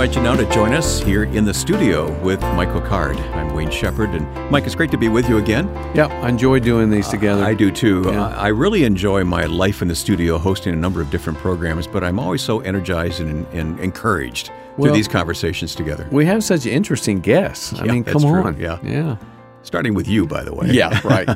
invite 0.00 0.16
you 0.16 0.22
now 0.22 0.34
to 0.34 0.48
join 0.50 0.72
us 0.72 0.98
here 1.00 1.24
in 1.24 1.44
the 1.44 1.52
studio 1.52 2.10
with 2.22 2.40
Michael 2.40 2.80
Card. 2.80 3.18
I'm 3.18 3.52
Wayne 3.52 3.70
Shepherd, 3.70 4.08
and 4.14 4.50
Mike, 4.50 4.64
it's 4.64 4.74
great 4.74 4.90
to 4.92 4.96
be 4.96 5.10
with 5.10 5.28
you 5.28 5.36
again. 5.36 5.66
Yeah, 5.94 6.06
I 6.06 6.30
enjoy 6.30 6.58
doing 6.58 6.88
these 6.88 7.06
uh, 7.08 7.10
together. 7.10 7.44
I 7.44 7.52
do 7.52 7.70
too. 7.70 8.04
Yeah. 8.06 8.24
Uh, 8.24 8.28
I 8.30 8.48
really 8.48 8.84
enjoy 8.84 9.24
my 9.24 9.44
life 9.44 9.82
in 9.82 9.88
the 9.88 9.94
studio 9.94 10.38
hosting 10.38 10.72
a 10.72 10.76
number 10.76 11.02
of 11.02 11.10
different 11.10 11.38
programs, 11.38 11.86
but 11.86 12.02
I'm 12.02 12.18
always 12.18 12.40
so 12.40 12.60
energized 12.60 13.20
and, 13.20 13.46
and 13.48 13.78
encouraged 13.78 14.50
through 14.76 14.92
these 14.92 15.06
conversations 15.06 15.74
together. 15.74 16.08
we 16.10 16.24
have 16.24 16.42
such 16.42 16.64
interesting 16.64 17.20
guests. 17.20 17.74
I 17.74 17.84
Yeah, 17.84 17.92
mean, 17.92 18.02
that's 18.04 18.22
come 18.22 18.32
true. 18.32 18.42
on. 18.42 18.58
Yeah. 18.58 18.78
Yeah. 18.82 19.16
Starting 19.62 19.92
with 19.94 20.08
you, 20.08 20.26
by 20.26 20.42
the 20.42 20.54
way. 20.54 20.68
Yeah, 20.70 20.98
right. 21.04 21.28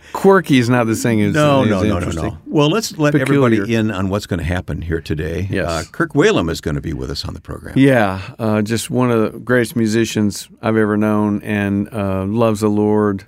Quirky 0.14 0.58
is 0.58 0.68
not 0.70 0.86
the 0.86 0.96
same 0.96 1.20
as 1.20 1.34
No, 1.34 1.62
as 1.62 1.68
no, 1.68 1.82
no, 1.82 1.98
no, 1.98 2.10
no. 2.10 2.38
Well, 2.46 2.70
let's 2.70 2.96
let 2.96 3.12
Peculiar. 3.12 3.44
everybody 3.52 3.74
in 3.74 3.90
on 3.90 4.08
what's 4.08 4.26
going 4.26 4.38
to 4.38 4.44
happen 4.46 4.80
here 4.80 5.00
today. 5.00 5.46
Yes. 5.50 5.68
Uh, 5.68 5.84
Kirk 5.92 6.14
Whalum 6.14 6.50
is 6.50 6.60
going 6.62 6.74
to 6.74 6.80
be 6.80 6.94
with 6.94 7.10
us 7.10 7.24
on 7.26 7.34
the 7.34 7.40
program. 7.40 7.74
Yeah, 7.76 8.20
uh, 8.38 8.62
just 8.62 8.90
one 8.90 9.10
of 9.10 9.32
the 9.32 9.38
greatest 9.38 9.76
musicians 9.76 10.48
I've 10.62 10.76
ever 10.76 10.96
known, 10.96 11.42
and 11.42 11.92
uh, 11.92 12.24
loves 12.24 12.60
the 12.60 12.68
Lord. 12.68 13.26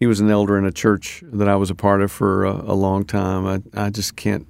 He 0.00 0.06
was 0.06 0.20
an 0.20 0.30
elder 0.30 0.56
in 0.56 0.64
a 0.64 0.72
church 0.72 1.22
that 1.30 1.48
I 1.48 1.56
was 1.56 1.70
a 1.70 1.74
part 1.74 2.00
of 2.00 2.10
for 2.10 2.44
a, 2.46 2.52
a 2.52 2.74
long 2.74 3.04
time. 3.04 3.46
I, 3.74 3.86
I 3.86 3.90
just 3.90 4.16
can't 4.16 4.46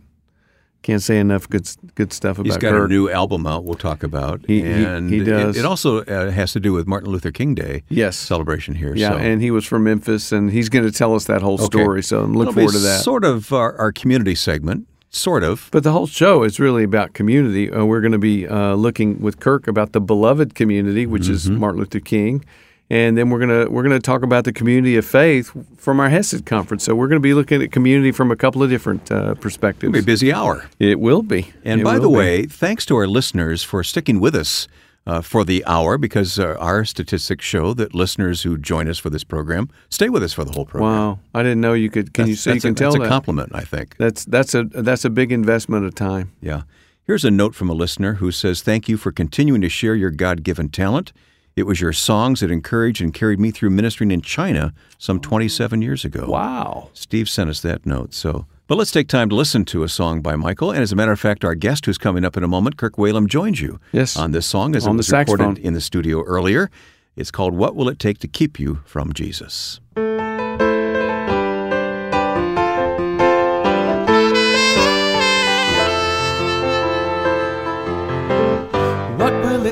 can't 0.89 1.03
say 1.03 1.19
enough 1.19 1.49
good 1.49 1.69
good 1.97 2.13
stuff 2.15 2.39
about 2.39 2.47
He's 2.47 2.57
got 2.57 2.71
Kirk. 2.73 2.87
a 2.87 2.89
new 2.89 3.11
album 3.11 3.47
out. 3.47 3.65
We'll 3.65 3.75
talk 3.91 4.03
about. 4.03 4.41
He- 4.47 4.63
he- 4.63 4.85
and 4.85 5.11
he 5.11 5.19
it- 5.21 5.25
does. 5.25 5.57
It, 5.59 5.65
also 5.67 6.03
uh, 6.05 6.31
has 6.31 6.53
to 6.55 6.61
do 6.61 6.73
with 6.73 6.87
Martin 6.87 7.11
Luther 7.11 7.31
King 7.31 7.55
Day 7.55 7.83
yes, 7.91 8.17
celebration 8.17 8.75
here. 8.75 8.95
yeah, 8.97 9.11
so. 9.11 9.17
and 9.19 9.43
he 9.43 9.51
was 9.51 9.65
from 9.67 9.85
Memphis, 9.85 10.33
and 10.33 10.51
he's 10.51 10.69
going 10.71 10.85
to 10.87 10.91
tell 10.93 11.15
us 11.15 11.25
that 11.27 11.43
whole 11.43 11.55
Okay. 11.61 11.65
story. 11.79 12.03
So 12.03 12.23
I'm 12.23 12.33
looking 12.33 12.55
forward 12.55 12.73
to 12.73 12.79
that. 12.79 13.03
Sort 13.03 13.25
of 13.25 13.53
our, 13.53 13.77
our 13.79 13.93
community 13.93 14.35
segment. 14.35 14.87
Sort 15.11 15.43
of. 15.45 15.69
But 15.73 15.85
the 15.85 15.93
whole 15.93 16.07
show 16.07 16.43
is 16.43 16.59
really 16.61 16.85
about 16.85 17.13
community. 17.15 17.71
Uh, 17.71 17.85
we're 17.85 18.01
going 18.03 18.13
to 18.13 18.19
be 18.19 18.47
uh, 18.47 18.75
looking 18.75 19.21
with 19.21 19.41
Kirk 19.41 19.67
about 19.69 19.93
the 19.93 20.01
beloved 20.01 20.55
community, 20.55 21.07
which 21.07 21.29
is 21.29 21.47
Mm-hmm. 21.49 21.59
Martin 21.61 21.81
Luther 21.81 22.01
King, 22.01 22.45
and 22.91 23.17
then 23.19 23.29
we're 23.31 23.39
going 23.39 23.65
to 23.67 23.71
we're 23.71 23.83
to 23.83 23.99
talk 24.01 24.23
about 24.23 24.45
the 24.45 24.53
community 24.53 24.97
of 24.97 25.05
faith 25.05 25.53
from 25.77 26.01
our 26.01 26.09
Hesed 26.09 26.47
conference. 26.47 26.85
So 26.85 26.95
we're 26.95 27.09
going 27.09 27.21
to 27.21 27.27
be 27.27 27.35
looking 27.35 27.63
at 27.63 27.73
community 27.73 28.13
from 28.13 28.31
a 28.31 28.37
couple 28.37 28.63
of 28.63 28.71
different 28.71 29.11
uh, 29.13 29.35
perspectives. 29.35 29.85
It'll 29.85 29.93
be 29.95 29.99
a 29.99 30.03
busy 30.03 30.33
hour. 30.33 30.69
It 30.79 30.99
will 31.01 31.23
be. 31.23 31.53
And 31.65 31.81
It 31.81 31.85
by 31.85 31.99
the 31.99 32.09
be. 32.09 32.15
way, 32.15 32.47
thanks 32.47 32.87
to 32.87 32.97
our 32.97 33.07
listeners 33.07 33.63
for 33.63 33.83
sticking 33.85 34.21
with 34.21 34.35
us 34.35 34.69
uh, 35.07 35.23
for 35.23 35.45
the 35.45 35.65
hour 35.67 35.97
because 35.99 36.39
uh, 36.39 36.55
our 36.59 36.85
statistics 36.85 37.45
show 37.45 37.73
that 37.75 37.95
listeners 37.95 38.43
who 38.43 38.59
join 38.59 38.89
us 38.89 38.99
for 38.99 39.09
this 39.11 39.25
program 39.25 39.69
stay 39.91 40.09
with 40.11 40.23
us 40.23 40.33
for 40.35 40.45
the 40.45 40.53
whole 40.53 40.67
program. 40.67 40.93
wow, 40.93 41.19
I 41.35 41.43
didn't 41.43 41.61
know 41.63 41.73
you 41.73 41.89
could. 41.91 42.13
Can 42.15 42.27
you 42.27 42.35
That's- 42.37 42.43
so 42.43 42.51
you 42.51 42.55
that's 42.61 42.65
a- 42.65 42.75
tell 42.75 42.91
that's 42.93 43.01
that? 43.03 43.07
a 43.07 43.09
compliment, 43.09 43.51
I 43.55 43.63
think. 43.63 43.97
That's 43.99 44.25
that's 44.27 44.55
a 44.55 44.65
that's 44.65 45.05
a 45.05 45.11
big 45.11 45.33
investment 45.33 45.85
of 45.87 45.95
time. 45.95 46.33
Yeah. 46.43 46.63
Here's 47.05 47.25
a 47.25 47.31
note 47.31 47.55
from 47.55 47.71
a 47.71 47.73
listener 47.73 48.15
who 48.15 48.31
says, 48.31 48.61
Thank 48.61 48.87
you 48.87 48.99
for 48.99 49.11
continuing 49.13 49.63
to 49.63 49.71
share 49.71 49.95
your 49.95 50.11
God 50.11 50.43
given 50.43 50.69
talent. 50.69 51.15
It 51.59 51.67
was 51.67 51.81
your 51.81 51.93
songs 51.93 52.39
that 52.39 52.53
encouraged 52.53 53.01
and 53.03 53.13
carried 53.13 53.41
me 53.41 53.51
through 53.51 53.71
ministering 53.71 54.13
in 54.13 54.21
China 54.21 54.73
some 54.97 55.19
27 55.19 55.83
years 55.83 56.05
ago. 56.05 56.27
Wow. 56.29 56.91
Steve 56.93 57.29
sent 57.29 57.51
us 57.51 57.61
that 57.63 57.85
note. 57.85 58.15
So, 58.15 58.47
but 58.69 58.79
let's 58.79 58.93
take 58.93 59.09
time 59.09 59.29
to 59.31 59.35
listen 59.35 59.65
to 59.67 59.83
a 59.83 59.89
song 59.89 60.21
by 60.23 60.37
Michael. 60.37 60.71
And 60.71 60.83
as 60.83 60.93
a 60.93 60.97
matter 60.97 61.11
of 61.11 61.19
fact, 61.19 61.45
our 61.45 61.57
guest 61.57 61.87
who's 61.87 61.99
coming 61.99 62.25
up 62.25 62.37
in 62.37 62.45
a 62.45 62.49
moment, 62.49 62.77
Kirk 62.77 62.95
Whalum, 62.97 63.27
joins 63.27 63.61
you 63.61 63.81
Yes. 63.91 64.17
on 64.17 64.31
this 64.31 64.47
song 64.47 64.77
as 64.77 64.87
On 64.87 64.95
it 64.95 64.99
was 64.99 65.11
recorded 65.11 65.59
in 65.59 65.75
the 65.75 65.81
studio 65.81 66.23
earlier. 66.23 66.71
It's 67.17 67.33
called 67.33 67.55
"What 67.55 67.75
Will 67.75 67.89
It 67.89 67.99
Take 67.99 68.19
to 68.21 68.29
Keep 68.29 68.61
You 68.61 68.79
from 68.85 69.13
Jesus." 69.13 69.81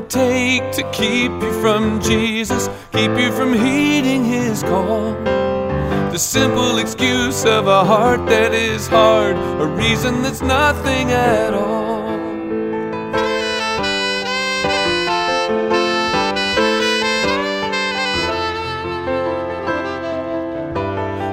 Take 0.09 0.71
to 0.71 0.83
keep 0.91 1.31
you 1.31 1.61
from 1.61 2.01
Jesus? 2.01 2.69
Keep 2.93 3.17
you 3.17 3.31
from 3.31 3.53
heeding 3.53 4.23
his 4.23 4.63
call? 4.63 5.13
The 6.11 6.17
simple 6.17 6.77
excuse 6.79 7.45
of 7.45 7.67
a 7.67 7.83
heart 7.83 8.25
that 8.27 8.53
is 8.53 8.87
hard, 8.87 9.35
a 9.35 9.67
reason 9.67 10.21
that's 10.21 10.41
nothing 10.41 11.11
at 11.11 11.53
all. 11.53 12.07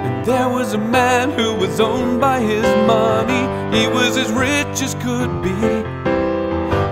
And 0.04 0.26
there 0.26 0.48
was 0.48 0.74
a 0.74 0.78
man 0.78 1.30
who 1.30 1.54
was 1.54 1.80
owned 1.80 2.20
by 2.20 2.40
his 2.40 2.64
money, 2.86 3.78
he 3.78 3.86
was 3.86 4.16
as 4.16 4.30
rich 4.32 4.82
as 4.82 4.94
could 4.96 5.42
be. 5.42 6.23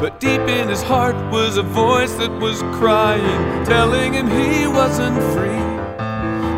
But 0.02 0.18
deep 0.18 0.40
in 0.40 0.68
his 0.68 0.82
heart 0.82 1.14
was 1.30 1.56
a 1.56 1.62
voice 1.62 2.14
that 2.14 2.32
was 2.40 2.60
crying, 2.76 3.64
telling 3.64 4.14
him 4.14 4.26
he 4.26 4.66
wasn't 4.66 5.22
free. 5.32 5.64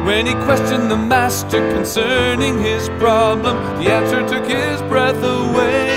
When 0.07 0.25
he 0.25 0.33
questioned 0.47 0.91
the 0.91 0.97
master 0.97 1.61
concerning 1.75 2.59
his 2.63 2.89
problem, 2.99 3.59
the 3.79 3.93
answer 3.93 4.27
took 4.27 4.47
his 4.47 4.81
breath 4.89 5.23
away. 5.23 5.93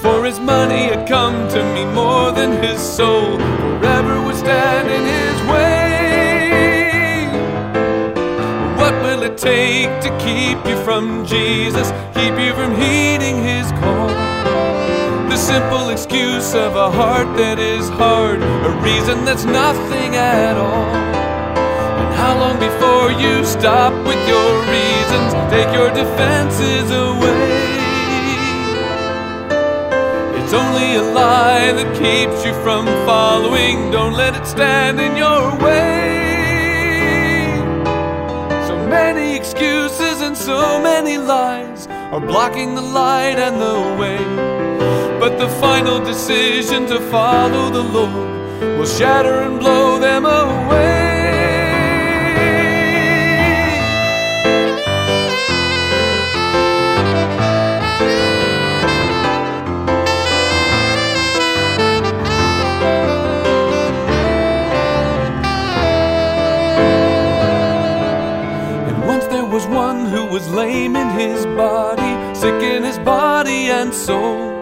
For 0.00 0.24
his 0.24 0.40
money 0.40 0.84
had 0.88 1.06
come 1.06 1.50
to 1.50 1.62
me 1.74 1.84
more 1.84 2.32
than 2.32 2.62
his 2.62 2.80
soul, 2.80 3.36
forever 3.36 4.22
would 4.24 4.36
stand 4.36 4.88
in 4.88 5.04
his 5.04 5.38
way. 5.52 7.28
What 8.80 8.94
will 9.02 9.22
it 9.22 9.36
take 9.36 10.00
to 10.00 10.08
keep 10.16 10.64
you 10.66 10.82
from 10.82 11.26
Jesus? 11.26 11.90
Keep 12.14 12.38
you 12.40 12.54
from 12.54 12.74
heeding 12.74 13.44
his 13.44 13.70
call? 13.72 14.23
The 15.34 15.40
simple 15.40 15.88
excuse 15.88 16.54
of 16.54 16.76
a 16.76 16.92
heart 16.92 17.36
that 17.38 17.58
is 17.58 17.88
hard, 17.88 18.40
a 18.40 18.70
reason 18.86 19.24
that's 19.24 19.42
nothing 19.42 20.14
at 20.14 20.56
all. 20.56 20.94
And 21.98 22.14
how 22.14 22.38
long 22.38 22.56
before 22.62 23.10
you 23.10 23.44
stop 23.44 23.92
with 24.06 24.20
your 24.30 24.50
reasons? 24.70 25.34
Take 25.50 25.74
your 25.74 25.90
defenses 25.90 26.86
away. 26.88 27.50
It's 30.38 30.54
only 30.54 31.02
a 31.02 31.02
lie 31.02 31.72
that 31.72 31.90
keeps 31.98 32.46
you 32.46 32.54
from 32.62 32.86
following. 33.04 33.90
Don't 33.90 34.12
let 34.14 34.36
it 34.36 34.46
stand 34.46 35.00
in 35.00 35.16
your 35.16 35.50
way. 35.58 36.30
So 38.68 38.76
many 38.86 39.34
excuses 39.34 40.20
and 40.20 40.36
so 40.36 40.80
many 40.80 41.18
lies 41.18 41.88
are 41.88 42.20
blocking 42.20 42.76
the 42.76 42.82
light 42.82 43.40
and 43.40 43.60
the 43.60 43.98
way. 43.98 44.54
But 45.24 45.38
the 45.38 45.48
final 45.48 46.04
decision 46.04 46.84
to 46.84 47.00
follow 47.10 47.70
the 47.70 47.82
Lord 47.82 48.60
will 48.76 48.84
shatter 48.84 49.40
and 49.40 49.58
blow 49.58 49.98
them 49.98 50.26
away. 50.26 51.30
And 68.88 69.06
once 69.06 69.24
there 69.28 69.46
was 69.46 69.66
one 69.68 70.04
who 70.04 70.26
was 70.26 70.50
lame 70.50 70.96
in 70.96 71.08
his 71.18 71.46
body, 71.46 72.12
sick 72.34 72.62
in 72.62 72.82
his 72.82 72.98
body 72.98 73.70
and 73.70 73.94
soul. 73.94 74.53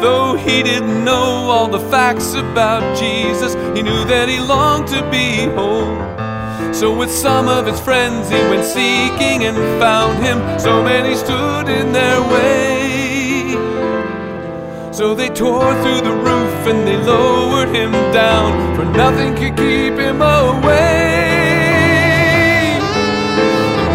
Though 0.00 0.36
he 0.36 0.62
didn't 0.62 1.04
know 1.04 1.50
all 1.50 1.66
the 1.66 1.80
facts 1.90 2.34
about 2.34 2.96
Jesus, 2.96 3.54
he 3.76 3.82
knew 3.82 4.04
that 4.04 4.28
he 4.28 4.38
longed 4.38 4.86
to 4.88 5.02
be 5.10 5.46
whole. 5.56 5.98
So 6.72 6.96
with 6.96 7.10
some 7.10 7.48
of 7.48 7.66
his 7.66 7.80
friends 7.80 8.28
he 8.28 8.36
went 8.36 8.64
seeking 8.64 9.44
and 9.44 9.56
found 9.80 10.22
him. 10.22 10.38
So 10.60 10.82
many 10.84 11.16
stood 11.16 11.68
in 11.68 11.92
their 11.92 12.20
way. 12.20 13.56
So 14.92 15.14
they 15.14 15.28
tore 15.28 15.74
through 15.82 16.02
the 16.02 16.14
roof 16.14 16.66
and 16.70 16.86
they 16.86 16.96
lowered 16.96 17.68
him 17.74 17.90
down, 18.12 18.76
for 18.76 18.84
nothing 18.84 19.34
could 19.34 19.56
keep 19.56 19.94
him 19.94 20.22
away. 20.22 21.18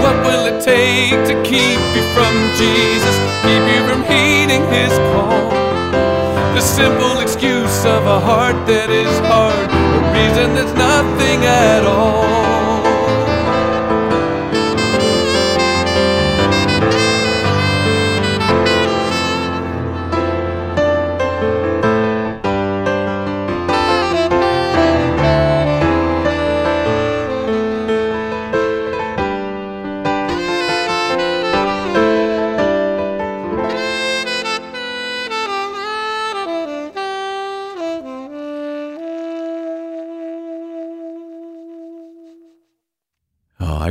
What 0.04 0.16
will 0.26 0.46
it 0.52 0.62
take 0.62 1.20
to 1.30 1.36
keep 1.44 1.80
you 1.96 2.04
from 2.16 2.34
Jesus? 2.60 3.16
Keep 3.44 3.64
you 3.72 3.82
from 3.88 4.04
heeding 4.04 4.64
his 4.72 4.92
call? 5.14 5.63
Simple 6.64 7.20
excuse 7.20 7.86
of 7.86 8.06
a 8.08 8.20
heart 8.20 8.66
that 8.68 8.90
is 8.90 9.20
hard, 9.28 9.70
a 9.70 10.14
reason 10.16 10.56
that's 10.56 10.74
nothing 10.74 11.46
at 11.46 11.84
all. 11.86 12.63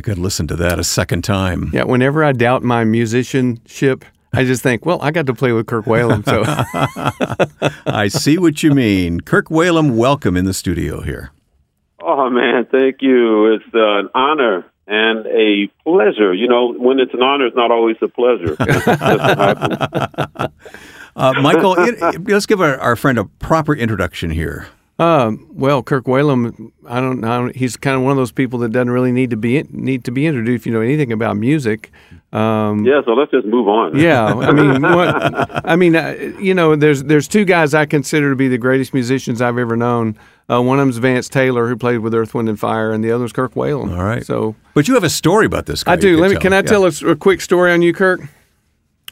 Could 0.02 0.19
listen 0.19 0.46
to 0.49 0.56
that 0.56 0.78
a 0.78 0.84
second 0.84 1.22
time. 1.22 1.70
Yeah, 1.72 1.84
whenever 1.84 2.22
I 2.22 2.32
doubt 2.32 2.62
my 2.62 2.84
musicianship, 2.84 4.04
I 4.34 4.44
just 4.44 4.62
think, 4.62 4.84
well, 4.84 5.00
I 5.00 5.10
got 5.10 5.26
to 5.26 5.34
play 5.34 5.52
with 5.52 5.66
Kirk 5.66 5.87
Whalum, 5.87 6.25
so 6.25 6.43
I 7.87 8.08
see 8.08 8.37
what 8.38 8.62
you 8.62 8.75
mean. 8.75 9.20
Kirk 9.20 9.49
Whalum, 9.49 9.96
welcome 9.96 10.37
in 10.37 10.44
the 10.44 10.54
studio 10.54 11.00
here. 11.00 11.31
Oh 12.02 12.28
man, 12.28 12.66
thank 12.70 12.96
you. 13.00 13.54
It's 13.54 13.64
uh, 13.75 14.00
an 14.00 14.08
honor 14.14 14.64
and 14.87 15.26
a 15.26 15.69
pleasure. 15.84 16.34
You 16.34 16.48
know, 16.48 16.72
when 16.72 16.98
it's 16.98 17.14
an 17.14 17.22
honor, 17.22 17.46
it's 17.46 17.56
not 17.56 17.70
always 17.70 17.96
a 18.02 18.08
pleasure. 18.08 18.56
uh, 21.16 21.32
Michael, 21.40 21.78
it, 21.78 21.96
it, 22.00 22.28
let's 22.28 22.46
give 22.46 22.60
our, 22.60 22.78
our, 22.78 22.96
friend 22.96 23.19
a 23.19 23.25
proper 23.25 23.75
introduction 23.75 24.31
here. 24.31 24.66
Um, 25.02 25.49
well, 25.50 25.82
Kirk 25.82 26.04
Whalum, 26.04 26.70
I 26.87 27.00
don't 27.00 27.20
know. 27.20 27.50
He's 27.52 27.76
kind 27.76 27.96
of 27.96 28.02
one 28.02 28.12
of 28.12 28.16
those 28.16 28.31
people 28.31 28.60
that 28.60 28.70
doesn't 28.70 28.90
really 28.90 29.10
need 29.10 29.31
to 29.31 29.37
be 29.37 29.60
need 29.70 30.04
to 30.04 30.12
be 30.12 30.26
introduced. 30.26 30.62
If 30.62 30.66
you 30.66 30.72
know 30.72 30.81
anything 30.81 31.10
about 31.12 31.37
music. 31.37 31.90
Um, 32.32 32.84
yeah, 32.84 33.02
so 33.04 33.12
let's 33.12 33.31
just 33.32 33.44
move 33.44 33.66
on. 33.69 33.99
yeah, 33.99 34.26
I 34.26 34.52
mean, 34.52 34.81
what, 34.82 35.69
I 35.69 35.76
mean, 35.76 35.96
uh, 35.96 36.14
you 36.38 36.54
know, 36.54 36.76
there's 36.76 37.02
there's 37.02 37.26
two 37.26 37.44
guys 37.44 37.75
I 37.75 37.84
consider 37.84 38.31
to 38.31 38.37
be 38.37 38.46
the 38.46 38.58
greatest 38.58 38.94
musicians 38.94 39.43
I've 39.43 39.58
ever 39.58 39.76
known. 39.76 40.16
Uh, 40.49 40.62
one 40.62 40.78
of 40.78 40.87
them's 40.87 40.99
Vance 40.99 41.28
Taylor, 41.28 41.66
who 41.69 41.76
played 41.76 41.98
with 41.98 42.14
Earth, 42.14 42.32
Wind, 42.32 42.48
and 42.48 42.58
Fire, 42.58 42.93
and 42.93 43.02
the 43.02 43.10
other's 43.10 43.32
Kirk 43.32 43.55
Whalum. 43.55 43.96
All 43.96 44.05
right. 44.05 44.25
So, 44.25 44.55
but 44.72 44.87
you 44.87 44.94
have 44.94 45.05
a 45.05 45.10
story 45.10 45.46
about 45.46 45.66
this 45.66 45.82
guy. 45.82 45.94
I 45.94 45.96
do. 45.96 46.20
Let 46.20 46.31
me. 46.31 46.37
Can 46.37 46.52
I 46.52 46.58
yeah. 46.58 46.62
tell 46.62 46.84
a, 46.84 46.93
a, 47.10 47.16
quick 47.16 47.40
story 47.40 47.72
on 47.72 47.82
you, 47.82 47.93
Kirk? 47.93 48.20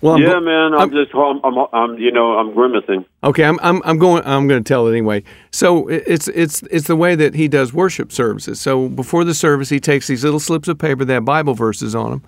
Well, 0.03 0.15
I'm, 0.15 0.23
yeah, 0.23 0.41
man. 0.41 0.75
I'm, 0.75 0.81
I'm 0.81 0.91
just. 0.91 1.15
I'm, 1.15 1.41
I'm, 1.45 1.67
I'm, 1.73 1.99
You 1.99 2.11
know. 2.11 2.39
I'm 2.39 2.55
grimacing. 2.55 3.05
Okay. 3.23 3.45
I'm. 3.45 3.59
I'm. 3.63 3.83
I'm 3.85 3.99
going. 3.99 4.23
I'm 4.25 4.49
going 4.49 4.63
to 4.63 4.69
tell 4.69 4.87
it 4.87 4.93
anyway. 4.93 5.23
So 5.53 5.89
it's. 5.89 6.29
It's. 6.29 6.63
It's 6.71 6.87
the 6.87 6.97
way 6.97 7.15
that 7.15 7.35
he 7.35 7.49
does 7.49 7.73
worship 7.73 8.13
services. 8.13 8.61
So 8.61 8.89
before 8.89 9.25
the 9.25 9.35
service, 9.35 9.69
he 9.69 9.81
takes 9.81 10.07
these 10.07 10.25
little 10.25 10.41
slips 10.41 10.69
of 10.69 10.79
paper 10.79 11.05
that 11.05 11.13
have 11.13 11.25
Bible 11.25 11.55
verses 11.55 11.95
on 11.95 12.11
them, 12.11 12.23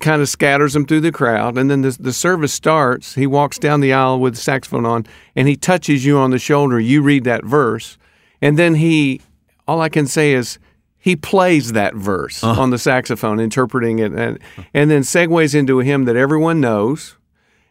kind 0.00 0.20
of 0.20 0.28
scatters 0.28 0.74
them 0.74 0.84
through 0.84 1.00
the 1.00 1.12
crowd, 1.12 1.56
and 1.56 1.70
then 1.70 1.82
the 1.82 1.96
the 1.98 2.12
service 2.12 2.52
starts. 2.52 3.14
He 3.14 3.26
walks 3.26 3.58
down 3.58 3.80
the 3.80 3.92
aisle 3.92 4.20
with 4.20 4.34
the 4.34 4.40
saxophone 4.40 4.84
on, 4.84 5.06
and 5.34 5.48
he 5.48 5.56
touches 5.56 6.04
you 6.04 6.18
on 6.18 6.30
the 6.30 6.38
shoulder. 6.38 6.78
You 6.78 7.02
read 7.02 7.24
that 7.24 7.44
verse 7.44 7.96
and 8.44 8.58
then 8.58 8.74
he, 8.74 9.22
all 9.66 9.80
I 9.80 9.88
can 9.88 10.06
say 10.06 10.34
is, 10.34 10.58
he 11.04 11.16
plays 11.16 11.72
that 11.72 11.94
verse 11.94 12.42
uh-huh. 12.42 12.58
on 12.58 12.70
the 12.70 12.78
saxophone, 12.78 13.38
interpreting 13.38 13.98
it, 13.98 14.12
and, 14.12 14.38
and 14.72 14.90
then 14.90 15.02
segues 15.02 15.54
into 15.54 15.78
a 15.78 15.84
hymn 15.84 16.06
that 16.06 16.16
everyone 16.16 16.62
knows. 16.62 17.16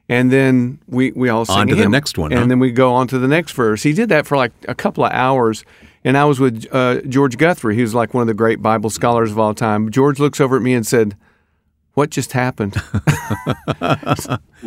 And 0.07 0.31
then 0.31 0.77
we, 0.87 1.13
we 1.13 1.29
all 1.29 1.43
sing 1.43 1.57
on 1.57 1.67
to 1.69 1.75
the 1.75 1.89
next 1.89 2.19
one, 2.19 2.31
and 2.31 2.41
huh? 2.41 2.45
then 2.45 2.59
we 2.59 2.69
go 2.69 2.93
on 2.93 3.07
to 3.07 3.17
the 3.17 3.27
next 3.27 3.53
verse. 3.53 3.81
He 3.81 3.91
did 3.91 4.09
that 4.09 4.27
for 4.27 4.37
like 4.37 4.51
a 4.67 4.75
couple 4.75 5.03
of 5.03 5.11
hours, 5.13 5.65
and 6.03 6.15
I 6.15 6.25
was 6.25 6.39
with 6.39 6.67
uh, 6.71 7.01
George 7.01 7.39
Guthrie, 7.39 7.75
who's 7.75 7.95
like 7.95 8.13
one 8.13 8.21
of 8.21 8.27
the 8.27 8.35
great 8.35 8.61
Bible 8.61 8.91
scholars 8.91 9.31
of 9.31 9.39
all 9.39 9.55
time. 9.55 9.89
George 9.89 10.19
looks 10.19 10.39
over 10.39 10.57
at 10.57 10.61
me 10.61 10.75
and 10.75 10.85
said, 10.85 11.17
"What 11.95 12.11
just 12.11 12.33
happened?" 12.33 12.73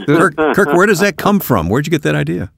Kirk, 0.07 0.37
Kirk, 0.37 0.73
where 0.73 0.87
does 0.87 0.99
that 0.99 1.17
come 1.17 1.39
from? 1.39 1.69
Where'd 1.69 1.87
you 1.87 1.93
get 1.93 2.03
that 2.03 2.17
idea? 2.17 2.51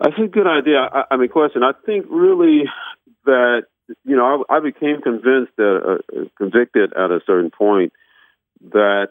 That's 0.00 0.18
a 0.22 0.26
good 0.26 0.46
idea. 0.46 0.80
I, 0.80 1.04
I 1.12 1.16
mean, 1.16 1.30
question. 1.30 1.62
I 1.62 1.72
think 1.86 2.04
really 2.10 2.64
that 3.24 3.62
you 4.04 4.16
know 4.16 4.44
I, 4.48 4.56
I 4.56 4.60
became 4.60 5.00
convinced 5.00 5.52
that 5.56 6.00
uh, 6.14 6.24
convicted 6.36 6.92
at 6.92 7.10
a 7.10 7.20
certain 7.26 7.50
point 7.50 7.92
that 8.72 9.10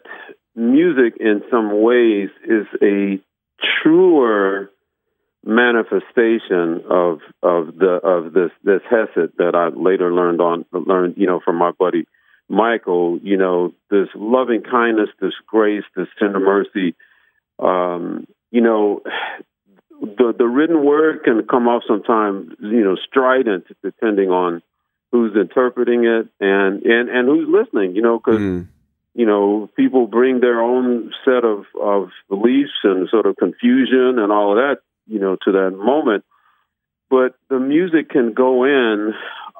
music, 0.54 1.14
in 1.20 1.42
some 1.50 1.82
ways, 1.82 2.30
is 2.44 2.66
a 2.82 3.20
truer 3.82 4.70
manifestation 5.44 6.82
of 6.90 7.20
of 7.42 7.76
the 7.76 8.00
of 8.02 8.32
this 8.32 8.50
this 8.64 8.80
hesed 8.90 9.32
that 9.38 9.54
I 9.54 9.68
later 9.68 10.12
learned 10.12 10.40
on 10.40 10.64
learned 10.72 11.14
you 11.16 11.26
know 11.26 11.40
from 11.44 11.56
my 11.56 11.70
buddy 11.70 12.06
Michael. 12.48 13.18
You 13.22 13.36
know 13.36 13.72
this 13.90 14.08
loving 14.14 14.62
kindness, 14.62 15.10
this 15.20 15.34
grace, 15.46 15.84
this 15.94 16.08
tender 16.18 16.40
mercy. 16.40 16.96
Um, 17.58 18.26
you 18.50 18.60
know 18.60 19.02
the 20.00 20.34
the 20.36 20.46
written 20.46 20.84
word 20.84 21.22
can 21.24 21.46
come 21.48 21.68
off 21.68 21.82
sometimes, 21.86 22.52
you 22.60 22.84
know, 22.84 22.96
strident 23.08 23.66
depending 23.82 24.30
on 24.30 24.62
who's 25.12 25.34
interpreting 25.36 26.04
it 26.04 26.28
and 26.40 26.82
and 26.82 27.08
and 27.08 27.28
who's 27.28 27.48
listening. 27.48 27.96
You 27.96 28.02
know, 28.02 28.18
because 28.18 28.40
mm. 28.40 28.68
you 29.14 29.26
know 29.26 29.70
people 29.76 30.06
bring 30.06 30.40
their 30.40 30.60
own 30.60 31.12
set 31.24 31.44
of 31.44 31.64
of 31.80 32.10
beliefs 32.28 32.78
and 32.84 33.08
sort 33.08 33.26
of 33.26 33.36
confusion 33.36 34.18
and 34.18 34.32
all 34.32 34.52
of 34.52 34.56
that, 34.56 34.78
you 35.06 35.18
know, 35.18 35.36
to 35.44 35.52
that 35.52 35.70
moment. 35.76 36.24
But 37.08 37.36
the 37.48 37.58
music 37.58 38.10
can 38.10 38.32
go 38.32 38.64
in. 38.64 39.14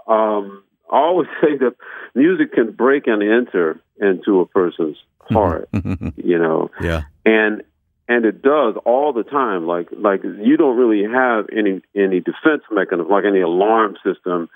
Um, 0.09 0.63
I 0.91 0.99
always 0.99 1.29
say 1.41 1.57
that 1.59 1.77
music 2.15 2.53
can 2.53 2.73
break 2.73 3.07
and 3.07 3.23
enter 3.23 3.81
into 4.01 4.41
a 4.41 4.47
person's 4.47 4.97
heart. 5.31 5.69
you 5.73 6.39
know, 6.39 6.71
yeah, 6.81 7.03
and 7.25 7.63
and 8.09 8.25
it 8.25 8.43
does 8.43 8.75
all 8.85 9.13
the 9.13 9.25
time. 9.25 9.67
Like 9.67 9.89
like 9.93 10.23
you 10.23 10.57
don't 10.57 10.77
really 10.77 11.03
have 11.11 11.47
any 11.53 11.83
any 11.95 12.21
defense 12.21 12.63
mechanism, 12.71 13.11
like 13.11 13.25
any 13.25 13.41
alarm 13.41 13.97
system, 14.05 14.49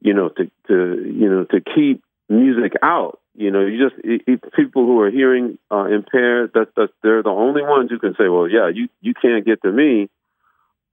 you 0.00 0.14
know, 0.14 0.28
to 0.30 0.50
to 0.68 1.04
you 1.06 1.28
know 1.28 1.44
to 1.44 1.60
keep 1.60 2.02
music 2.28 2.72
out. 2.82 3.20
You 3.34 3.52
know, 3.52 3.64
you 3.64 3.88
just 3.88 4.04
it, 4.04 4.22
it, 4.26 4.52
people 4.54 4.84
who 4.84 5.00
are 5.00 5.10
hearing 5.10 5.58
uh, 5.70 5.84
impaired. 5.84 6.52
That 6.54 6.74
that 6.76 6.88
they're 7.02 7.22
the 7.22 7.30
only 7.30 7.62
ones 7.62 7.90
who 7.90 7.98
can 7.98 8.14
say, 8.18 8.28
well, 8.28 8.48
yeah, 8.48 8.68
you 8.72 8.88
you 9.00 9.14
can't 9.14 9.46
get 9.46 9.62
to 9.62 9.70
me. 9.70 10.10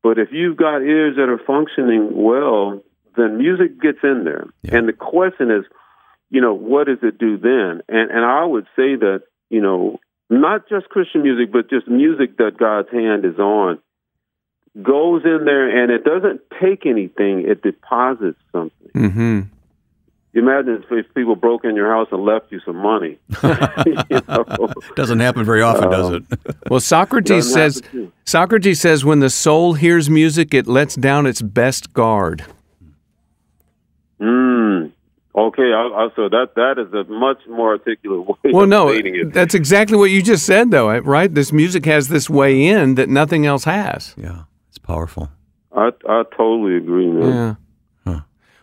But 0.04 0.19
if 0.19 0.30
you've 0.31 0.57
got 0.57 0.84
ears 0.84 1.16
that 1.16 1.30
are 1.30 1.42
functioning 1.48 2.12
well, 2.13 2.84
then 3.18 3.40
music 3.40 3.81
gets 3.81 3.98
in 4.04 4.24
there. 4.24 4.46
Yeah. 4.62 4.78
And 4.78 4.88
the 4.88 4.94
question 4.94 5.50
is, 5.50 5.66
you 6.30 6.42
know, 6.42 6.54
what 6.54 6.86
does 6.86 7.00
it 7.02 7.18
do 7.18 7.38
then? 7.38 7.81
And 7.90 8.12
and 8.12 8.24
I 8.24 8.46
would 8.46 8.66
say 8.75 8.96
that 8.96 9.24
you 9.50 9.62
know 9.62 10.00
not 10.30 10.68
just 10.68 10.89
Christian 10.89 11.24
music, 11.24 11.51
but 11.51 11.69
just 11.69 11.88
music 11.88 12.38
that 12.38 12.57
God's 12.57 12.89
hand 12.92 13.25
is 13.25 13.38
on, 13.39 13.80
goes 14.81 15.24
in 15.24 15.45
there 15.45 15.83
and 15.83 15.92
it 15.92 16.04
doesn't 16.04 16.42
take 16.62 16.86
anything, 16.86 17.45
it 17.48 17.62
deposits 17.62 18.39
something. 18.51 18.89
Mm-hmm. 18.94 19.42
Imagine 20.33 20.83
if, 20.92 21.14
people 21.14 21.38
broke 21.38 21.64
in 21.64 21.78
your 21.78 21.90
house 21.90 22.09
and 22.11 22.26
left 22.26 22.52
you 22.52 22.59
some 22.66 22.76
money. 22.76 23.18
you 23.85 24.21
know? 24.28 24.73
Doesn't 24.97 25.21
happen 25.21 25.45
very 25.45 25.61
often, 25.61 25.90
does 25.90 26.11
it? 26.11 26.23
well, 26.69 26.81
Socrates 26.81 27.52
says 27.52 27.81
Socrates 28.26 28.81
says 28.81 29.06
when 29.06 29.21
the 29.21 29.30
soul 29.30 29.76
hears 29.76 30.09
music, 30.09 30.54
it 30.54 30.68
lets 30.68 30.95
down 30.95 31.26
its 31.26 31.42
best 31.42 31.94
guard. 31.94 32.44
Mm, 34.19 34.92
Okay, 35.37 35.73
I, 35.73 35.87
I, 35.87 36.07
so 36.15 36.30
that 36.30 36.56
that 36.56 36.75
is 36.80 36.94
a 36.94 37.04
much 37.11 37.39
more 37.49 37.71
articulate 37.71 38.25
way. 38.25 38.51
Well, 38.54 38.68
no, 38.68 39.25
that's 39.25 39.54
exactly 39.54 39.97
what 39.97 40.09
you 40.09 40.21
just 40.21 40.45
said, 40.45 40.71
though, 40.71 40.97
right? 40.99 41.33
This 41.33 41.51
music 41.51 41.85
has 41.85 42.07
this 42.07 42.30
way 42.30 42.65
in 42.65 42.95
that 42.95 43.09
nothing 43.09 43.45
else 43.45 43.65
has. 43.65 44.15
Yeah, 44.18 44.44
it's 44.69 44.77
powerful. 44.77 45.30
I 45.75 45.89
I 46.07 46.23
totally 46.37 46.77
agree, 46.77 47.07
man. 47.07 47.27
Yeah. 47.27 47.56
Huh. 48.13 48.21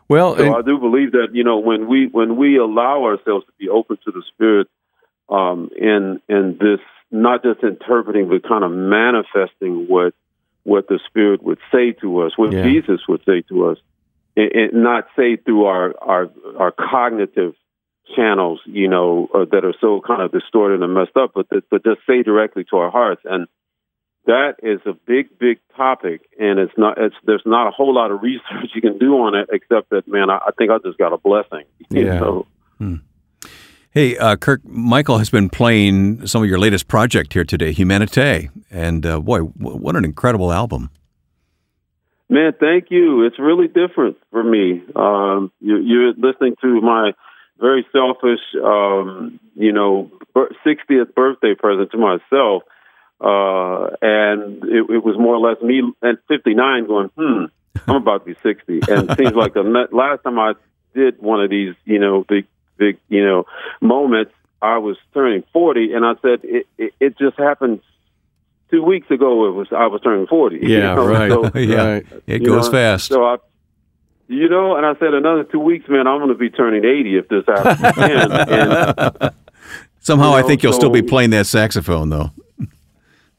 Well, 0.09 0.35
so 0.35 0.45
and, 0.45 0.55
I 0.55 0.63
do 0.63 0.79
believe 0.79 1.13
that 1.13 1.29
you 1.35 1.45
know 1.45 1.59
when 1.59 1.89
we 1.89 2.07
when 2.07 2.37
we 2.37 2.57
allow 2.57 3.05
ourselves 3.05 3.45
to 3.45 3.53
be 3.59 3.69
open 3.69 3.99
to 4.07 4.11
the 4.11 4.23
Spirit, 4.33 4.69
um, 5.29 5.69
in 5.77 6.23
in 6.31 6.57
this 6.59 6.81
not 7.11 7.43
just 7.43 7.63
interpreting 7.63 8.31
but 8.31 8.49
kind 8.49 8.65
of 8.65 8.73
manifesting 8.73 9.89
what 9.89 10.15
what 10.63 10.89
the 10.89 10.99
Spirit 11.07 11.43
would 11.43 11.59
say 11.71 11.93
to 12.01 12.23
us, 12.23 12.33
what 12.39 12.51
yeah. 12.51 12.63
Jesus 12.63 13.03
would 13.09 13.21
say 13.27 13.43
to 13.51 13.67
us 13.67 13.79
it, 14.37 14.75
not 14.75 15.07
say 15.17 15.37
through 15.37 15.65
our, 15.65 15.95
our, 16.01 16.31
our 16.59 16.73
cognitive 16.73 17.55
channels, 18.17 18.61
you 18.67 18.89
know, 18.89 19.29
uh, 19.35 19.45
that 19.51 19.65
are 19.65 19.75
so 19.81 20.01
kind 20.07 20.23
of 20.23 20.33
distorted 20.33 20.83
and 20.83 20.95
messed 20.95 21.17
up, 21.17 21.33
but, 21.35 21.47
but 21.49 21.85
just 21.85 22.01
say 22.07 22.23
directly 22.23 22.65
to 22.71 22.77
our 22.77 22.91
hearts. 22.91 23.23
And 23.25 23.47
that 24.27 24.57
is 24.63 24.81
a 24.87 24.93
big, 24.93 25.39
big 25.39 25.59
topic, 25.77 26.29
and 26.39 26.59
it's 26.59 26.73
not. 26.77 26.97
It's 26.97 27.15
there's 27.25 27.43
not 27.45 27.67
a 27.67 27.71
whole 27.73 27.93
lot 27.93 28.13
of 28.13 28.23
research 28.23 28.71
you 28.75 28.81
can 28.81 28.99
do 28.99 29.15
on 29.15 29.35
it, 29.35 29.49
except 29.53 29.91
that 29.91 30.07
man, 30.07 30.31
I, 30.31 30.39
I 30.47 30.51
think 30.57 30.71
I 30.71 30.79
just 30.79 30.97
got 30.97 31.13
a 31.13 31.19
blessing. 31.19 31.65
Yeah. 31.91 32.21
So, 32.21 32.47
hmm. 32.79 32.97
Hey, 33.91 34.17
uh, 34.17 34.37
Kirk, 34.37 34.65
Michael 34.65 35.19
has 35.19 35.29
been 35.29 35.51
playing 35.51 36.27
some 36.27 36.43
of 36.43 36.49
your 36.49 36.59
latest 36.59 36.89
project 36.89 37.33
here 37.33 37.45
today, 37.45 37.75
Humanite, 37.75 38.49
and 38.71 39.05
uh, 39.05 39.19
boy, 39.21 39.41
w- 39.41 39.77
what 39.77 39.97
an 39.97 40.05
incredible 40.05 40.53
album! 40.53 40.91
Man, 42.33 42.55
thank 42.59 42.91
you. 42.91 43.27
It's 43.27 43.39
really 43.39 43.69
different 43.69 44.17
for 44.31 44.43
me. 44.43 44.83
Um, 44.97 45.53
you, 45.61 45.77
you're 45.77 46.15
listening 46.15 46.57
to 46.63 46.81
my 46.81 47.13
very 47.61 47.87
selfish, 47.93 48.41
um, 48.65 49.39
you 49.55 49.71
know, 49.71 50.11
60th 50.35 51.15
birthday 51.15 51.55
present 51.55 51.91
to 51.91 51.99
myself. 51.99 52.63
Uh, 53.21 53.95
and 54.01 54.65
it, 54.65 54.89
it, 54.89 55.05
was 55.05 55.19
more 55.19 55.35
or 55.35 55.41
less 55.41 55.61
me 55.63 55.83
at 56.03 56.27
59 56.27 56.87
going, 56.87 57.11
hmm, 57.15 57.45
I'm 57.87 57.97
about 57.97 58.25
to 58.25 58.35
be 58.35 58.41
60. 58.43 58.81
And 58.91 59.11
it 59.11 59.19
seems 59.19 59.35
like 59.35 59.53
the 59.53 59.89
last 59.93 60.23
time 60.23 60.39
I 60.39 60.55
did 60.95 61.21
one 61.21 61.43
of 61.43 61.51
these, 61.51 61.75
you 61.85 61.99
know, 61.99 62.25
big, 62.27 62.47
big, 62.79 62.97
you 63.11 63.23
know, 63.23 63.45
moments, 63.83 64.33
I 64.63 64.79
was 64.79 64.97
turning 65.13 65.45
40. 65.53 65.93
And 65.93 66.07
I 66.07 66.15
said, 66.23 66.41
it, 66.45 66.67
it, 66.79 66.95
it 66.99 67.19
just 67.19 67.39
happened 67.39 67.83
two 68.73 68.83
weeks 68.83 69.09
ago 69.11 69.47
it 69.49 69.53
was 69.53 69.69
I 69.71 69.87
was 69.87 70.01
turning 70.03 70.27
forty. 70.27 70.59
Yeah, 70.63 70.69
you 70.69 70.81
know? 70.97 71.07
right. 71.07 71.31
So, 71.31 71.59
yeah, 71.61 71.85
right. 71.85 72.07
it 72.27 72.41
goes 72.41 72.67
know, 72.67 72.73
fast. 72.73 73.07
So 73.09 73.23
I, 73.25 73.37
you 74.29 74.49
know, 74.49 74.77
and 74.77 74.85
I 74.87 74.95
said 74.99 75.15
another 75.15 75.45
two 75.45 75.61
weeks, 75.61 75.89
man, 75.89 76.07
I'm 76.07 76.19
going 76.19 76.29
to 76.31 76.35
be 76.35 76.49
turning 76.49 76.85
80 76.87 77.19
if 77.19 77.29
this 77.29 77.45
happens 77.47 77.81
again. 77.99 78.33
and 78.33 79.35
Somehow 80.01 80.31
You 80.31 80.37
I 80.37 80.43
think 80.43 80.63
you'll 80.63 80.73
still 80.73 80.91
be 80.91 81.03
playing 81.03 81.31
that 81.31 81.47
saxophone, 81.47 82.09
though. 82.09 82.31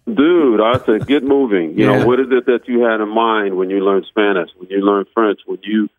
Dude, 0.05 0.61
I 0.61 0.79
said, 0.85 1.07
get 1.07 1.23
moving. 1.23 1.77
You 1.79 1.85
Yeah. 1.89 1.99
know, 1.99 2.05
what 2.07 2.19
is 2.19 2.27
it 2.29 2.45
that 2.45 2.67
you 2.67 2.81
had 2.81 3.01
in 3.01 3.09
mind 3.09 3.57
when 3.57 3.69
you 3.71 3.79
learned 3.83 4.05
Spanish, 4.07 4.49
when 4.57 4.69
you 4.69 4.81
learned 4.81 5.07
French, 5.13 5.39
when 5.47 5.59
you, 5.63 5.89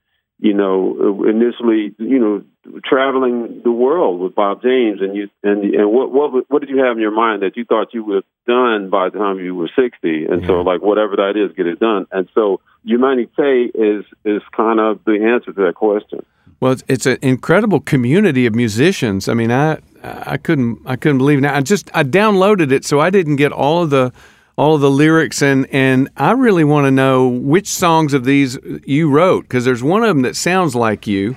you 0.40 0.52
know, 0.52 1.24
initially, 1.28 1.94
you 1.98 2.18
know, 2.18 2.42
traveling 2.84 3.60
the 3.62 3.70
world 3.70 4.20
with 4.20 4.34
Bob 4.34 4.62
James, 4.62 5.00
and 5.00 5.16
you, 5.16 5.28
and 5.42 5.64
and 5.74 5.90
what 5.90 6.10
what 6.10 6.50
what 6.50 6.60
did 6.60 6.70
you 6.70 6.82
have 6.84 6.96
in 6.96 7.02
your 7.02 7.12
mind 7.14 7.42
that 7.42 7.56
you 7.56 7.64
thought 7.64 7.94
you 7.94 8.04
would 8.04 8.16
have 8.16 8.24
done 8.46 8.90
by 8.90 9.08
the 9.10 9.18
time 9.18 9.38
you 9.38 9.54
were 9.54 9.70
sixty? 9.76 10.26
And 10.26 10.44
so, 10.44 10.60
like, 10.62 10.82
whatever 10.82 11.16
that 11.16 11.34
is, 11.36 11.54
get 11.56 11.66
it 11.66 11.78
done. 11.78 12.06
And 12.10 12.28
so, 12.34 12.60
Humanité 12.86 13.70
is 13.74 14.04
is 14.24 14.42
kind 14.56 14.80
of 14.80 15.00
the 15.04 15.22
answer 15.24 15.52
to 15.52 15.66
that 15.66 15.74
question. 15.76 16.24
Well, 16.60 16.72
it's, 16.72 16.84
it's 16.88 17.06
an 17.06 17.18
incredible 17.22 17.80
community 17.80 18.46
of 18.46 18.54
musicians. 18.54 19.28
I 19.28 19.34
mean, 19.34 19.52
I 19.52 19.78
I 20.02 20.36
couldn't 20.36 20.80
I 20.86 20.96
couldn't 20.96 21.18
believe 21.18 21.38
it. 21.38 21.42
Now 21.42 21.54
I 21.54 21.60
just 21.60 21.90
I 21.94 22.02
downloaded 22.02 22.72
it, 22.72 22.84
so 22.84 23.00
I 23.00 23.10
didn't 23.10 23.36
get 23.36 23.52
all 23.52 23.82
of 23.82 23.90
the 23.90 24.12
all 24.56 24.74
of 24.74 24.80
the 24.80 24.90
lyrics, 24.90 25.42
and 25.42 25.66
and 25.72 26.08
I 26.16 26.32
really 26.32 26.64
want 26.64 26.86
to 26.86 26.90
know 26.90 27.28
which 27.28 27.66
songs 27.66 28.14
of 28.14 28.24
these 28.24 28.58
you 28.86 29.10
wrote 29.10 29.42
because 29.42 29.64
there's 29.64 29.82
one 29.82 30.02
of 30.02 30.08
them 30.08 30.22
that 30.22 30.36
sounds 30.36 30.74
like 30.74 31.06
you 31.06 31.36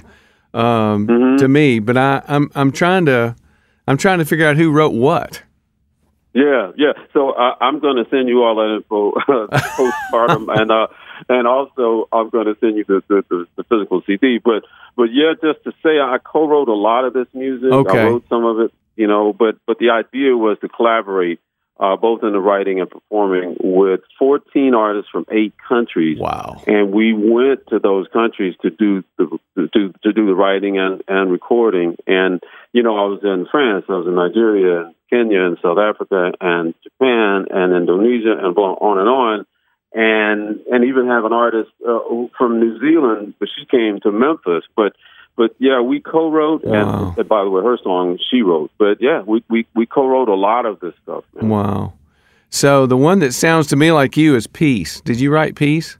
um, 0.53 1.37
to 1.39 1.47
me, 1.47 1.79
but 1.79 1.97
I 1.97 2.21
I'm 2.27 2.51
I'm 2.55 2.71
trying 2.71 3.05
to 3.05 3.35
I'm 3.87 3.97
trying 3.97 4.19
to 4.19 4.25
figure 4.25 4.47
out 4.47 4.57
who 4.57 4.71
wrote 4.71 4.93
what. 4.93 5.43
Yeah, 6.33 6.71
yeah. 6.77 6.93
So 7.13 7.31
uh, 7.31 7.55
I'm 7.59 7.79
going 7.79 7.95
to 7.95 8.07
send 8.11 8.29
you 8.29 8.43
all 8.43 8.55
that 8.57 8.75
info 8.75 9.11
postpartum, 9.27 10.55
and 10.61 10.71
uh, 10.71 10.87
and 11.29 11.47
also 11.47 12.07
I'm 12.11 12.29
going 12.29 12.45
to 12.45 12.55
send 12.59 12.77
you 12.77 12.83
the, 12.87 13.01
the, 13.07 13.23
the, 13.29 13.47
the 13.55 13.63
physical 13.63 14.03
CD. 14.05 14.37
But 14.37 14.63
but 14.95 15.05
yeah, 15.11 15.33
just 15.41 15.63
to 15.63 15.71
say, 15.83 15.99
I 15.99 16.17
co-wrote 16.23 16.67
a 16.67 16.75
lot 16.75 17.05
of 17.05 17.13
this 17.13 17.27
music. 17.33 17.71
Okay. 17.71 17.99
I 17.99 18.03
wrote 18.05 18.25
some 18.29 18.45
of 18.45 18.59
it, 18.59 18.71
you 18.95 19.07
know. 19.07 19.33
But 19.33 19.57
but 19.65 19.79
the 19.79 19.89
idea 19.89 20.37
was 20.37 20.57
to 20.61 20.69
collaborate, 20.69 21.39
uh, 21.79 21.95
both 21.95 22.23
in 22.23 22.31
the 22.31 22.39
writing 22.39 22.79
and 22.79 22.89
performing, 22.89 23.57
with 23.59 24.01
14 24.17 24.73
artists 24.73 25.09
from 25.11 25.25
eight 25.31 25.53
countries. 25.67 26.17
Wow. 26.19 26.61
And 26.65 26.91
we 26.91 27.13
went 27.13 27.67
to 27.67 27.79
those 27.79 28.07
countries 28.11 28.55
to 28.63 28.69
do 28.69 29.03
the 29.17 29.37
to 29.55 29.67
do, 29.67 29.93
to 30.03 30.13
do 30.13 30.25
the 30.25 30.35
writing 30.35 30.77
and, 30.79 31.03
and 31.07 31.31
recording. 31.31 31.95
And 32.07 32.41
you 32.73 32.83
know, 32.83 32.97
I 32.97 33.05
was 33.05 33.19
in 33.23 33.47
France, 33.51 33.85
I 33.89 33.93
was 33.93 34.07
in 34.07 34.15
Nigeria, 34.15 34.93
Kenya, 35.09 35.45
and 35.45 35.57
South 35.61 35.77
Africa, 35.77 36.31
and 36.41 36.73
Japan, 36.83 37.45
and 37.49 37.75
Indonesia, 37.75 38.33
and 38.37 38.57
on 38.57 38.99
and 38.99 39.09
on. 39.09 39.45
And 39.93 40.59
and 40.71 40.83
even 40.83 41.07
have 41.07 41.25
an 41.25 41.33
artist 41.33 41.71
uh, 41.87 41.99
from 42.37 42.59
New 42.59 42.79
Zealand, 42.79 43.35
but 43.39 43.49
she 43.57 43.65
came 43.65 43.99
to 44.01 44.11
Memphis. 44.11 44.63
But 44.75 44.93
but 45.37 45.55
yeah, 45.59 45.79
we 45.79 46.01
co-wrote, 46.01 46.65
Wow. 46.65 47.09
and, 47.09 47.17
and 47.19 47.29
by 47.29 47.43
the 47.45 47.49
way, 47.49 47.63
her 47.63 47.77
song 47.81 48.19
she 48.29 48.41
wrote. 48.41 48.71
But 48.77 48.97
yeah, 48.99 49.21
we 49.25 49.43
we, 49.49 49.65
we 49.75 49.85
co-wrote 49.85 50.27
a 50.27 50.35
lot 50.35 50.65
of 50.65 50.79
this 50.81 50.93
stuff. 51.03 51.23
Man. 51.35 51.49
Wow. 51.49 51.93
So 52.49 52.85
the 52.85 52.97
one 52.97 53.19
that 53.19 53.33
sounds 53.33 53.67
to 53.67 53.75
me 53.75 53.91
like 53.91 54.17
you 54.17 54.35
is 54.35 54.47
Peace. 54.47 54.99
Did 55.01 55.19
you 55.21 55.31
write 55.31 55.55
Peace? 55.55 55.97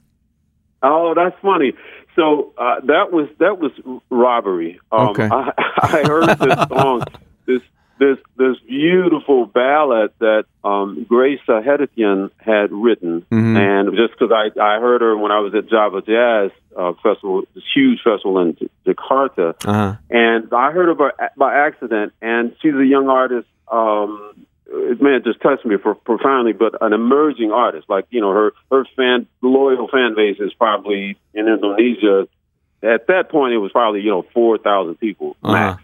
Oh, 0.84 1.14
that's 1.16 1.36
funny. 1.42 1.74
So 2.16 2.54
uh, 2.58 2.80
that 2.86 3.12
was 3.12 3.28
that 3.40 3.60
was 3.60 3.72
robbery. 4.10 4.80
Um, 4.92 5.10
Okay. 5.10 5.30
I, 5.32 5.52
I 5.82 6.04
heard 6.06 6.28
this 6.40 6.68
song, 6.70 7.04
this 7.46 7.62
this 8.00 8.18
this 8.38 8.58
beautiful 8.68 9.46
ballad 9.46 10.12
that 10.20 10.46
um, 10.64 11.06
Grace 11.08 11.40
Sahedatian 11.48 12.30
had 12.38 12.72
written, 12.72 13.26
Mhm. 13.32 13.58
and 13.58 13.96
just 13.98 14.14
because 14.18 14.32
I 14.32 14.50
I 14.60 14.80
heard 14.80 15.02
her 15.02 15.16
when 15.18 15.32
I 15.32 15.40
was 15.40 15.54
at 15.56 15.68
Java 15.70 16.02
Jazz 16.02 16.52
uh, 16.76 16.94
Festival, 17.04 17.44
this 17.56 17.64
huge 17.74 18.02
festival 18.04 18.40
in 18.40 18.56
J- 18.56 18.70
Jakarta, 18.86 19.56
Uh 19.66 19.74
huh. 19.74 19.94
and 20.10 20.54
I 20.54 20.72
heard 20.72 20.90
of 20.90 21.00
her 21.00 21.12
a- 21.20 21.32
by 21.38 21.56
accident. 21.56 22.14
And 22.22 22.56
she's 22.62 22.76
a 22.76 22.86
young 22.86 23.10
artist. 23.10 23.48
Um, 23.72 24.32
it 24.70 25.02
man 25.02 25.24
just 25.24 25.42
touched 25.42 25.66
me 25.66 25.78
for, 25.78 25.96
profoundly, 25.96 26.54
but 26.54 26.76
an 26.82 26.94
emerging 26.94 27.52
artist. 27.52 27.90
Like 27.90 28.06
you 28.10 28.22
know, 28.22 28.32
her 28.32 28.54
her 28.72 28.86
fan 28.96 29.26
loyal 29.42 29.88
fan 29.88 30.14
base 30.16 30.40
is 30.40 30.54
probably 30.54 31.18
in 31.34 31.48
Indonesia. 31.48 32.28
At 32.84 33.08
that 33.08 33.30
point, 33.30 33.54
it 33.54 33.58
was 33.58 33.72
probably 33.72 34.02
you 34.02 34.12
know 34.12 34.24
four 34.34 34.58
thousand 34.58 34.96
people 35.00 35.36
max. 35.42 35.82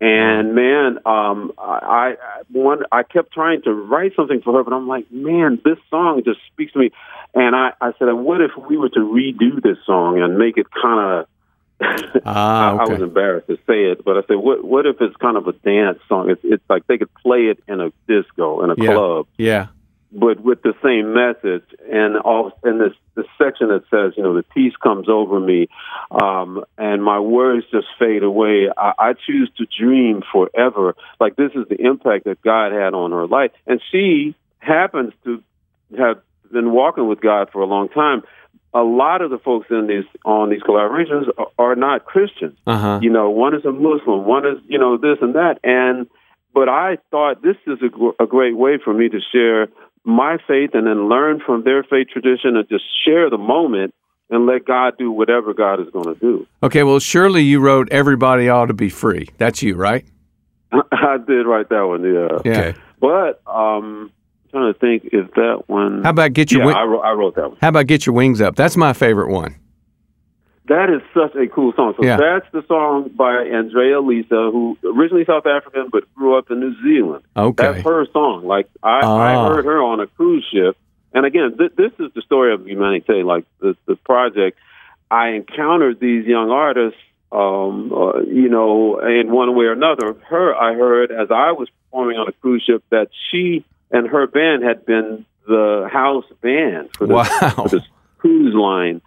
And 0.00 0.54
man, 0.54 0.98
um, 1.06 1.52
I, 1.58 2.16
I 2.20 2.42
one 2.52 2.82
I 2.92 3.02
kept 3.02 3.32
trying 3.32 3.62
to 3.62 3.72
write 3.72 4.12
something 4.14 4.42
for 4.42 4.52
her, 4.54 4.62
but 4.62 4.74
I'm 4.74 4.86
like, 4.86 5.10
man, 5.10 5.58
this 5.64 5.78
song 5.88 6.22
just 6.24 6.40
speaks 6.52 6.72
to 6.74 6.78
me. 6.78 6.90
And 7.34 7.56
I, 7.56 7.72
I 7.80 7.92
said, 7.98 8.12
what 8.12 8.40
if 8.42 8.50
we 8.68 8.76
were 8.76 8.90
to 8.90 9.00
redo 9.00 9.62
this 9.62 9.78
song 9.86 10.20
and 10.20 10.38
make 10.38 10.58
it 10.58 10.66
kind 10.70 11.20
of 11.20 11.26
Ah, 12.24 12.72
I, 12.72 12.84
I 12.84 12.88
was 12.88 13.02
embarrassed 13.02 13.48
to 13.48 13.56
say 13.66 13.90
it, 13.90 14.04
but 14.04 14.16
I 14.16 14.22
said, 14.26 14.36
"What? 14.36 14.64
What 14.64 14.86
if 14.86 14.96
it's 15.00 15.14
kind 15.16 15.36
of 15.36 15.46
a 15.46 15.52
dance 15.52 15.98
song? 16.08 16.30
It's, 16.30 16.40
it's 16.42 16.64
like 16.70 16.86
they 16.86 16.96
could 16.98 17.12
play 17.22 17.44
it 17.46 17.62
in 17.68 17.80
a 17.80 17.92
disco 18.08 18.64
in 18.64 18.70
a 18.70 18.74
Yeah. 18.78 18.94
club, 18.94 19.26
Yeah. 19.36 19.66
But 20.18 20.40
with 20.40 20.62
the 20.62 20.74
same 20.82 21.14
message." 21.14 21.64
And 21.90 22.16
all 22.18 22.52
in 22.64 22.78
this 22.78 22.94
this 23.14 23.26
section 23.38 23.68
that 23.68 23.84
says, 23.90 24.14
"You 24.16 24.22
know, 24.22 24.34
the 24.34 24.42
peace 24.42 24.74
comes 24.82 25.08
over 25.08 25.38
me, 25.38 25.68
um, 26.10 26.64
and 26.78 27.02
my 27.02 27.20
words 27.20 27.66
just 27.70 27.86
fade 27.98 28.22
away. 28.22 28.68
I, 28.76 28.92
I 28.98 29.12
choose 29.12 29.50
to 29.58 29.66
dream 29.66 30.22
forever." 30.32 30.94
Like 31.20 31.36
this 31.36 31.52
is 31.54 31.68
the 31.68 31.80
impact 31.80 32.24
that 32.24 32.40
God 32.42 32.72
had 32.72 32.94
on 32.94 33.12
her 33.12 33.26
life, 33.26 33.52
and 33.66 33.80
she 33.90 34.34
happens 34.58 35.12
to 35.24 35.42
have 35.96 36.20
been 36.52 36.72
walking 36.72 37.08
with 37.08 37.20
God 37.20 37.50
for 37.52 37.60
a 37.60 37.66
long 37.66 37.88
time. 37.88 38.22
A 38.74 38.82
lot 38.82 39.22
of 39.22 39.30
the 39.30 39.38
folks 39.38 39.68
in 39.70 39.86
these 39.86 40.04
on 40.24 40.50
these 40.50 40.62
collaborations 40.62 41.28
are, 41.38 41.46
are 41.58 41.76
not 41.76 42.04
Christians 42.04 42.58
Uh 42.66 42.78
huh. 42.78 42.98
you 43.02 43.10
know, 43.10 43.30
one 43.30 43.54
is 43.54 43.64
a 43.64 43.72
Muslim, 43.72 44.26
one 44.26 44.44
is, 44.46 44.58
you 44.68 44.78
know, 44.78 44.96
this 44.98 45.18
and 45.22 45.34
that. 45.34 45.58
And, 45.64 46.06
but 46.52 46.68
I 46.68 46.98
thought 47.10 47.42
this 47.42 47.56
is 47.66 47.78
a, 47.82 47.88
gr- 47.88 48.16
a 48.20 48.26
great 48.26 48.56
way 48.56 48.78
for 48.82 48.92
me 48.92 49.08
to 49.08 49.18
share 49.32 49.68
my 50.06 50.38
faith 50.46 50.70
and 50.72 50.86
then 50.86 51.08
learn 51.08 51.40
from 51.44 51.64
their 51.64 51.82
faith 51.82 52.08
tradition 52.12 52.56
and 52.56 52.68
just 52.68 52.84
share 53.04 53.28
the 53.28 53.38
moment 53.38 53.92
and 54.30 54.46
let 54.46 54.64
God 54.64 54.94
do 54.98 55.10
whatever 55.10 55.52
God 55.52 55.80
is 55.80 55.88
going 55.92 56.14
to 56.14 56.20
do. 56.20 56.46
Okay. 56.62 56.82
Well, 56.82 56.98
surely 56.98 57.42
you 57.42 57.60
wrote 57.60 57.88
"Everybody 57.90 58.48
Ought 58.48 58.66
to 58.66 58.74
Be 58.74 58.88
Free." 58.88 59.28
That's 59.38 59.62
you, 59.62 59.74
right? 59.74 60.04
I 60.72 61.18
did 61.26 61.46
write 61.46 61.68
that 61.68 61.82
one, 61.82 62.02
yeah. 62.02 62.38
Yeah. 62.44 62.58
Okay. 62.60 62.78
But, 63.00 63.42
um, 63.46 64.10
I'm 64.44 64.50
trying 64.50 64.72
to 64.72 64.78
think 64.78 65.10
if 65.12 65.30
that 65.34 65.64
one. 65.66 66.02
How 66.02 66.10
about 66.10 66.32
get 66.32 66.50
your 66.50 66.62
yeah, 66.62 66.66
wing- 66.66 66.76
I, 66.76 67.08
I 67.08 67.12
wrote 67.12 67.34
that 67.36 67.50
one. 67.50 67.58
How 67.60 67.68
about 67.68 67.86
get 67.86 68.06
your 68.06 68.14
wings 68.14 68.40
up? 68.40 68.56
That's 68.56 68.76
my 68.76 68.92
favorite 68.92 69.30
one. 69.30 69.56
That 70.68 70.90
is 70.90 71.00
such 71.14 71.34
a 71.36 71.46
cool 71.46 71.72
song. 71.74 71.94
So 71.96 72.04
Yeah. 72.04 72.16
that's 72.16 72.46
the 72.52 72.64
song 72.66 73.10
by 73.14 73.42
Andrea 73.44 74.00
Lisa, 74.00 74.50
who 74.50 74.76
originally 74.84 75.24
South 75.24 75.46
African 75.46 75.88
but 75.92 76.12
grew 76.14 76.36
up 76.36 76.50
in 76.50 76.58
New 76.60 76.74
Zealand. 76.82 77.22
Okay. 77.36 77.62
That's 77.72 77.84
her 77.84 78.06
song. 78.12 78.44
Like 78.46 78.68
I, 78.82 79.00
Ah. 79.02 79.16
I 79.18 79.48
heard 79.48 79.64
her 79.64 79.82
on 79.82 80.00
a 80.00 80.06
cruise 80.08 80.44
ship, 80.52 80.76
and 81.12 81.24
again, 81.24 81.56
th- 81.56 81.72
this 81.76 81.92
is 82.00 82.12
the 82.14 82.22
story 82.22 82.52
of 82.52 82.60
Humanité. 82.62 83.24
Like 83.24 83.44
the 83.60 83.76
the 83.86 83.96
project, 83.96 84.58
I 85.10 85.28
encountered 85.30 86.00
these 86.00 86.26
young 86.26 86.50
artists, 86.50 86.98
um, 87.30 87.92
uh, 87.92 88.20
you 88.22 88.48
know, 88.48 88.98
in 88.98 89.30
one 89.30 89.54
way 89.54 89.66
or 89.66 89.72
another. 89.72 90.14
Her, 90.28 90.54
I 90.54 90.74
heard 90.74 91.12
as 91.12 91.30
I 91.30 91.52
was 91.52 91.68
performing 91.84 92.18
on 92.18 92.26
a 92.28 92.32
cruise 92.32 92.64
ship 92.66 92.82
that 92.90 93.08
she 93.30 93.64
and 93.92 94.08
her 94.08 94.26
band 94.26 94.64
had 94.64 94.84
been 94.84 95.24
the 95.46 95.88
house 95.92 96.24
band 96.42 96.90
for 96.96 97.06
this, 97.06 97.14
Wow. 97.14 97.50
for 97.50 97.68
this 97.68 97.82
cruise 98.18 98.54
line. 98.54 99.00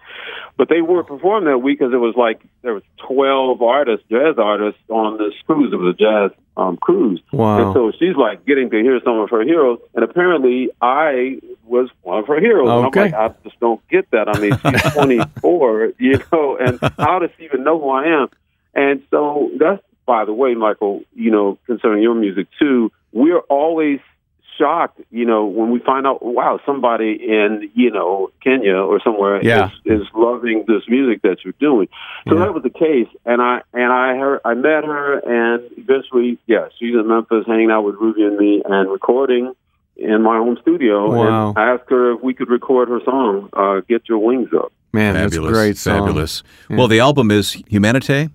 But 0.57 0.67
they 0.67 0.81
weren't 0.81 1.07
performing 1.07 1.49
that 1.49 1.59
week 1.59 1.79
because 1.79 1.93
it 1.93 1.97
was 1.97 2.15
like 2.17 2.41
there 2.63 2.73
was 2.73 2.83
twelve 3.07 3.61
artists, 3.61 4.05
jazz 4.09 4.35
artists, 4.37 4.81
on 4.89 5.17
this 5.17 5.33
cruise. 5.47 5.71
It 5.71 5.77
was 5.77 5.95
a 5.95 5.97
jazz 5.97 6.37
um, 6.57 6.75
cruise. 6.77 7.21
Wow. 7.31 7.67
And 7.67 7.73
so 7.73 7.91
she's 7.97 8.15
like 8.17 8.45
getting 8.45 8.69
to 8.71 8.77
hear 8.81 8.99
some 9.05 9.19
of 9.19 9.29
her 9.29 9.43
heroes, 9.43 9.79
and 9.95 10.03
apparently 10.03 10.69
I 10.81 11.39
was 11.65 11.89
one 12.01 12.19
of 12.19 12.27
her 12.27 12.39
heroes. 12.41 12.69
And 12.69 12.85
Okay. 12.87 12.99
I'm 13.05 13.11
like, 13.11 13.13
I 13.13 13.43
just 13.47 13.59
don't 13.61 13.79
get 13.87 14.11
that. 14.11 14.27
I 14.27 14.37
mean, 14.39 14.59
she's 14.59 14.93
24, 14.93 15.93
you 15.97 16.19
know, 16.31 16.57
and 16.57 16.79
how 16.97 17.19
does 17.19 17.29
she 17.37 17.45
even 17.45 17.63
know 17.63 17.79
who 17.79 17.89
I 17.89 18.21
am? 18.23 18.27
And 18.73 19.01
so 19.11 19.51
that's, 19.57 19.81
by 20.05 20.25
the 20.25 20.33
way, 20.33 20.55
Michael, 20.55 21.03
you 21.15 21.31
know, 21.31 21.57
concerning 21.67 22.03
your 22.03 22.15
music 22.15 22.47
too, 22.59 22.91
we're 23.13 23.39
always 23.39 23.99
shocked, 24.59 24.99
you 25.09 25.25
know, 25.25 25.45
when 25.45 25.71
we 25.71 25.79
find 25.79 26.05
out, 26.05 26.21
wow, 26.23 26.59
somebody 26.65 27.13
in, 27.27 27.71
you 27.73 27.89
know, 27.89 28.29
Kenya 28.43 28.75
or 28.75 28.99
somewhere 29.01 29.41
Yeah. 29.43 29.69
is, 29.85 30.01
is 30.01 30.07
loving 30.13 30.65
this 30.67 30.83
music 30.87 31.21
that 31.23 31.37
you're 31.43 31.55
doing. 31.59 31.87
So 32.27 32.33
Yeah. 32.35 32.41
that 32.41 32.53
was 32.53 32.63
the 32.63 32.69
case, 32.69 33.07
and 33.25 33.41
I 33.41 33.61
and 33.73 33.91
I 33.91 34.17
heard 34.17 34.41
I 34.45 34.53
met 34.53 34.83
her, 34.85 35.07
and 35.19 35.63
eventually, 35.77 36.37
yeah, 36.45 36.67
she's 36.77 36.93
in 36.93 37.07
Memphis, 37.07 37.45
hanging 37.47 37.71
out 37.71 37.83
with 37.85 37.95
Ruby 37.95 38.23
and 38.23 38.37
me, 38.37 38.61
and 38.65 38.91
recording 38.91 39.53
in 39.97 40.21
my 40.21 40.37
home 40.37 40.57
studio. 40.61 41.09
Wow. 41.11 41.49
And 41.49 41.57
I 41.57 41.73
asked 41.73 41.89
her 41.89 42.13
if 42.13 42.21
we 42.23 42.33
could 42.33 42.49
record 42.49 42.89
her 42.89 43.01
song, 43.03 43.49
uh, 43.53 43.81
"Get 43.87 44.07
Your 44.09 44.19
Wings 44.19 44.49
Up." 44.53 44.71
Man, 44.93 45.13
Fabulous. 45.15 45.35
that's 45.51 45.59
great 45.59 45.77
song. 45.77 45.99
Fabulous. 46.07 46.43
Well, 46.69 46.87
the 46.87 46.99
album 46.99 47.31
is 47.31 47.55
Humanité. 47.71 48.29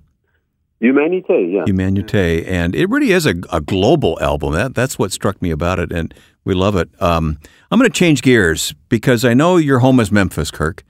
Humanité, 0.85 1.53
yeah. 1.53 1.65
Humanité, 1.65 2.47
and 2.47 2.75
it 2.75 2.91
really 2.91 3.13
is 3.13 3.25
a, 3.25 3.35
a 3.51 3.61
global 3.61 4.19
album. 4.21 4.53
That 4.53 4.75
that's 4.75 4.99
what 4.99 5.13
struck 5.13 5.41
me 5.41 5.51
about 5.51 5.79
it, 5.79 5.91
and 5.91 6.13
we 6.45 6.53
love 6.53 6.77
it. 6.77 6.91
Um, 7.01 7.39
I'm 7.71 7.79
going 7.79 7.91
to 7.91 7.99
change 7.99 8.21
gears 8.21 8.75
because 8.91 9.25
I 9.25 9.33
know 9.33 9.57
your 9.57 9.79
home 9.79 9.99
is 9.99 10.13
Memphis, 10.13 10.51
Kirk, 10.51 10.85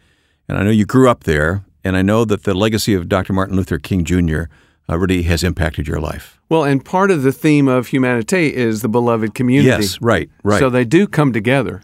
and 0.49 0.59
I 0.59 0.65
know 0.65 0.71
you 0.71 0.85
grew 0.85 1.09
up 1.09 1.25
there, 1.25 1.65
and 1.85 1.97
I 1.97 2.03
know 2.03 2.25
that 2.25 2.43
the 2.43 2.55
legacy 2.55 2.93
of 2.95 3.09
Dr. 3.09 3.33
Martin 3.33 3.57
Luther 3.57 3.79
King 3.79 4.05
Jr. 4.05 4.45
Uh, 4.87 4.99
really 4.99 5.23
has 5.23 5.43
impacted 5.43 5.89
your 5.89 6.01
life. 6.01 6.39
Well, 6.51 6.65
and 6.65 6.85
part 6.85 7.11
of 7.11 7.23
the 7.23 7.33
theme 7.33 7.69
of 7.69 7.89
Humanite 7.89 8.53
is 8.53 8.83
the 8.83 8.89
beloved 8.89 9.35
community. 9.35 9.69
Yes, 9.69 9.99
right, 10.03 10.29
right. 10.43 10.59
So 10.59 10.69
they 10.69 10.85
do 10.85 11.07
come 11.07 11.33
together. 11.33 11.83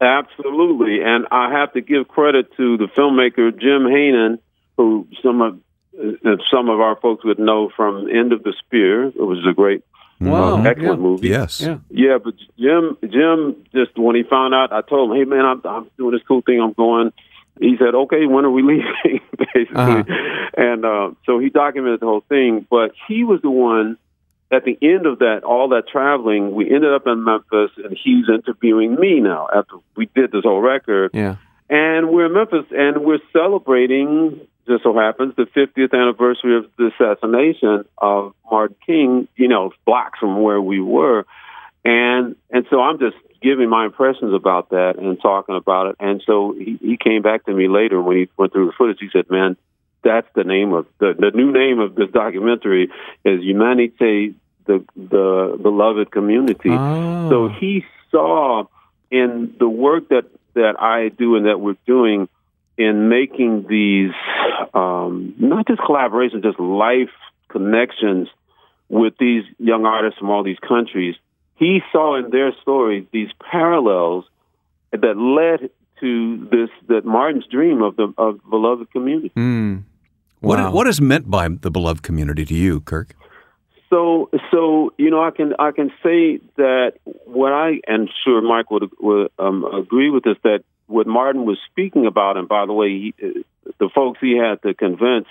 Absolutely, 0.00 1.00
and 1.02 1.26
I 1.30 1.52
have 1.52 1.72
to 1.74 1.80
give 1.80 2.08
credit 2.08 2.46
to 2.56 2.76
the 2.76 2.86
filmmaker 2.86 3.52
Jim 3.52 3.84
Haanen, 3.84 4.38
who 4.76 5.06
some 5.22 5.40
of 5.42 5.60
uh, 5.98 6.36
some 6.52 6.68
of 6.68 6.80
our 6.80 6.96
folks 6.96 7.24
would 7.24 7.38
know 7.38 7.70
from 7.76 8.08
End 8.10 8.32
of 8.32 8.42
the 8.42 8.52
Spear. 8.64 9.06
It 9.06 9.16
was 9.20 9.44
a 9.48 9.52
great, 9.54 9.82
Wow, 10.20 10.56
uh, 10.58 10.62
excellent 10.62 11.00
yeah. 11.00 11.06
movie. 11.06 11.28
yes. 11.28 11.60
Yeah. 11.60 11.78
Yeah, 11.90 12.18
but 12.22 12.34
Jim, 12.58 12.96
Jim, 13.02 13.56
just 13.74 13.96
when 13.98 14.16
he 14.16 14.22
found 14.22 14.54
out, 14.54 14.72
I 14.72 14.80
told 14.82 15.10
him, 15.10 15.16
"Hey, 15.18 15.24
man, 15.24 15.44
I'm, 15.44 15.60
I'm 15.64 15.90
doing 15.98 16.12
this 16.12 16.22
cool 16.26 16.40
thing. 16.42 16.60
I'm 16.60 16.72
going." 16.72 17.12
He 17.60 17.76
said, 17.78 17.94
"Okay, 17.94 18.26
when 18.26 18.44
are 18.44 18.50
we 18.50 18.62
leaving?" 18.72 19.20
Basically, 19.54 19.74
Uh-huh. 19.74 20.02
and 20.56 20.84
uh, 20.84 21.10
so 21.26 21.38
he 21.38 21.50
documented 21.50 22.00
the 22.00 22.06
whole 22.06 22.24
thing. 22.28 22.66
But 22.70 22.92
he 23.08 23.24
was 23.24 23.40
the 23.42 23.50
one 23.50 23.96
at 24.50 24.64
the 24.64 24.76
end 24.82 25.06
of 25.06 25.18
that, 25.20 25.42
all 25.44 25.68
that 25.70 25.88
traveling. 25.88 26.54
We 26.54 26.66
ended 26.72 26.92
up 26.92 27.06
in 27.06 27.24
Memphis, 27.24 27.70
and 27.76 27.96
he's 28.02 28.26
interviewing 28.28 28.94
me 28.96 29.20
now 29.20 29.48
after 29.54 29.76
we 29.96 30.08
did 30.14 30.30
this 30.32 30.42
whole 30.44 30.60
record. 30.60 31.10
Yeah. 31.14 31.36
And 31.70 32.10
we're 32.10 32.26
in 32.26 32.34
Memphis, 32.34 32.66
and 32.70 33.04
we're 33.04 33.20
celebrating. 33.32 34.40
Just 34.66 34.82
so 34.82 34.96
happens 34.96 35.34
the 35.36 35.44
50th 35.44 35.92
anniversary 35.92 36.56
of 36.56 36.66
the 36.78 36.90
assassination 36.94 37.84
of 37.98 38.34
Martin 38.50 38.76
King. 38.86 39.28
You 39.36 39.48
know, 39.48 39.72
blocks 39.84 40.18
from 40.18 40.42
where 40.42 40.60
we 40.60 40.80
were, 40.80 41.26
and 41.84 42.36
and 42.50 42.66
so 42.70 42.80
I'm 42.80 42.98
just 42.98 43.16
giving 43.42 43.68
my 43.68 43.84
impressions 43.84 44.32
about 44.32 44.70
that 44.70 44.94
and 44.98 45.20
talking 45.20 45.54
about 45.54 45.88
it. 45.88 45.96
And 46.00 46.22
so 46.26 46.54
he, 46.56 46.78
he 46.80 46.96
came 46.96 47.20
back 47.20 47.44
to 47.44 47.52
me 47.52 47.68
later 47.68 48.00
when 48.00 48.16
he 48.16 48.28
went 48.38 48.52
through 48.52 48.66
the 48.66 48.72
footage. 48.72 48.98
He 49.00 49.10
said, 49.12 49.30
"Man, 49.30 49.56
that's 50.02 50.28
the 50.34 50.44
name 50.44 50.72
of 50.72 50.86
the 50.98 51.14
the 51.18 51.30
new 51.34 51.52
name 51.52 51.80
of 51.80 51.94
this 51.94 52.10
documentary 52.10 52.90
is 53.24 53.40
Humanite, 53.40 54.34
the 54.66 54.84
the 54.96 55.58
beloved 55.60 56.10
community." 56.10 56.70
Oh. 56.70 57.28
So 57.28 57.48
he 57.48 57.84
saw 58.10 58.64
in 59.10 59.54
the 59.58 59.68
work 59.68 60.08
that 60.08 60.24
that 60.54 60.80
I 60.80 61.08
do 61.08 61.36
and 61.36 61.46
that 61.46 61.60
we're 61.60 61.76
doing 61.86 62.28
in 62.76 63.08
making 63.08 63.66
these 63.68 64.12
um, 64.74 65.34
not 65.38 65.66
just 65.66 65.80
collaborations, 65.80 66.42
just 66.42 66.58
life 66.58 67.10
connections 67.48 68.28
with 68.88 69.14
these 69.18 69.44
young 69.58 69.86
artists 69.86 70.18
from 70.18 70.30
all 70.30 70.42
these 70.42 70.58
countries. 70.58 71.14
He 71.56 71.80
saw 71.92 72.16
in 72.16 72.30
their 72.30 72.52
stories 72.62 73.06
these 73.12 73.28
parallels 73.50 74.24
that 74.92 75.16
led 75.16 75.70
to 76.00 76.48
this 76.50 76.70
that 76.88 77.04
Martin's 77.04 77.46
dream 77.46 77.82
of 77.82 77.96
the 77.96 78.12
of 78.18 78.40
beloved 78.50 78.90
community. 78.90 79.30
Mm. 79.36 79.84
What, 80.40 80.58
Wow. 80.58 80.72
what 80.72 80.86
is 80.86 81.00
meant 81.00 81.30
by 81.30 81.48
the 81.48 81.70
beloved 81.70 82.02
community 82.02 82.44
to 82.44 82.54
you, 82.54 82.80
Kirk? 82.80 83.14
So, 83.88 84.28
so 84.50 84.92
you 84.98 85.10
know, 85.10 85.22
I 85.22 85.30
can 85.30 85.54
I 85.58 85.70
can 85.70 85.90
say 86.02 86.40
that 86.56 86.94
what 87.24 87.52
I 87.52 87.80
and 87.86 88.10
sure 88.24 88.42
Mike 88.42 88.70
would 88.70 88.90
would 89.00 89.30
um, 89.38 89.64
agree 89.64 90.10
with 90.10 90.26
is 90.26 90.36
that 90.42 90.64
what 90.86 91.06
Martin 91.06 91.44
was 91.46 91.58
speaking 91.70 92.06
about, 92.06 92.36
and 92.36 92.48
by 92.48 92.66
the 92.66 92.72
way, 92.72 92.88
he, 92.88 93.14
the 93.78 93.88
folks 93.94 94.18
he 94.20 94.36
had 94.36 94.62
to 94.62 94.74
convince, 94.74 95.26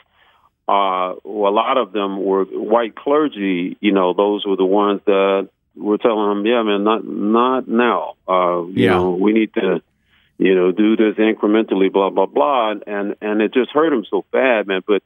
uh, 0.67 1.15
well, 1.23 1.51
a 1.51 1.53
lot 1.53 1.77
of 1.77 1.91
them 1.91 2.23
were 2.23 2.45
white 2.45 2.95
clergy. 2.95 3.77
You 3.79 3.91
know, 3.91 4.13
those 4.13 4.45
were 4.45 4.55
the 4.55 4.65
ones 4.65 5.01
that 5.05 5.49
were 5.75 5.97
telling 5.97 6.31
him, 6.31 6.45
"Yeah, 6.45 6.63
man, 6.63 6.83
not 6.83 7.05
not 7.05 7.67
now. 7.67 8.13
Uh, 8.27 8.63
you 8.67 8.85
Yeah. 8.85 8.91
know, 8.97 9.11
we 9.11 9.33
need 9.33 9.53
to." 9.55 9.81
You 10.39 10.55
know, 10.55 10.71
do 10.71 10.97
this 10.97 11.15
incrementally, 11.17 11.93
blah 11.93 12.09
blah 12.09 12.25
blah, 12.25 12.71
and 12.87 13.15
and 13.21 13.39
it 13.39 13.53
just 13.53 13.69
hurt 13.69 13.93
him 13.93 14.03
so 14.09 14.25
bad, 14.31 14.65
man. 14.67 14.81
But 14.85 15.03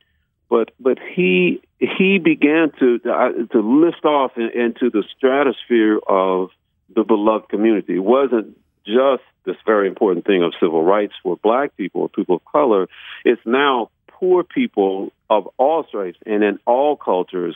but 0.50 0.72
but 0.80 0.98
he 1.00 1.62
he 1.80 2.18
began 2.18 2.72
to 2.80 3.00
uh, 3.06 3.32
to 3.52 3.60
lift 3.60 4.06
off 4.06 4.32
in, 4.38 4.50
into 4.50 4.90
the 4.90 5.04
stratosphere 5.16 6.00
of 6.08 6.50
the 6.96 7.04
beloved 7.04 7.50
community. 7.50 7.96
It 7.96 8.04
wasn't 8.04 8.58
just 8.88 9.24
this 9.46 9.58
very 9.66 9.88
important 9.88 10.26
thing 10.26 10.44
of 10.44 10.54
civil 10.60 10.84
rights 10.84 11.14
for 11.22 11.38
black 11.38 11.76
people 11.78 12.02
or 12.02 12.10
people 12.10 12.38
of 12.38 12.46
color. 12.46 12.88
It's 13.26 13.42
now 13.46 13.90
poor 14.08 14.44
people 14.44 15.12
of 15.30 15.48
all 15.58 15.86
stripes 15.88 16.18
and 16.26 16.44
in 16.44 16.60
all 16.66 16.96
cultures 16.96 17.56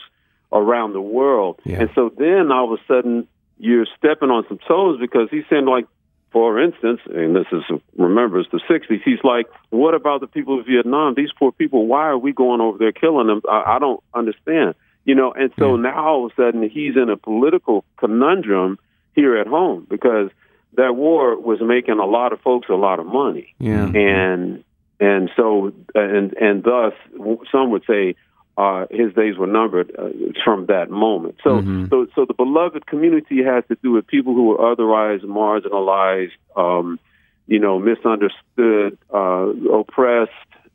around 0.52 0.92
the 0.92 1.00
world. 1.00 1.60
Yeah. 1.64 1.80
And 1.80 1.90
so 1.94 2.12
then 2.16 2.52
all 2.52 2.72
of 2.72 2.78
a 2.78 2.82
sudden 2.86 3.26
you're 3.58 3.86
stepping 3.96 4.30
on 4.30 4.44
some 4.48 4.58
toes 4.66 4.98
because 5.00 5.28
he's 5.30 5.44
saying 5.50 5.66
like 5.66 5.86
for 6.32 6.58
instance, 6.58 7.00
and 7.12 7.36
this 7.36 7.46
is 7.52 7.62
remember 7.98 8.40
it's 8.40 8.50
the 8.50 8.60
'60s. 8.68 9.02
He's 9.04 9.22
like, 9.22 9.48
"What 9.68 9.94
about 9.94 10.22
the 10.22 10.26
people 10.26 10.58
of 10.58 10.66
Vietnam? 10.66 11.12
These 11.14 11.30
poor 11.38 11.52
people. 11.52 11.86
Why 11.86 12.06
are 12.06 12.16
we 12.16 12.32
going 12.32 12.62
over 12.62 12.78
there 12.78 12.90
killing 12.90 13.26
them? 13.26 13.42
I, 13.46 13.76
I 13.76 13.78
don't 13.78 14.02
understand." 14.14 14.74
You 15.04 15.14
know, 15.14 15.32
and 15.32 15.52
so 15.58 15.76
now 15.76 16.06
all 16.06 16.24
of 16.24 16.32
a 16.32 16.34
sudden 16.34 16.68
he's 16.70 16.96
in 16.96 17.10
a 17.10 17.18
political 17.18 17.84
conundrum 17.98 18.78
here 19.14 19.36
at 19.36 19.46
home 19.46 19.86
because 19.90 20.30
that 20.76 20.96
war 20.96 21.36
was 21.38 21.60
making 21.60 21.98
a 21.98 22.06
lot 22.06 22.32
of 22.32 22.40
folks 22.40 22.68
a 22.68 22.74
lot 22.74 22.98
of 22.98 23.06
money, 23.06 23.54
Yeah. 23.58 23.86
and 23.86 24.64
and 25.00 25.30
so 25.36 25.72
and 25.94 26.32
and 26.34 26.62
thus 26.62 26.94
some 27.50 27.70
would 27.70 27.84
say 27.86 28.14
uh, 28.58 28.84
his 28.90 29.14
days 29.14 29.38
were 29.38 29.46
numbered 29.46 29.90
uh, 29.98 30.10
from 30.44 30.66
that 30.66 30.90
moment. 30.90 31.36
So, 31.42 31.62
Mhm. 31.62 31.88
so, 31.88 32.06
so 32.14 32.26
the 32.26 32.34
beloved 32.34 32.84
community 32.86 33.42
has 33.42 33.64
to 33.68 33.76
do 33.82 33.92
with 33.92 34.06
people 34.06 34.34
who 34.34 34.52
are 34.52 34.70
otherwise 34.72 35.22
marginalized, 35.22 36.32
um, 36.54 36.98
you 37.46 37.58
know, 37.58 37.78
misunderstood, 37.78 38.98
uh, 39.12 39.46
oppressed 39.72 40.32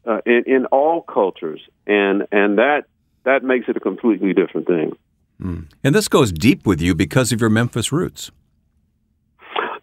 uh, 0.08 0.22
in 0.26 0.44
in 0.48 0.66
all 0.68 1.02
cultures, 1.02 1.62
and 1.86 2.26
and 2.32 2.58
that 2.58 2.86
that 3.26 3.44
makes 3.44 3.68
it 3.70 3.78
a 3.78 3.80
completely 3.80 4.34
different 4.34 4.68
thing. 4.68 4.94
And 5.84 5.94
this 5.94 6.08
goes 6.08 6.32
deep 6.32 6.66
with 6.66 6.82
you 6.82 6.96
because 6.96 7.32
of 7.32 7.40
your 7.40 7.52
Memphis 7.52 7.92
roots. 7.92 8.32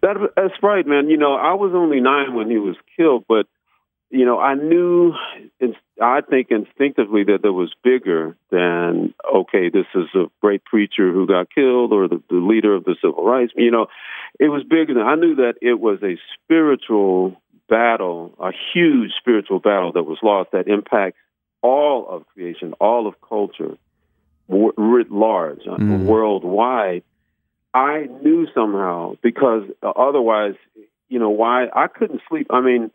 That, 0.04 0.16
that's 0.36 0.62
right, 0.62 0.86
man. 0.86 1.08
You 1.08 1.16
know, 1.16 1.34
I 1.34 1.54
was 1.54 1.72
only 1.74 1.98
nine 2.00 2.34
when 2.34 2.50
he 2.50 2.58
was 2.58 2.76
killed, 2.94 3.24
but 3.26 3.46
you 4.10 4.26
know, 4.26 4.38
I 4.38 4.54
knew, 4.54 5.12
I 6.00 6.20
think 6.20 6.48
instinctively 6.50 7.24
that 7.24 7.38
there 7.40 7.54
was 7.54 7.72
bigger 7.82 8.36
than 8.50 9.14
okay, 9.34 9.70
this 9.70 9.86
is 9.94 10.06
a 10.14 10.26
great 10.42 10.62
preacher 10.64 11.10
who 11.10 11.26
got 11.26 11.48
killed 11.52 11.92
or 11.92 12.06
the, 12.06 12.22
the 12.28 12.36
leader 12.36 12.74
of 12.74 12.84
the 12.84 12.96
civil 13.02 13.24
rights. 13.24 13.52
You 13.56 13.70
know, 13.70 13.86
it 14.38 14.50
was 14.50 14.62
bigger 14.62 14.92
than 14.92 15.02
I 15.02 15.14
knew 15.14 15.36
that 15.36 15.54
it 15.62 15.80
was 15.80 16.00
a 16.02 16.18
spiritual 16.34 17.40
battle, 17.70 18.34
a 18.38 18.52
huge 18.74 19.12
spiritual 19.18 19.58
battle 19.58 19.92
that 19.92 20.02
was 20.04 20.18
lost 20.22 20.50
that 20.52 20.68
impacts 20.68 21.18
all 21.62 22.06
of 22.08 22.26
creation, 22.26 22.74
all 22.78 23.06
of 23.06 23.14
culture, 23.26 23.78
writ 24.48 25.10
large, 25.10 25.64
Mm. 25.64 26.04
worldwide. 26.04 27.02
I 27.74 28.06
knew 28.22 28.46
somehow 28.54 29.16
because 29.22 29.64
uh, 29.82 29.90
otherwise, 29.90 30.54
you 31.08 31.18
know, 31.18 31.30
why 31.30 31.66
I 31.74 31.88
couldn't 31.88 32.20
sleep. 32.28 32.46
I 32.50 32.60
mean, 32.60 32.90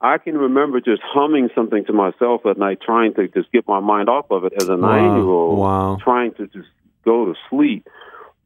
I 0.00 0.18
can 0.18 0.36
remember 0.36 0.80
just 0.80 1.02
humming 1.02 1.48
something 1.54 1.84
to 1.86 1.92
myself 1.92 2.46
at 2.46 2.58
night, 2.58 2.80
trying 2.84 3.14
to 3.14 3.28
just 3.28 3.50
get 3.50 3.66
my 3.66 3.80
mind 3.80 4.08
off 4.08 4.30
of 4.30 4.44
it 4.44 4.52
as 4.60 4.68
a 4.68 4.76
nine 4.76 5.16
year 5.16 5.24
old, 5.24 5.58
Wow. 5.58 5.98
trying 6.02 6.34
to 6.34 6.46
just 6.46 6.68
go 7.04 7.26
to 7.26 7.34
sleep. 7.48 7.88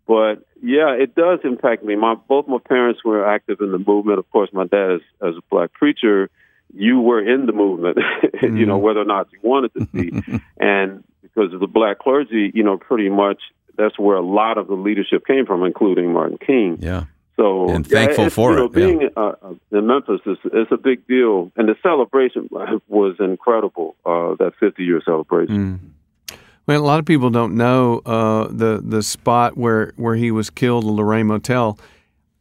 But 0.07 0.45
yeah, 0.63 0.93
it 0.93 1.15
does 1.15 1.41
impact 1.45 1.83
me. 1.83 1.97
My 1.97 2.15
both 2.15 2.47
my 2.47 2.59
parents 2.59 3.05
were 3.05 3.27
active 3.27 3.61
in 3.61 3.73
the 3.73 3.79
movement. 3.79 4.19
Of 4.19 4.31
course, 4.31 4.51
my 4.53 4.67
dad, 4.67 4.97
is, 4.97 5.01
as 5.23 5.35
a 5.37 5.43
black 5.51 5.73
preacher, 5.73 6.31
you 6.73 7.01
were 7.01 7.21
in 7.21 7.47
the 7.47 7.53
movement. 7.53 7.99
you 8.43 8.67
know, 8.67 8.79
whether 8.79 9.01
or 9.01 9.07
not 9.07 9.29
you 9.33 9.39
wanted 9.43 9.73
to 9.75 9.87
be, 9.87 10.23
and 10.59 11.03
because 11.23 11.53
of 11.53 11.61
the 11.61 11.67
black 11.67 11.99
clergy, 11.99 12.51
you 12.55 12.63
know, 12.63 12.77
pretty 12.77 13.09
much 13.09 13.41
that's 13.77 13.99
where 13.99 14.17
a 14.17 14.25
lot 14.25 14.59
of 14.59 14.67
the 14.69 14.75
leadership 14.75 15.27
came 15.27 15.47
from, 15.47 15.65
including 15.65 16.13
Martin 16.13 16.39
King. 16.39 16.79
Yeah. 16.81 17.05
So 17.37 17.69
And 17.69 17.87
yeah, 17.87 17.99
thankful 17.99 18.27
it's, 18.27 18.35
for 18.35 18.53
you 18.53 18.57
know, 18.57 18.65
it. 18.67 18.73
Being 18.73 19.11
uh, 19.17 19.33
uh, 19.43 19.55
in 19.73 19.87
Memphis 19.87 20.21
is 20.25 20.39
it's 20.45 20.71
a 20.71 20.77
big 20.77 21.07
deal, 21.07 21.51
and 21.57 21.69
the 21.69 21.75
celebration 21.83 22.49
was 22.89 23.17
incredible. 23.19 23.97
Uh, 24.07 24.35
that 24.39 24.53
50 24.61 24.85
year 24.85 25.03
celebration. 25.05 25.81
Mm. 25.81 26.37
Well, 26.67 26.81
a 26.81 26.87
lot 26.87 26.99
of 26.99 27.05
people 27.05 27.31
don't 27.31 27.57
know 27.57 28.01
uh, 28.07 28.49
the 28.51 28.81
the 28.83 29.03
spot 29.03 29.57
where 29.57 29.93
where 29.97 30.15
he 30.15 30.31
was 30.31 30.49
killed, 30.49 30.85
the 30.85 30.93
Lorraine 30.93 31.27
Motel, 31.27 31.79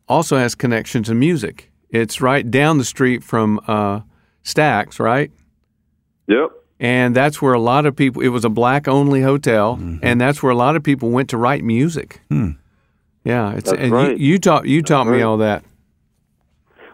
also 0.08 0.38
has 0.38 0.56
connection 0.56 1.04
to 1.04 1.14
music. 1.14 1.72
It's 1.90 2.22
right 2.22 2.50
down 2.50 2.78
the 2.78 2.86
street 2.86 3.24
from 3.24 3.60
uh, 3.68 4.02
Stax, 4.44 5.00
right? 5.00 5.32
Yep. 6.28 6.52
And 6.84 7.16
that's 7.16 7.42
where 7.42 7.54
a 7.54 7.62
lot 7.62 7.86
of 7.86 7.96
people. 7.96 8.22
It 8.22 8.28
was 8.28 8.44
a 8.44 8.50
black 8.50 8.90
only 8.90 9.22
hotel, 9.22 9.80
and 10.02 10.20
that's 10.20 10.44
where 10.44 10.52
a 10.52 10.56
lot 10.56 10.76
of 10.76 10.84
people 10.84 11.12
went 11.12 11.30
to 11.30 11.38
write 11.38 11.64
music. 11.64 12.20
Hmm. 12.30 12.52
Yeah, 13.24 13.54
it's 13.54 13.70
That's 13.70 13.82
and 13.82 13.92
right. 13.94 14.18
you, 14.18 14.34
you 14.34 14.40
taught 14.40 14.68
you 14.68 14.82
taught 14.82 15.08
me 15.08 15.14
right. 15.14 15.24
all 15.24 15.38
that. 15.38 15.64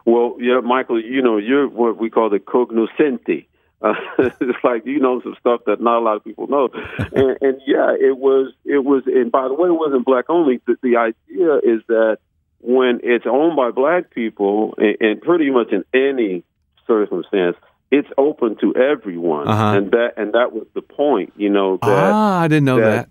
Well, 0.06 0.38
yeah, 0.40 0.60
Michael, 0.60 1.02
you 1.02 1.24
know, 1.24 1.38
you're 1.38 1.68
what 1.68 1.98
we 1.98 2.12
call 2.12 2.30
the 2.30 2.40
cognoscenti. 2.40 3.48
Uh, 3.82 3.94
it's 4.20 4.64
like 4.64 4.86
you 4.86 5.00
know 5.00 5.22
some 5.22 5.36
stuff 5.40 5.62
that 5.66 5.82
not 5.82 5.98
a 5.98 6.04
lot 6.04 6.18
of 6.18 6.24
people 6.24 6.46
know, 6.48 6.70
and, 7.00 7.38
and 7.42 7.62
yeah, 7.66 7.96
it 8.00 8.16
was 8.16 8.54
it 8.66 8.86
was. 8.86 9.04
And 9.08 9.32
by 9.32 9.48
the 9.48 9.56
way, 9.56 9.70
it 9.70 9.74
wasn't 9.74 10.06
black 10.06 10.26
only. 10.30 10.62
The, 10.68 10.76
the 10.84 10.98
idea 10.98 11.56
is 11.56 11.82
that 11.88 12.20
when 12.60 13.00
it's 13.02 13.26
owned 13.26 13.56
by 13.56 13.72
black 13.72 14.12
people, 14.12 14.76
and, 14.78 14.98
and 15.00 15.22
pretty 15.22 15.50
much 15.50 15.72
in 15.72 15.84
any 15.94 16.44
circumstance, 16.86 17.58
it's 17.92 18.08
open 18.18 18.56
to 18.62 18.76
everyone, 18.76 19.48
Uh-huh. 19.48 19.78
and 19.78 19.92
that 19.92 20.14
and 20.18 20.34
that 20.34 20.54
was 20.54 20.68
the 20.76 20.82
point. 20.82 21.34
You 21.38 21.50
know 21.50 21.78
that 21.82 21.90
ah, 22.14 22.40
I 22.42 22.48
didn't 22.48 22.66
know 22.66 22.78
that. 22.80 23.08
that- 23.08 23.10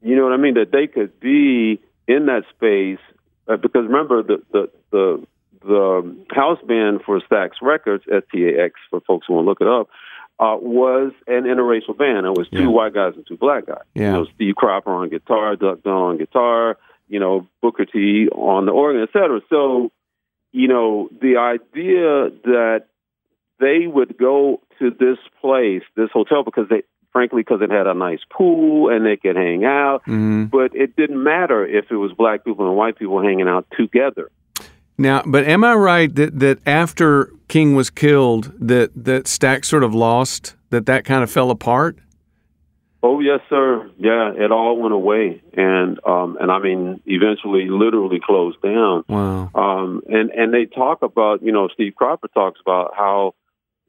you 0.00 0.14
know 0.14 0.22
what 0.24 0.32
I 0.32 0.36
mean 0.36 0.54
that 0.54 0.70
they 0.70 0.86
could 0.86 1.18
be 1.18 1.80
in 2.06 2.26
that 2.26 2.44
space 2.54 3.00
uh, 3.48 3.56
because 3.56 3.84
remember 3.86 4.22
the 4.22 4.42
the 4.52 4.70
the 4.92 5.26
the 5.66 6.16
house 6.30 6.60
band 6.66 7.00
for 7.04 7.20
Stax 7.20 7.50
Records 7.60 8.04
STAX 8.04 8.74
for 8.90 9.00
folks 9.00 9.26
who 9.26 9.34
want 9.34 9.44
to 9.44 9.48
look 9.48 9.60
it 9.60 9.66
up 9.66 9.88
uh, 10.38 10.56
was 10.60 11.10
an 11.26 11.42
interracial 11.42 11.98
band. 11.98 12.26
It 12.26 12.38
was 12.38 12.48
two 12.48 12.60
Yeah. 12.60 12.66
white 12.68 12.94
guys 12.94 13.14
and 13.16 13.26
two 13.26 13.36
black 13.36 13.66
guys. 13.66 13.82
Yeah. 13.94 14.04
You 14.04 14.12
know, 14.12 14.26
Steve 14.36 14.54
Cropper 14.54 14.90
on 14.92 15.08
guitar, 15.08 15.56
Duck 15.56 15.82
Dunn 15.82 15.92
on 15.94 16.16
guitar, 16.18 16.78
you 17.08 17.18
know 17.18 17.48
Booker 17.60 17.84
T 17.84 18.28
on 18.28 18.66
the 18.66 18.72
organ, 18.72 19.02
et 19.02 19.08
cetera. 19.12 19.40
So 19.50 19.90
you 20.52 20.68
know 20.68 21.08
the 21.20 21.38
idea 21.38 22.30
that 22.44 22.84
they 23.60 23.86
would 23.86 24.16
go 24.18 24.60
to 24.78 24.90
this 24.90 25.18
place, 25.40 25.82
this 25.96 26.10
hotel, 26.12 26.44
because 26.44 26.68
they 26.68 26.82
frankly 27.12 27.42
because 27.42 27.60
it 27.62 27.70
had 27.70 27.86
a 27.86 27.94
nice 27.94 28.20
pool 28.30 28.90
and 28.90 29.06
they 29.06 29.16
could 29.16 29.34
hang 29.34 29.64
out 29.64 30.02
hmm 30.04 30.44
but 30.44 30.76
it 30.76 30.94
didn't 30.94 31.22
matter 31.22 31.66
if 31.66 31.86
it 31.90 31.96
was 31.96 32.12
black 32.12 32.44
people 32.44 32.66
and 32.68 32.76
white 32.76 32.98
people 32.98 33.20
hanging 33.22 33.48
out 33.48 33.66
together. 33.76 34.30
Now, 34.98 35.22
but 35.24 35.44
am 35.44 35.62
I 35.62 35.74
right 35.74 36.12
that, 36.16 36.38
that 36.40 36.58
after 36.66 37.32
King 37.46 37.76
was 37.76 37.88
killed, 37.88 38.52
that 38.58 38.90
that 39.04 39.24
Stax 39.24 39.66
sort 39.66 39.84
of 39.84 39.94
lost, 39.94 40.56
that 40.70 40.86
that 40.86 41.04
kind 41.04 41.22
of 41.22 41.30
fell 41.30 41.50
apart? 41.50 41.98
Oh 43.00 43.20
yes, 43.20 43.38
sir. 43.48 43.88
Yeah, 43.96 44.32
it 44.34 44.50
all 44.50 44.76
went 44.76 44.92
away, 44.92 45.40
and 45.56 46.00
um, 46.04 46.36
and 46.40 46.50
I 46.50 46.58
mean, 46.58 47.00
eventually, 47.06 47.68
literally 47.68 48.18
closed 48.18 48.60
down. 48.60 49.04
Wow. 49.08 49.50
Um, 49.54 50.02
and 50.08 50.30
and 50.30 50.52
they 50.52 50.64
talk 50.66 51.02
about, 51.02 51.42
you 51.42 51.52
know, 51.52 51.68
Steve 51.72 51.94
Cropper 51.94 52.26
talks 52.28 52.58
about 52.60 52.94
how, 52.96 53.34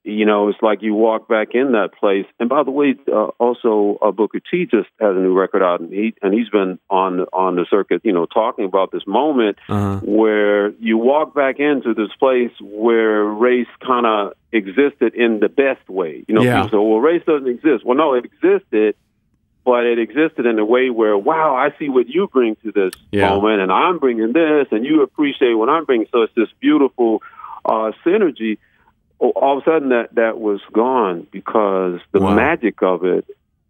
you 0.09 0.25
know, 0.25 0.49
it's 0.49 0.57
like 0.61 0.81
you 0.81 0.93
walk 0.93 1.27
back 1.27 1.49
in 1.53 1.73
that 1.73 1.89
place. 1.99 2.25
And 2.39 2.49
by 2.49 2.63
the 2.63 2.71
way, 2.71 2.95
uh, 3.11 3.27
also 3.39 3.97
uh, 4.01 4.11
Booker 4.11 4.39
T 4.39 4.65
just 4.65 4.89
has 4.99 5.15
a 5.15 5.19
new 5.19 5.33
record 5.37 5.61
out, 5.63 5.79
and 5.81 5.91
he 5.91 6.13
and 6.21 6.33
he's 6.33 6.49
been 6.49 6.79
on 6.89 7.21
on 7.33 7.55
the 7.55 7.65
circuit, 7.69 8.01
you 8.03 8.13
know, 8.13 8.25
talking 8.25 8.65
about 8.65 8.91
this 8.91 9.03
moment 9.07 9.57
Uh-huh. 9.69 9.99
where 10.03 10.71
you 10.79 10.97
walk 10.97 11.33
back 11.35 11.59
into 11.59 11.93
this 11.93 12.09
place 12.19 12.51
where 12.61 13.23
race 13.23 13.67
kind 13.85 14.05
of 14.05 14.33
existed 14.51 15.13
in 15.15 15.39
the 15.39 15.49
best 15.49 15.87
way. 15.89 16.23
You 16.27 16.35
know, 16.35 16.43
Yeah. 16.43 16.55
people 16.63 16.69
say, 16.69 16.77
well, 16.77 16.99
race 16.99 17.23
doesn't 17.25 17.47
exist. 17.47 17.85
Well, 17.85 17.97
no, 17.97 18.13
it 18.15 18.25
existed, 18.25 18.95
but 19.65 19.85
it 19.85 19.99
existed 19.99 20.45
in 20.45 20.57
a 20.57 20.65
way 20.65 20.89
where, 20.89 21.15
wow, 21.17 21.55
I 21.55 21.73
see 21.77 21.89
what 21.89 22.07
you 22.07 22.27
bring 22.27 22.55
to 22.63 22.71
this 22.71 22.93
Yeah. 23.11 23.29
moment, 23.29 23.61
and 23.61 23.71
I'm 23.71 23.99
bringing 23.99 24.33
this, 24.33 24.67
and 24.71 24.85
you 24.85 25.03
appreciate 25.03 25.53
what 25.53 25.69
I'm 25.69 25.85
bringing. 25.85 26.07
So 26.11 26.23
it's 26.23 26.33
this 26.35 26.49
beautiful 26.59 27.21
uh, 27.65 27.91
synergy. 28.05 28.57
Oh, 29.21 29.29
All 29.31 29.57
of 29.57 29.63
a 29.63 29.69
sudden, 29.69 29.89
that, 29.89 30.15
that 30.15 30.39
was 30.39 30.61
gone 30.73 31.27
because 31.31 31.99
the 32.11 32.21
Wow. 32.21 32.35
magic 32.35 32.81
of 32.81 33.03
it 33.03 33.25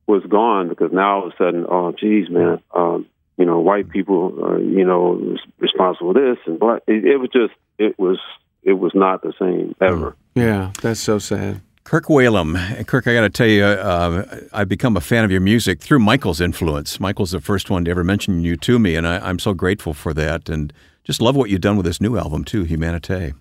was 0.08 0.24
gone 0.26 0.70
because 0.70 0.92
now 0.92 1.20
all 1.22 1.28
of 1.28 1.34
a 1.34 1.38
sudden, 1.38 1.66
oh, 1.70 1.92
geez, 1.92 2.30
man, 2.30 2.60
um, 2.76 3.06
you 3.38 3.46
know, 3.46 3.60
white 3.60 3.90
people, 3.90 4.34
uh, 4.44 4.58
you 4.58 4.84
know, 4.86 5.38
responsible 5.60 6.14
for 6.14 6.20
this 6.20 6.38
and 6.46 6.60
black. 6.60 6.82
It, 6.88 7.06
it 7.06 7.18
was 7.18 7.30
just, 7.32 7.54
it 7.78 7.98
was, 7.98 8.20
it 8.64 8.74
was 8.74 8.92
not 8.94 9.22
the 9.24 9.34
same 9.40 9.76
ever. 9.82 10.16
Yeah, 10.36 10.72
that's 10.82 11.00
so 11.00 11.20
sad. 11.20 11.62
Kirk 11.86 12.06
Whalum. 12.06 12.86
Kirk, 12.86 13.08
I 13.08 13.14
got 13.14 13.22
to 13.22 13.30
tell 13.30 13.48
you, 13.48 13.64
uh, 13.64 14.42
I've 14.54 14.70
become 14.70 14.96
a 14.96 15.02
fan 15.02 15.24
of 15.24 15.32
your 15.32 15.42
music 15.42 15.80
through 15.82 16.00
Michael's 16.00 16.40
influence. 16.40 17.00
Michael's 17.00 17.32
the 17.32 17.42
first 17.42 17.72
one 17.72 17.86
to 17.86 17.92
ever 17.92 18.04
mention 18.04 18.44
you 18.44 18.56
to 18.58 18.78
me, 18.78 18.96
and 18.96 19.08
I, 19.08 19.18
I'm 19.28 19.40
so 19.40 19.54
grateful 19.56 19.96
for 19.96 20.14
that. 20.14 20.50
And 20.50 20.72
just 21.04 21.20
love 21.22 21.36
what 21.36 21.50
you've 21.50 21.62
done 21.62 21.78
with 21.78 21.88
this 21.88 22.00
new 22.00 22.16
album 22.18 22.44
too, 22.44 22.64
Humanite. 22.64 23.34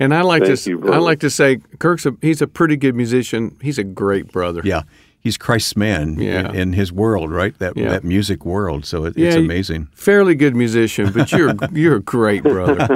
And 0.00 0.12
I 0.14 0.22
like 0.22 0.42
Thank 0.44 0.58
to 0.60 0.70
you, 0.70 0.92
I 0.92 0.98
like 0.98 1.20
to 1.20 1.30
say 1.30 1.58
Kirk's 1.78 2.04
a 2.06 2.12
he's 2.20 2.42
a 2.42 2.46
pretty 2.46 2.76
good 2.76 2.94
musician. 2.94 3.56
He's 3.62 3.78
a 3.78 3.84
great 3.84 4.32
brother. 4.32 4.60
Yeah, 4.64 4.82
he's 5.20 5.36
Christ's 5.38 5.76
man 5.76 6.16
Yeah. 6.18 6.50
in, 6.50 6.54
in 6.56 6.72
his 6.72 6.92
world, 6.92 7.30
right? 7.30 7.56
That 7.60 7.76
Yeah. 7.76 7.90
that 7.90 8.02
music 8.04 8.44
world. 8.44 8.84
So 8.86 9.04
it, 9.04 9.16
Yeah, 9.16 9.28
it's 9.28 9.36
amazing. 9.36 9.88
Fairly 9.94 10.34
good 10.34 10.56
musician, 10.56 11.12
but 11.12 11.30
you're 11.32 11.54
you're 11.72 11.96
a 11.96 12.02
great 12.02 12.42
brother. 12.42 12.76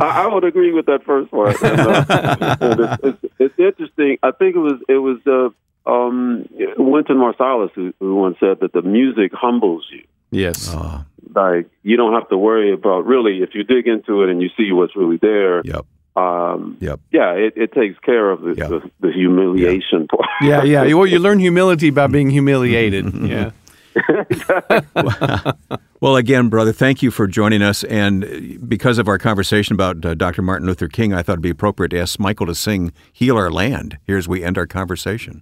I, 0.00 0.24
I 0.24 0.26
would 0.32 0.44
agree 0.44 0.72
with 0.72 0.86
that 0.86 1.04
first 1.04 1.30
part. 1.30 1.56
And, 1.62 1.80
uh, 1.80 2.96
it's, 3.02 3.18
it's, 3.22 3.34
it's 3.38 3.58
interesting. 3.58 4.18
I 4.22 4.30
think 4.30 4.56
it 4.56 4.60
was 4.60 4.80
it 4.88 4.98
was 4.98 5.18
uh, 5.26 5.90
um, 5.90 6.48
Wynton 6.78 7.16
Marsalis 7.16 7.70
who, 7.74 7.92
who 8.00 8.14
once 8.14 8.36
said 8.40 8.60
that 8.60 8.72
the 8.72 8.82
music 8.82 9.32
humbles 9.34 9.86
you. 9.90 10.02
Yes. 10.34 10.68
Oh, 10.72 11.04
Like 11.34 11.68
you 11.82 11.96
don't 11.96 12.12
have 12.14 12.28
to 12.28 12.36
worry 12.38 12.72
about 12.72 13.06
really 13.06 13.42
if 13.42 13.50
you 13.54 13.64
dig 13.64 13.86
into 13.86 14.22
it 14.22 14.30
and 14.30 14.42
you 14.42 14.48
see 14.56 14.72
what's 14.72 14.94
really 14.96 15.16
there. 15.18 15.62
yep, 15.64 15.84
Um, 16.16 16.76
yep. 16.80 17.00
yeah, 17.12 17.32
it, 17.32 17.54
it 17.56 17.72
takes 17.72 17.98
care 18.00 18.30
of 18.30 18.40
the, 18.42 18.54
Yeah. 18.56 18.68
the, 18.68 18.90
the 19.00 19.12
humiliation 19.12 20.06
part. 20.08 20.28
Yeah, 20.42 20.62
yeah. 20.64 20.92
Well, 20.94 21.06
you 21.06 21.18
learn 21.18 21.38
humility 21.38 21.90
by 21.90 22.06
being 22.08 22.30
humiliated. 22.30 23.04
Yeah. 23.34 23.50
Well, 26.00 26.16
again, 26.16 26.50
brother, 26.50 26.72
thank 26.72 27.02
you 27.02 27.10
for 27.10 27.26
joining 27.26 27.62
us. 27.62 27.82
And 27.84 28.58
because 28.68 28.98
of 28.98 29.08
our 29.08 29.16
conversation 29.16 29.72
about 29.72 30.04
uh, 30.04 30.14
Dr. 30.14 30.42
Martin 30.42 30.66
Luther 30.66 30.88
King, 30.88 31.14
I 31.14 31.22
thought 31.22 31.34
it'd 31.34 31.42
be 31.42 31.48
appropriate 31.48 31.90
to 31.90 31.98
ask 32.00 32.18
Michael 32.18 32.44
to 32.46 32.54
sing 32.54 32.92
"Heal 33.10 33.36
Our 33.38 33.50
Land" 33.50 33.96
here 34.06 34.18
as 34.18 34.28
we 34.28 34.44
end 34.44 34.58
our 34.58 34.66
conversation. 34.66 35.40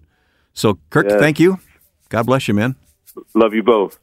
So, 0.54 0.78
Kirk, 0.90 1.06
Yes. 1.08 1.18
thank 1.18 1.40
you. 1.40 1.58
God 2.10 2.26
bless 2.26 2.46
you, 2.46 2.54
man. 2.54 2.76
Love 3.34 3.54
you 3.54 3.64
both. 3.64 3.98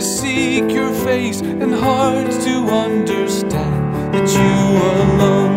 Seek 0.00 0.70
your 0.72 0.92
face 1.04 1.40
and 1.40 1.72
hearts 1.74 2.44
to 2.44 2.54
understand 2.68 4.14
that 4.14 4.28
you 4.34 5.22
alone 5.22 5.47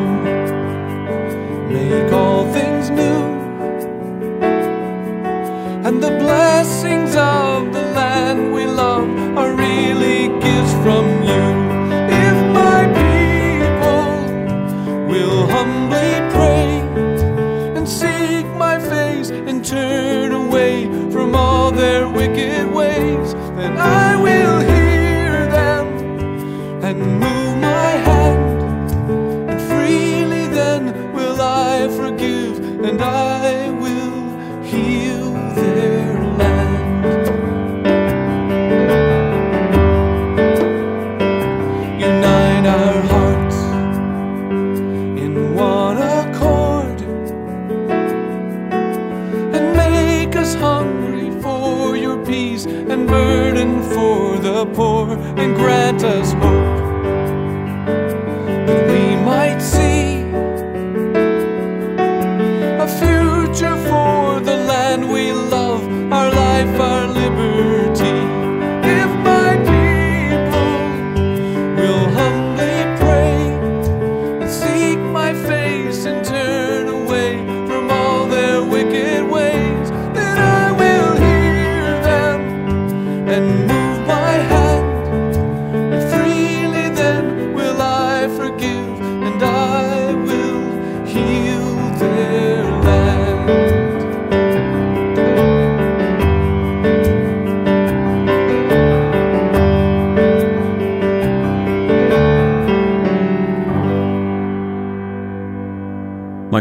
from 10.83 11.10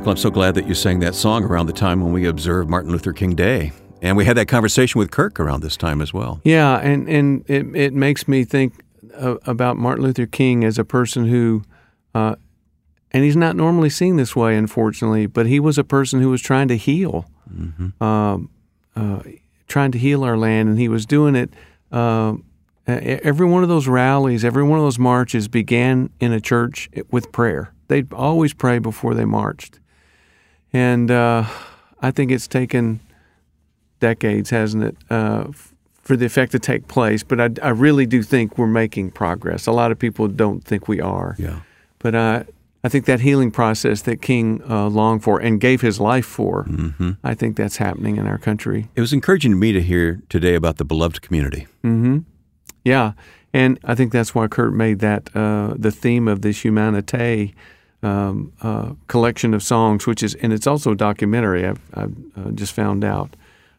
Michael, 0.00 0.12
I'm 0.12 0.16
so 0.16 0.30
glad 0.30 0.54
that 0.54 0.66
you 0.66 0.74
sang 0.74 1.00
that 1.00 1.14
song 1.14 1.44
around 1.44 1.66
the 1.66 1.74
time 1.74 2.00
when 2.00 2.10
we 2.10 2.24
observed 2.24 2.70
Martin 2.70 2.90
Luther 2.90 3.12
King 3.12 3.34
Day. 3.34 3.72
And 4.00 4.16
we 4.16 4.24
had 4.24 4.34
that 4.38 4.48
conversation 4.48 4.98
with 4.98 5.10
Kirk 5.10 5.38
around 5.38 5.60
this 5.60 5.76
time 5.76 6.00
as 6.00 6.10
well. 6.14 6.40
Yeah, 6.42 6.78
and, 6.78 7.06
and 7.06 7.44
it, 7.50 7.66
it 7.76 7.92
makes 7.92 8.26
me 8.26 8.44
think 8.44 8.82
about 9.12 9.76
Martin 9.76 10.02
Luther 10.02 10.24
King 10.24 10.64
as 10.64 10.78
a 10.78 10.86
person 10.86 11.26
who, 11.26 11.64
uh, 12.14 12.36
and 13.10 13.24
he's 13.24 13.36
not 13.36 13.56
normally 13.56 13.90
seen 13.90 14.16
this 14.16 14.34
way, 14.34 14.56
unfortunately, 14.56 15.26
but 15.26 15.44
he 15.44 15.60
was 15.60 15.76
a 15.76 15.84
person 15.84 16.22
who 16.22 16.30
was 16.30 16.40
trying 16.40 16.68
to 16.68 16.78
heal, 16.78 17.26
mm-hmm. 17.54 18.02
um, 18.02 18.48
uh, 18.96 19.20
trying 19.68 19.92
to 19.92 19.98
heal 19.98 20.24
our 20.24 20.38
land, 20.38 20.70
and 20.70 20.78
he 20.78 20.88
was 20.88 21.04
doing 21.04 21.36
it. 21.36 21.52
Uh, 21.92 22.36
every 22.86 23.46
one 23.46 23.62
of 23.62 23.68
those 23.68 23.86
rallies, 23.86 24.46
every 24.46 24.62
one 24.62 24.78
of 24.78 24.84
those 24.86 24.98
marches 24.98 25.46
began 25.46 26.08
in 26.20 26.32
a 26.32 26.40
church 26.40 26.88
with 27.10 27.30
prayer. 27.32 27.74
They'd 27.88 28.10
always 28.14 28.54
pray 28.54 28.78
before 28.78 29.12
they 29.12 29.26
marched. 29.26 29.78
And 30.72 31.10
uh, 31.10 31.44
I 32.00 32.10
think 32.10 32.30
it's 32.30 32.46
taken 32.46 33.00
decades, 33.98 34.50
hasn't 34.50 34.84
it, 34.84 34.96
uh, 35.10 35.48
for 36.02 36.16
the 36.16 36.26
effect 36.26 36.52
to 36.52 36.58
take 36.58 36.88
place. 36.88 37.22
But 37.22 37.40
I, 37.40 37.66
I, 37.66 37.70
really 37.70 38.06
do 38.06 38.22
think 38.22 38.56
we're 38.56 38.66
making 38.66 39.10
progress. 39.10 39.66
A 39.66 39.72
lot 39.72 39.92
of 39.92 39.98
people 39.98 40.26
don't 40.28 40.64
think 40.64 40.88
we 40.88 41.00
are. 41.00 41.36
Yeah. 41.38 41.60
But 41.98 42.14
uh, 42.14 42.44
I 42.82 42.88
think 42.88 43.04
that 43.04 43.20
healing 43.20 43.50
process 43.50 44.02
that 44.02 44.22
King 44.22 44.62
uh, 44.68 44.88
longed 44.88 45.22
for 45.22 45.38
and 45.38 45.60
gave 45.60 45.82
his 45.82 46.00
life 46.00 46.24
for, 46.24 46.64
mm-hmm. 46.64 47.12
I 47.22 47.34
think 47.34 47.56
that's 47.56 47.76
happening 47.76 48.16
in 48.16 48.26
our 48.26 48.38
country. 48.38 48.88
It 48.94 49.00
was 49.00 49.12
encouraging 49.12 49.52
to 49.52 49.56
me 49.56 49.72
to 49.72 49.82
hear 49.82 50.22
today 50.28 50.54
about 50.54 50.78
the 50.78 50.84
beloved 50.84 51.20
community. 51.20 51.66
Mm-hmm. 51.84 52.20
Yeah. 52.84 53.12
And 53.52 53.78
I 53.84 53.94
think 53.94 54.12
that's 54.12 54.34
why 54.34 54.48
Kirk 54.48 54.72
made 54.72 55.00
that 55.00 55.28
uh, 55.36 55.74
the 55.76 55.90
theme 55.90 56.26
of 56.26 56.40
this 56.40 56.62
Humanite 56.62 57.52
um, 58.02 58.52
uh, 58.62 58.92
collection 59.08 59.54
of 59.54 59.62
songs, 59.62 60.06
which 60.06 60.22
is, 60.22 60.34
and 60.36 60.52
it's 60.52 60.66
also 60.66 60.92
a 60.92 60.96
documentary. 60.96 61.66
I've, 61.66 61.80
I've 61.94 62.16
uh, 62.36 62.50
just 62.52 62.72
found 62.72 63.04
out 63.04 63.36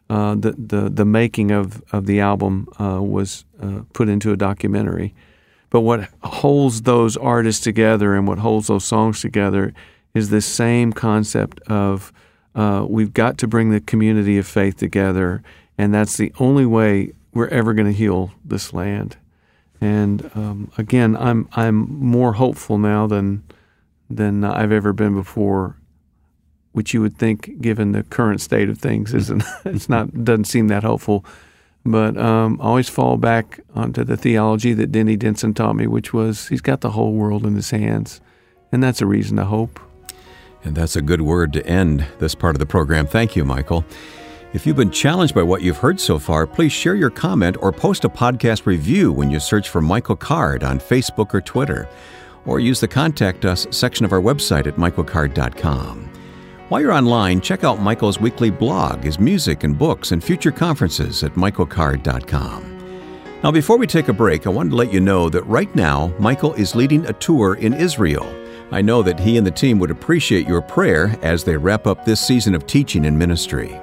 uh, 0.10 0.36
the, 0.36 0.52
the 0.52 0.90
the 0.90 1.06
making 1.06 1.52
of 1.52 1.82
of 1.94 2.06
the 2.06 2.20
album 2.20 2.68
uh, 2.80 3.02
was 3.02 3.46
uh, 3.62 3.82
put 3.94 4.10
into 4.10 4.32
a 4.32 4.38
documentary. 4.38 5.14
But 5.70 5.82
what 5.82 6.10
holds 6.22 6.82
those 6.82 7.16
artists 7.16 7.64
together 7.64 8.14
and 8.14 8.28
what 8.28 8.40
holds 8.40 8.68
those 8.68 8.84
songs 8.84 9.22
together 9.22 9.74
is 10.14 10.30
this 10.30 10.46
same 10.46 10.92
concept 10.92 11.62
of 11.68 12.12
uh, 12.56 12.86
we've 12.90 13.14
got 13.14 13.38
to 13.38 13.48
bring 13.48 13.70
the 13.70 13.80
community 13.80 14.38
of 14.38 14.46
faith 14.46 14.76
together, 14.76 15.42
and 15.78 15.94
that's 15.94 16.18
the 16.18 16.34
only 16.40 16.66
way 16.66 17.14
we're 17.34 17.48
ever 17.48 17.74
going 17.74 17.88
to 17.88 17.94
heal 17.94 18.34
this 18.44 18.74
land. 18.74 19.16
And 19.80 20.30
um, 20.36 20.72
again, 20.78 21.16
I'm 21.16 21.48
I'm 21.54 21.76
more 22.06 22.34
hopeful 22.34 22.78
now 22.78 23.08
than 23.08 23.44
than 24.12 24.44
I've 24.44 24.72
ever 24.72 24.94
been 24.94 25.16
before, 25.16 25.78
which 26.72 26.94
you 26.94 27.02
would 27.02 27.18
think, 27.18 27.62
given 27.62 27.92
the 27.92 28.04
current 28.04 28.42
state 28.42 28.70
of 28.70 28.78
things, 28.78 29.14
isn't 29.14 29.44
it's 29.66 29.90
not 29.90 30.24
doesn't 30.24 30.46
seem 30.46 30.68
that 30.70 30.84
hopeful. 30.84 31.26
But 31.84 32.16
um, 32.18 32.60
I 32.62 32.66
always 32.66 32.90
fall 32.90 33.18
back 33.18 33.60
onto 33.74 34.04
the 34.04 34.16
theology 34.16 34.74
that 34.74 34.92
Denny 34.92 35.18
Denson 35.18 35.54
taught 35.54 35.76
me, 35.76 35.88
which 35.88 36.14
was 36.14 36.48
he's 36.48 36.62
got 36.62 36.82
the 36.82 36.92
whole 36.92 37.14
world 37.14 37.46
in 37.46 37.56
his 37.56 37.72
hands, 37.72 38.22
and 38.72 38.84
that's 38.84 39.02
a 39.02 39.08
reason 39.08 39.38
to 39.38 39.46
hope. 39.46 39.80
And 40.64 40.76
that's 40.76 40.96
a 40.96 41.02
good 41.02 41.22
word 41.22 41.54
to 41.54 41.66
end 41.66 42.06
this 42.20 42.36
part 42.36 42.56
of 42.56 42.60
the 42.60 42.68
program. 42.68 43.08
Thank 43.08 43.36
you, 43.36 43.44
Michael. 43.44 43.84
If 44.54 44.68
you've 44.68 44.76
been 44.76 44.92
challenged 44.92 45.34
by 45.34 45.44
what 45.44 45.62
you've 45.62 45.78
heard 45.78 46.00
so 46.00 46.20
far, 46.20 46.46
please 46.46 46.74
share 46.74 46.94
your 46.94 47.10
comment 47.10 47.56
or 47.62 47.72
post 47.72 48.04
a 48.04 48.10
podcast 48.10 48.66
review 48.66 49.12
when 49.12 49.32
you 49.32 49.40
search 49.40 49.70
for 49.70 49.82
Michael 49.82 50.18
Card 50.18 50.62
on 50.64 50.78
Facebook 50.78 51.34
or 51.34 51.42
Twitter 51.42 51.88
or 52.46 52.60
use 52.60 52.80
the 52.80 52.88
Contact 52.88 53.46
Us 53.46 53.68
section 53.72 54.06
of 54.06 54.14
our 54.14 54.22
website 54.22 54.68
at 54.68 54.76
michaelcard.com. 54.76 56.10
While 56.70 56.82
you're 56.82 56.94
online, 56.94 57.42
check 57.42 57.64
out 57.64 57.82
Michael's 57.82 58.20
weekly 58.20 58.50
blog, 58.50 59.04
his 59.04 59.20
music 59.20 59.66
and 59.66 59.78
books, 59.78 60.14
and 60.14 60.24
future 60.24 60.52
conferences 60.52 61.24
at 61.24 61.34
michaelcard.com. 61.34 62.72
Now, 63.44 63.52
before 63.52 63.78
we 63.78 63.88
take 63.88 64.08
a 64.08 64.14
break, 64.14 64.48
I 64.48 64.52
wanted 64.52 64.70
to 64.70 64.76
let 64.78 64.94
you 64.94 65.02
know 65.02 65.28
that 65.28 65.46
right 65.48 65.74
now, 65.76 66.14
Michael 66.20 66.54
is 66.54 66.76
leading 66.76 67.06
a 67.08 67.14
tour 67.14 67.56
in 67.56 67.74
Israel. 67.74 68.34
I 68.72 68.82
know 68.82 69.02
that 69.04 69.20
he 69.20 69.36
and 69.38 69.46
the 69.46 69.52
team 69.52 69.80
would 69.80 69.92
appreciate 69.92 70.48
your 70.48 70.62
prayer 70.62 71.18
as 71.22 71.44
they 71.44 71.58
wrap 71.58 71.88
up 71.88 72.06
this 72.06 72.26
season 72.26 72.56
of 72.56 72.66
teaching 72.66 73.06
and 73.06 73.20
ministry. 73.20 73.78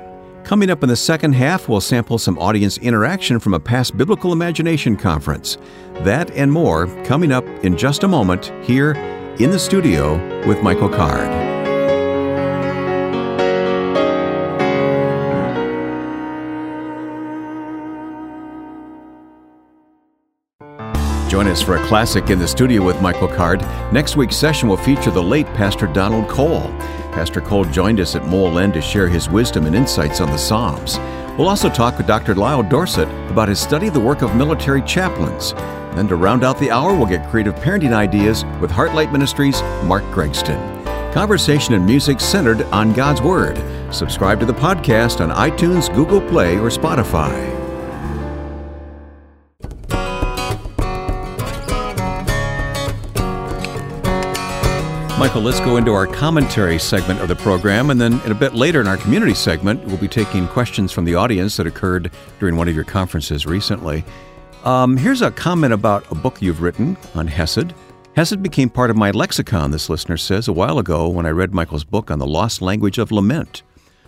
Coming 0.49 0.71
up 0.71 0.83
in 0.83 0.89
the 0.89 0.97
second 0.97 1.35
half, 1.35 1.69
we'll 1.69 1.83
sample 1.83 2.17
some 2.17 2.39
audience 2.39 2.79
interaction 2.79 3.39
from 3.39 3.53
a 3.53 3.61
past 3.61 3.99
Biblical 3.99 4.33
Imagination 4.33 4.97
conference. 4.97 5.59
That 6.05 6.31
and 6.31 6.51
more 6.51 6.87
coming 7.05 7.33
up 7.33 7.45
in 7.63 7.77
just 7.77 8.03
a 8.03 8.09
moment 8.09 8.51
here 8.65 8.93
in 9.39 9.51
the 9.51 9.59
studio 9.59 10.17
with 10.49 10.63
Michael 10.63 10.89
Card. 10.89 11.48
Join 21.39 21.47
us 21.47 21.63
for 21.63 21.77
a 21.77 21.87
classic 21.87 22.31
in 22.31 22.41
the 22.41 22.49
studio 22.49 22.85
with 22.85 23.01
Michael 23.01 23.29
Card. 23.29 23.61
Next 23.93 24.17
week's 24.17 24.35
session 24.35 24.69
will 24.69 24.77
feature 24.77 25.13
the 25.13 25.23
late 25.23 25.47
Pastor 25.55 25.87
Donald 25.87 26.29
Cole. 26.29 26.69
Pastor 27.13 27.41
Cole 27.41 27.65
joined 27.65 28.01
us 28.01 28.17
at 28.17 28.27
Mole 28.27 28.59
End 28.59 28.75
to 28.75 28.83
share 28.83 29.07
his 29.07 29.31
wisdom 29.31 29.65
and 29.65 29.77
insights 29.77 30.21
on 30.21 30.33
the 30.33 30.37
Psalms. 30.37 30.99
We'll 31.39 31.49
also 31.49 31.71
talk 31.71 31.97
with 31.97 32.09
Dr. 32.09 32.35
Lyle 32.35 32.65
Dorsett 32.65 33.07
about 33.31 33.49
his 33.49 33.61
study 33.61 33.87
of 33.87 33.95
the 33.95 34.01
work 34.01 34.23
of 34.23 34.35
military 34.35 34.83
chaplains. 34.83 35.53
Then 35.95 36.09
to 36.09 36.17
round 36.17 36.43
out 36.43 36.59
the 36.59 36.73
hour, 36.73 36.93
we'll 36.93 37.07
get 37.07 37.31
creative 37.31 37.55
parenting 37.55 37.93
ideas 37.93 38.45
with 38.61 38.73
Heartlight 38.73 39.13
Ministries' 39.13 39.63
Mark 39.85 40.03
Gregston. 40.07 40.59
Conversation 41.15 41.73
and 41.75 41.87
music 41.87 42.19
centered 42.19 42.63
on 42.73 42.93
God's 42.93 43.23
Word. 43.23 43.63
Subscribe 43.95 44.41
to 44.41 44.47
the 44.47 44.53
podcast 44.53 45.21
on 45.21 45.31
iTunes, 45.31 45.95
Google 45.95 46.21
Play, 46.21 46.57
or 46.57 46.69
Spotify. 46.69 47.58
Michael, 55.19 55.43
let's 55.43 55.59
go 55.59 55.79
into 55.79 55.93
our 55.93 56.07
commentary 56.07 56.79
segment 56.79 57.19
of 57.19 57.27
the 57.27 57.35
program, 57.35 57.91
and 57.91 58.01
then 58.01 58.21
a 58.31 58.35
bit 58.35 58.55
later 58.55 58.81
in 58.81 58.87
our 58.87 58.97
community 58.97 59.35
segment, 59.35 59.85
we'll 59.85 59.97
be 59.97 60.07
taking 60.07 60.47
questions 60.47 60.93
from 60.93 61.05
the 61.05 61.17
audience 61.17 61.57
that 61.57 61.67
occurred 61.67 62.13
during 62.39 62.55
one 62.55 62.69
of 62.69 62.77
your 62.77 62.85
conferences 62.85 63.45
recently. 63.45 64.05
Um, 64.63 64.97
here's 64.97 65.21
a 65.21 65.33
comment 65.33 65.73
about 65.73 66.09
a 66.13 66.15
book 66.15 66.41
you've 66.41 66.63
written 66.63 66.97
on 67.17 67.27
Hesed. 67.27 67.75
Hesed 68.15 68.45
became 68.45 68.71
part 68.71 68.91
of 68.91 68.97
my 68.97 69.11
lexicon, 69.11 69.73
this 69.73 69.91
listener 69.91 70.17
says, 70.17 70.47
a 70.47 70.53
while 70.53 70.79
ago 70.79 71.09
when 71.09 71.27
I 71.27 71.31
read 71.31 71.53
Michael's 71.53 71.83
book 71.83 72.13
on 72.13 72.21
the 72.21 72.27
lost 72.27 72.63
language 72.63 72.97
of 72.97 73.11
lament. 73.11 73.65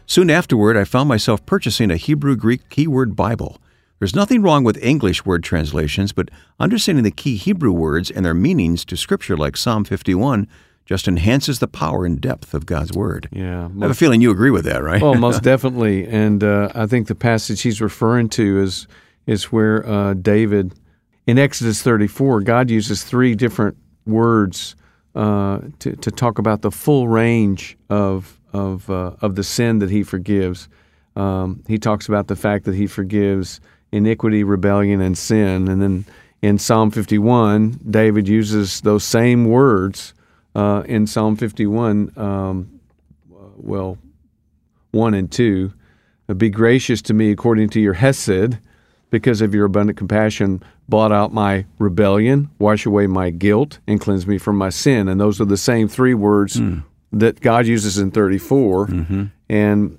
Soon 0.06 0.30
afterward, 0.30 0.76
I 0.76 0.84
found 0.84 1.08
myself 1.08 1.44
purchasing 1.44 1.90
a 1.90 1.96
Hebrew 1.96 2.36
Greek 2.36 2.68
keyword 2.68 3.16
Bible. 3.16 3.60
There's 3.98 4.14
nothing 4.14 4.42
wrong 4.42 4.62
with 4.62 4.82
English 4.82 5.26
word 5.26 5.42
translations, 5.42 6.12
but 6.12 6.30
understanding 6.60 7.02
the 7.02 7.10
key 7.10 7.34
Hebrew 7.34 7.72
words 7.72 8.12
and 8.12 8.24
their 8.24 8.32
meanings 8.32 8.84
to 8.84 8.96
scripture 8.96 9.36
like 9.36 9.56
Psalm 9.56 9.82
51 9.82 10.46
just 10.90 11.07
enhances 11.07 11.61
the 11.61 11.68
power 11.68 12.05
and 12.05 12.20
depth 12.20 12.53
of 12.53 12.66
God's 12.66 12.92
Word. 12.92 13.29
Yeah, 13.31 13.68
most, 13.68 13.81
I 13.81 13.85
have 13.85 13.90
a 13.92 13.94
feeling 13.94 14.20
you 14.20 14.33
agree 14.33 14.50
with 14.50 14.64
that, 14.64 14.83
right? 14.83 15.00
Oh, 15.00 15.14
most 15.14 15.40
definitely. 15.44 16.05
And 16.05 16.42
uh, 16.42 16.72
I 16.74 16.87
think 16.87 17.07
the 17.07 17.14
passage 17.14 17.62
he's 17.62 17.81
referring 17.81 18.29
to 18.31 18.61
is 18.61 18.88
is 19.24 19.44
where 19.44 19.87
uh, 19.88 20.14
David, 20.14 20.74
in 21.29 21.38
Exodus 21.38 21.81
34, 21.83 22.40
God 22.40 22.70
uses 22.70 23.05
three 23.05 23.37
different 23.37 23.76
words 24.05 24.74
uh, 25.14 25.61
to 25.79 25.94
to 25.94 26.11
talk 26.11 26.40
about 26.40 26.62
the 26.62 26.72
full 26.72 27.07
range 27.07 27.79
of 27.88 28.40
of 28.53 28.90
uh, 28.90 29.12
of 29.20 29.37
the 29.37 29.44
sin 29.44 29.79
that 29.79 29.90
He 29.90 30.03
forgives. 30.03 30.68
Um, 31.14 31.62
he 31.68 31.79
talks 31.79 32.09
about 32.09 32.26
the 32.26 32.37
fact 32.37 32.64
that 32.64 32.74
He 32.74 32.88
forgives 32.88 33.61
iniquity, 33.92 34.42
rebellion, 34.42 35.00
and 35.00 35.16
sin, 35.16 35.68
and 35.68 35.81
then 35.81 36.05
in 36.42 36.59
Psalm 36.59 36.90
51, 36.90 37.79
David 37.88 38.26
uses 38.26 38.81
those 38.81 39.05
same 39.05 39.44
words 39.44 40.14
uh, 40.54 40.82
in 40.86 41.06
Psalm 41.06 41.36
51, 41.36 42.12
um, 42.16 42.80
well, 43.56 43.98
1 44.92 45.14
and 45.14 45.30
2. 45.30 45.72
Uh, 46.28 46.34
Be 46.34 46.50
gracious 46.50 47.02
to 47.02 47.14
me 47.14 47.30
according 47.30 47.68
to 47.70 47.80
your 47.80 47.94
Hesed, 47.94 48.58
because 49.10 49.40
of 49.40 49.54
your 49.54 49.64
abundant 49.64 49.98
compassion, 49.98 50.62
blot 50.88 51.12
out 51.12 51.32
my 51.32 51.66
rebellion, 51.78 52.48
wash 52.58 52.86
away 52.86 53.06
my 53.06 53.30
guilt, 53.30 53.78
and 53.86 54.00
cleanse 54.00 54.26
me 54.26 54.38
from 54.38 54.56
my 54.56 54.70
sin. 54.70 55.08
And 55.08 55.20
those 55.20 55.40
are 55.40 55.44
the 55.44 55.56
same 55.56 55.88
three 55.88 56.14
words 56.14 56.56
mm. 56.56 56.82
that 57.12 57.40
God 57.40 57.66
uses 57.66 57.98
in 57.98 58.10
34. 58.10 58.86
Mm-hmm. 58.86 59.24
And 59.48 59.98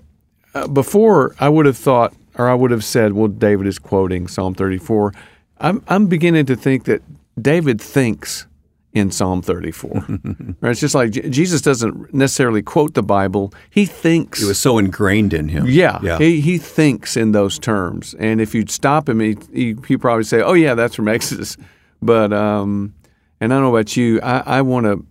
uh, 0.53 0.67
before, 0.67 1.35
I 1.39 1.49
would 1.49 1.65
have 1.65 1.77
thought, 1.77 2.13
or 2.35 2.49
I 2.49 2.53
would 2.53 2.71
have 2.71 2.83
said, 2.83 3.13
well, 3.13 3.27
David 3.27 3.67
is 3.67 3.79
quoting 3.79 4.27
Psalm 4.27 4.53
34. 4.53 5.13
I'm, 5.59 5.83
I'm 5.87 6.07
beginning 6.07 6.45
to 6.47 6.55
think 6.55 6.85
that 6.85 7.01
David 7.39 7.81
thinks 7.81 8.47
in 8.93 9.11
Psalm 9.11 9.41
34. 9.41 9.91
right? 10.61 10.71
It's 10.71 10.79
just 10.81 10.95
like 10.95 11.11
Jesus 11.11 11.61
doesn't 11.61 12.13
necessarily 12.13 12.61
quote 12.61 12.93
the 12.93 13.03
Bible. 13.03 13.53
He 13.69 13.85
thinks. 13.85 14.41
It 14.41 14.47
was 14.47 14.59
so 14.59 14.77
ingrained 14.77 15.33
in 15.33 15.47
him. 15.49 15.65
Yeah. 15.67 15.99
yeah. 16.03 16.17
He, 16.17 16.41
he 16.41 16.57
thinks 16.57 17.15
in 17.15 17.31
those 17.31 17.57
terms. 17.57 18.13
And 18.19 18.41
if 18.41 18.53
you'd 18.53 18.69
stop 18.69 19.07
him, 19.07 19.19
he, 19.19 19.37
he, 19.53 19.75
he'd 19.87 20.01
probably 20.01 20.23
say, 20.25 20.41
oh, 20.41 20.53
yeah, 20.53 20.75
that's 20.75 20.95
from 20.95 21.07
Exodus. 21.07 21.55
But, 22.01 22.33
um, 22.33 22.93
and 23.39 23.53
I 23.53 23.55
don't 23.55 23.63
know 23.63 23.75
about 23.75 23.95
you, 23.95 24.19
I, 24.21 24.57
I 24.57 24.61
want 24.61 24.85
to 24.87 25.05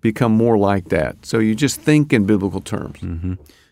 become 0.00 0.32
more 0.32 0.58
like 0.58 0.88
that. 0.90 1.24
So 1.24 1.38
you 1.38 1.54
just 1.54 1.80
think 1.80 2.12
in 2.12 2.26
biblical 2.26 2.60
terms. 2.60 2.98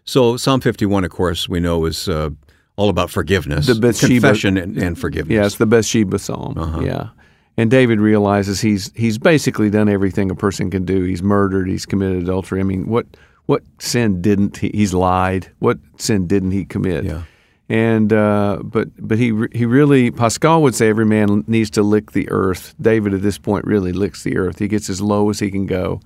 So 0.04 0.36
Psalm 0.36 0.60
51, 0.60 1.04
of 1.04 1.10
course, 1.10 1.48
we 1.48 1.60
know 1.60 1.84
is 1.84 2.08
uh, 2.08 2.30
all 2.76 2.88
about 2.88 3.10
forgiveness, 3.10 3.66
The 3.66 3.74
Bathsheba- 3.74 4.12
confession, 4.14 4.56
and, 4.56 4.76
and 4.76 4.98
forgiveness. 4.98 5.34
Yeah, 5.34 5.46
it's 5.46 5.56
the 5.58 5.66
Bathsheba 5.66 6.18
psalm. 6.18 6.58
Uh-huh. 6.58 6.80
Yeah. 6.80 7.08
And 7.56 7.70
David 7.70 8.00
realizes 8.00 8.60
he's 8.60 8.92
he's 8.94 9.16
basically 9.16 9.70
done 9.70 9.88
everything 9.88 10.30
a 10.30 10.34
person 10.34 10.70
can 10.70 10.84
do. 10.84 11.04
He's 11.04 11.22
murdered. 11.22 11.68
He's 11.68 11.86
committed 11.86 12.22
adultery. 12.22 12.60
I 12.60 12.64
mean, 12.64 12.88
what 12.88 13.06
what 13.46 13.62
sin 13.78 14.20
didn't 14.20 14.56
he? 14.56 14.70
He's 14.74 14.92
lied. 14.92 15.50
What 15.60 15.78
sin 15.96 16.26
didn't 16.26 16.50
he 16.50 16.64
commit? 16.64 17.04
Yeah. 17.04 17.22
And 17.68 18.12
uh, 18.12 18.58
but 18.62 18.88
but 18.98 19.18
he 19.18 19.32
he 19.52 19.66
really 19.66 20.10
Pascal 20.10 20.62
would 20.62 20.74
say 20.74 20.88
every 20.88 21.06
man 21.06 21.44
needs 21.46 21.70
to 21.70 21.82
lick 21.82 22.12
the 22.12 22.28
earth. 22.28 22.74
David 22.80 23.14
at 23.14 23.22
this 23.22 23.38
point 23.38 23.64
really 23.64 23.92
licks 23.92 24.22
the 24.22 24.36
earth. 24.36 24.58
He 24.58 24.68
gets 24.68 24.90
as 24.90 25.00
low 25.00 25.30
as 25.30 25.38
he 25.38 25.50
can 25.50 25.66
go, 25.66 26.00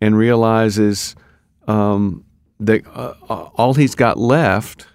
and 0.00 0.16
realizes 0.16 1.14
um, 1.68 2.24
that 2.58 2.86
uh, 2.88 3.14
uh, 3.28 3.48
all 3.54 3.74
he's 3.74 3.94
got 3.94 4.16
left, 4.16 4.86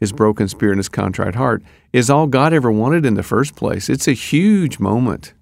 his 0.00 0.12
broken 0.12 0.48
spirit 0.48 0.72
and 0.72 0.80
his 0.80 0.88
contrite 0.88 1.36
heart, 1.36 1.62
is 1.92 2.10
all 2.10 2.26
God 2.26 2.52
ever 2.52 2.70
wanted 2.72 3.06
in 3.06 3.14
the 3.14 3.22
first 3.22 3.56
place. 3.56 3.88
It's 3.88 4.08
a 4.08 4.12
huge 4.12 4.78
moment 4.78 5.32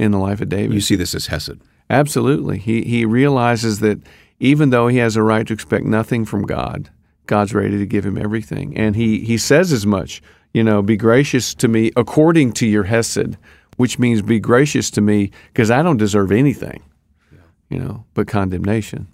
in 0.00 0.12
the 0.12 0.18
life 0.18 0.40
of 0.40 0.48
David. 0.48 0.72
You 0.74 0.80
see 0.80 0.96
this 0.96 1.14
as 1.14 1.26
Hesed. 1.26 1.60
Absolutely. 1.90 2.58
He 2.58 2.82
he 2.82 3.04
realizes 3.04 3.80
that 3.80 3.98
even 4.38 4.70
though 4.70 4.88
he 4.88 4.96
has 4.96 5.14
a 5.16 5.22
right 5.22 5.46
to 5.46 5.52
expect 5.52 5.84
nothing 5.84 6.24
from 6.24 6.46
God, 6.46 6.88
God's 7.26 7.52
ready 7.52 7.76
to 7.76 7.86
give 7.86 8.06
him 8.06 8.16
everything. 8.16 8.76
And 8.76 8.96
he 8.96 9.20
he 9.20 9.36
says 9.36 9.72
as 9.72 9.84
much, 9.84 10.22
you 10.54 10.64
know, 10.64 10.80
be 10.80 10.96
gracious 10.96 11.54
to 11.56 11.68
me 11.68 11.90
according 11.96 12.52
to 12.54 12.66
your 12.66 12.84
hesed, 12.84 13.36
which 13.76 13.98
means 13.98 14.22
be 14.22 14.40
gracious 14.40 14.90
to 14.92 15.00
me 15.02 15.30
because 15.52 15.70
I 15.70 15.82
don't 15.82 15.98
deserve 15.98 16.32
anything. 16.32 16.82
You 17.68 17.78
know, 17.78 18.04
but 18.14 18.26
condemnation. 18.26 19.06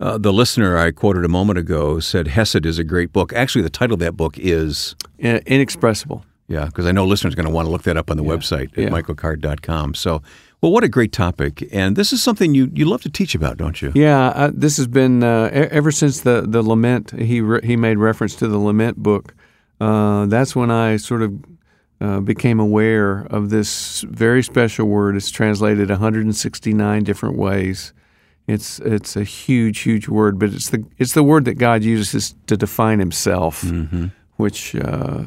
Uh, 0.00 0.16
the 0.16 0.32
listener 0.32 0.78
I 0.78 0.92
quoted 0.92 1.24
a 1.24 1.28
moment 1.28 1.58
ago 1.58 1.98
said 1.98 2.28
Hesed 2.28 2.64
is 2.64 2.78
a 2.78 2.84
great 2.84 3.12
book. 3.12 3.32
Actually, 3.32 3.62
the 3.62 3.70
title 3.70 3.94
of 3.94 4.00
that 4.00 4.16
book 4.16 4.38
is, 4.38 4.94
Inexpressible. 5.18 6.24
Yeah, 6.48 6.64
because 6.66 6.86
I 6.86 6.92
know 6.92 7.04
listeners 7.06 7.34
are 7.34 7.36
going 7.36 7.46
to 7.46 7.52
want 7.52 7.66
to 7.66 7.70
look 7.70 7.82
that 7.82 7.96
up 7.96 8.10
on 8.10 8.16
the 8.16 8.24
website 8.24 8.72
at 8.72 8.84
Yeah. 8.84 8.88
michaelcard.com. 8.88 9.94
So, 9.94 10.22
well, 10.60 10.72
what 10.72 10.82
a 10.82 10.88
great 10.88 11.12
topic. 11.12 11.68
And 11.72 11.94
this 11.94 12.12
is 12.12 12.22
something 12.22 12.54
you, 12.54 12.70
you 12.74 12.84
love 12.86 13.02
to 13.02 13.10
teach 13.10 13.34
about, 13.34 13.58
don't 13.58 13.80
you? 13.80 13.92
Yeah, 13.94 14.32
I, 14.34 14.46
this 14.52 14.76
has 14.78 14.86
been 14.88 15.22
uh, 15.22 15.50
ever 15.52 15.90
since 15.92 16.22
the 16.22 16.42
the 16.48 16.62
lament. 16.62 17.12
He 17.12 17.40
re- 17.40 17.60
he 17.64 17.76
made 17.76 17.98
reference 17.98 18.34
to 18.36 18.48
the 18.48 18.58
lament 18.58 18.96
book. 18.96 19.34
Uh, 19.80 20.26
that's 20.26 20.56
when 20.56 20.70
I 20.72 20.96
sort 20.96 21.22
of 21.22 21.32
uh, 22.00 22.20
became 22.20 22.58
aware 22.60 23.26
of 23.30 23.50
this 23.50 24.00
very 24.08 24.42
special 24.42 24.86
word. 24.88 25.14
It's 25.16 25.30
translated 25.30 25.90
169 25.90 27.04
different 27.04 27.36
ways. 27.36 27.92
It's 28.48 28.78
it's 28.80 29.14
a 29.16 29.24
huge 29.24 29.80
huge 29.80 30.08
word, 30.08 30.38
but 30.38 30.48
it's 30.54 30.70
the 30.70 30.82
it's 30.96 31.12
the 31.12 31.22
word 31.22 31.44
that 31.44 31.54
God 31.58 31.84
uses 31.84 32.34
to 32.46 32.56
define 32.56 32.98
Himself, 32.98 33.62
which 34.36 34.74
uh, 34.74 35.24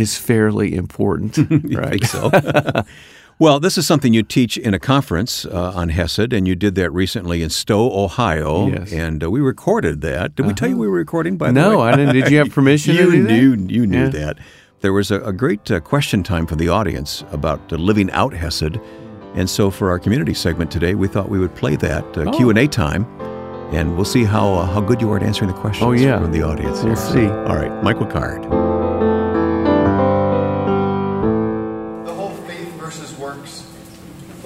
is 0.00 0.16
fairly 0.18 0.74
important, 0.74 1.38
right? 1.74 2.02
so. 2.04 2.30
well, 3.38 3.60
this 3.60 3.78
is 3.78 3.86
something 3.86 4.12
you 4.12 4.22
teach 4.22 4.56
in 4.58 4.74
a 4.74 4.78
conference 4.78 5.44
uh, 5.46 5.72
on 5.74 5.90
Hesed, 5.90 6.32
and 6.32 6.46
you 6.48 6.54
did 6.54 6.74
that 6.74 6.90
recently 6.90 7.42
in 7.42 7.50
Stow, 7.50 7.90
Ohio. 7.92 8.68
Yes. 8.68 8.92
Uh-huh. 8.92 9.02
And 9.02 9.24
uh, 9.24 9.30
we 9.30 9.40
recorded 9.40 10.00
that. 10.02 10.34
Did 10.34 10.46
we 10.46 10.52
tell 10.54 10.68
you 10.68 10.76
we 10.76 10.88
were 10.88 10.96
recording? 10.96 11.36
By 11.36 11.46
the 11.48 11.52
No, 11.52 11.78
way, 11.80 11.88
I 11.88 11.96
didn't. 11.96 12.14
Did 12.14 12.30
you 12.30 12.38
have 12.38 12.50
permission 12.58 12.94
you 12.96 13.04
to 13.06 13.10
do 13.12 13.22
that? 13.24 13.32
knew 13.32 13.74
you 13.74 13.86
knew 13.86 14.04
Yeah. 14.04 14.08
that. 14.10 14.38
There 14.82 14.92
was 14.94 15.10
a, 15.10 15.20
a 15.20 15.32
great 15.32 15.70
uh, 15.70 15.78
question 15.80 16.22
time 16.22 16.46
from 16.46 16.56
the 16.58 16.70
audience 16.70 17.22
about 17.32 17.60
uh, 17.72 17.76
living 17.76 18.10
out 18.12 18.32
Hesed, 18.32 18.78
and 19.34 19.48
so 19.48 19.70
for 19.70 19.90
our 19.90 19.98
community 19.98 20.32
segment 20.34 20.70
today, 20.70 20.94
we 20.94 21.06
thought 21.06 21.28
we 21.28 21.38
would 21.38 21.54
play 21.54 21.76
that 21.76 22.02
uh, 22.16 22.24
Oh. 22.26 22.30
Q 22.36 22.48
and 22.48 22.58
A 22.58 22.66
time, 22.66 23.04
and 23.74 23.94
we'll 23.94 24.06
see 24.06 24.24
how 24.24 24.54
uh, 24.54 24.64
how 24.66 24.80
good 24.80 25.00
you 25.02 25.12
are 25.12 25.18
at 25.18 25.22
answering 25.22 25.50
the 25.52 25.58
questions 25.58 25.86
Oh, 25.86 25.92
yeah. 25.92 26.18
from 26.18 26.32
the 26.32 26.42
audience. 26.42 26.82
We'll 26.82 26.96
here. 26.96 27.12
see. 27.12 27.26
All 27.26 27.56
right, 27.56 27.82
Michael 27.84 28.06
Card. 28.06 28.42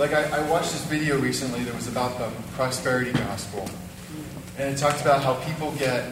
Like 0.05 0.13
I, 0.13 0.37
I 0.37 0.51
watched 0.51 0.73
this 0.73 0.85
video 0.85 1.19
recently 1.19 1.65
that 1.65 1.75
was 1.75 1.89
about 1.89 2.19
the 2.19 2.31
prosperity 2.57 3.11
gospel, 3.13 3.67
and 4.59 4.75
it 4.75 4.77
talked 4.77 5.01
about 5.01 5.23
how 5.23 5.33
people 5.47 5.73
get 5.77 6.05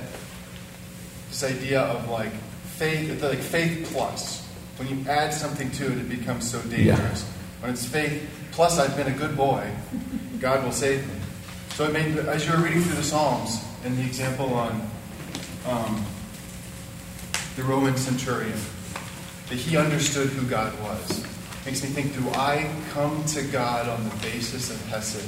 this 1.28 1.44
idea 1.44 1.82
of 1.82 2.08
like 2.08 2.32
faith, 2.78 3.22
like 3.22 3.38
faith 3.40 3.90
plus. 3.92 4.48
When 4.78 4.88
you 4.88 5.04
add 5.10 5.34
something 5.34 5.70
to 5.72 5.92
it, 5.92 5.98
it 5.98 6.08
becomes 6.08 6.50
so 6.50 6.58
dangerous. 6.62 7.24
When 7.60 7.70
it's 7.70 7.84
faith 7.84 8.26
plus, 8.52 8.78
I've 8.78 8.96
been 8.96 9.08
a 9.08 9.18
good 9.18 9.36
boy, 9.36 9.70
God 10.40 10.64
will 10.64 10.72
save 10.72 11.06
me. 11.06 11.20
So 11.74 11.84
I 11.84 11.88
mean, 11.88 12.16
as 12.16 12.46
you 12.46 12.52
were 12.52 12.64
reading 12.64 12.80
through 12.80 12.96
the 12.96 13.02
Psalms 13.02 13.62
and 13.84 13.94
the 13.98 14.06
example 14.06 14.54
on 14.54 14.90
um, 15.66 16.02
the 17.56 17.62
Roman 17.62 17.98
centurion 17.98 18.58
that 19.50 19.58
he 19.58 19.76
understood 19.76 20.28
who 20.28 20.48
God 20.48 20.72
was. 20.80 21.31
Makes 21.64 21.82
me 21.84 21.88
think, 21.90 22.14
do 22.14 22.28
I 22.30 22.68
come 22.92 23.24
to 23.26 23.42
God 23.44 23.88
on 23.88 24.02
the 24.08 24.14
basis 24.16 24.70
of 24.70 24.84
Hesed, 24.88 25.24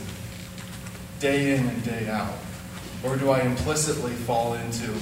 day 1.21 1.55
in 1.57 1.67
and 1.67 1.85
day 1.85 2.09
out? 2.09 2.35
Or 3.05 3.17
do 3.17 3.31
I 3.31 3.41
implicitly 3.43 4.13
fall 4.13 4.55
into, 4.55 4.93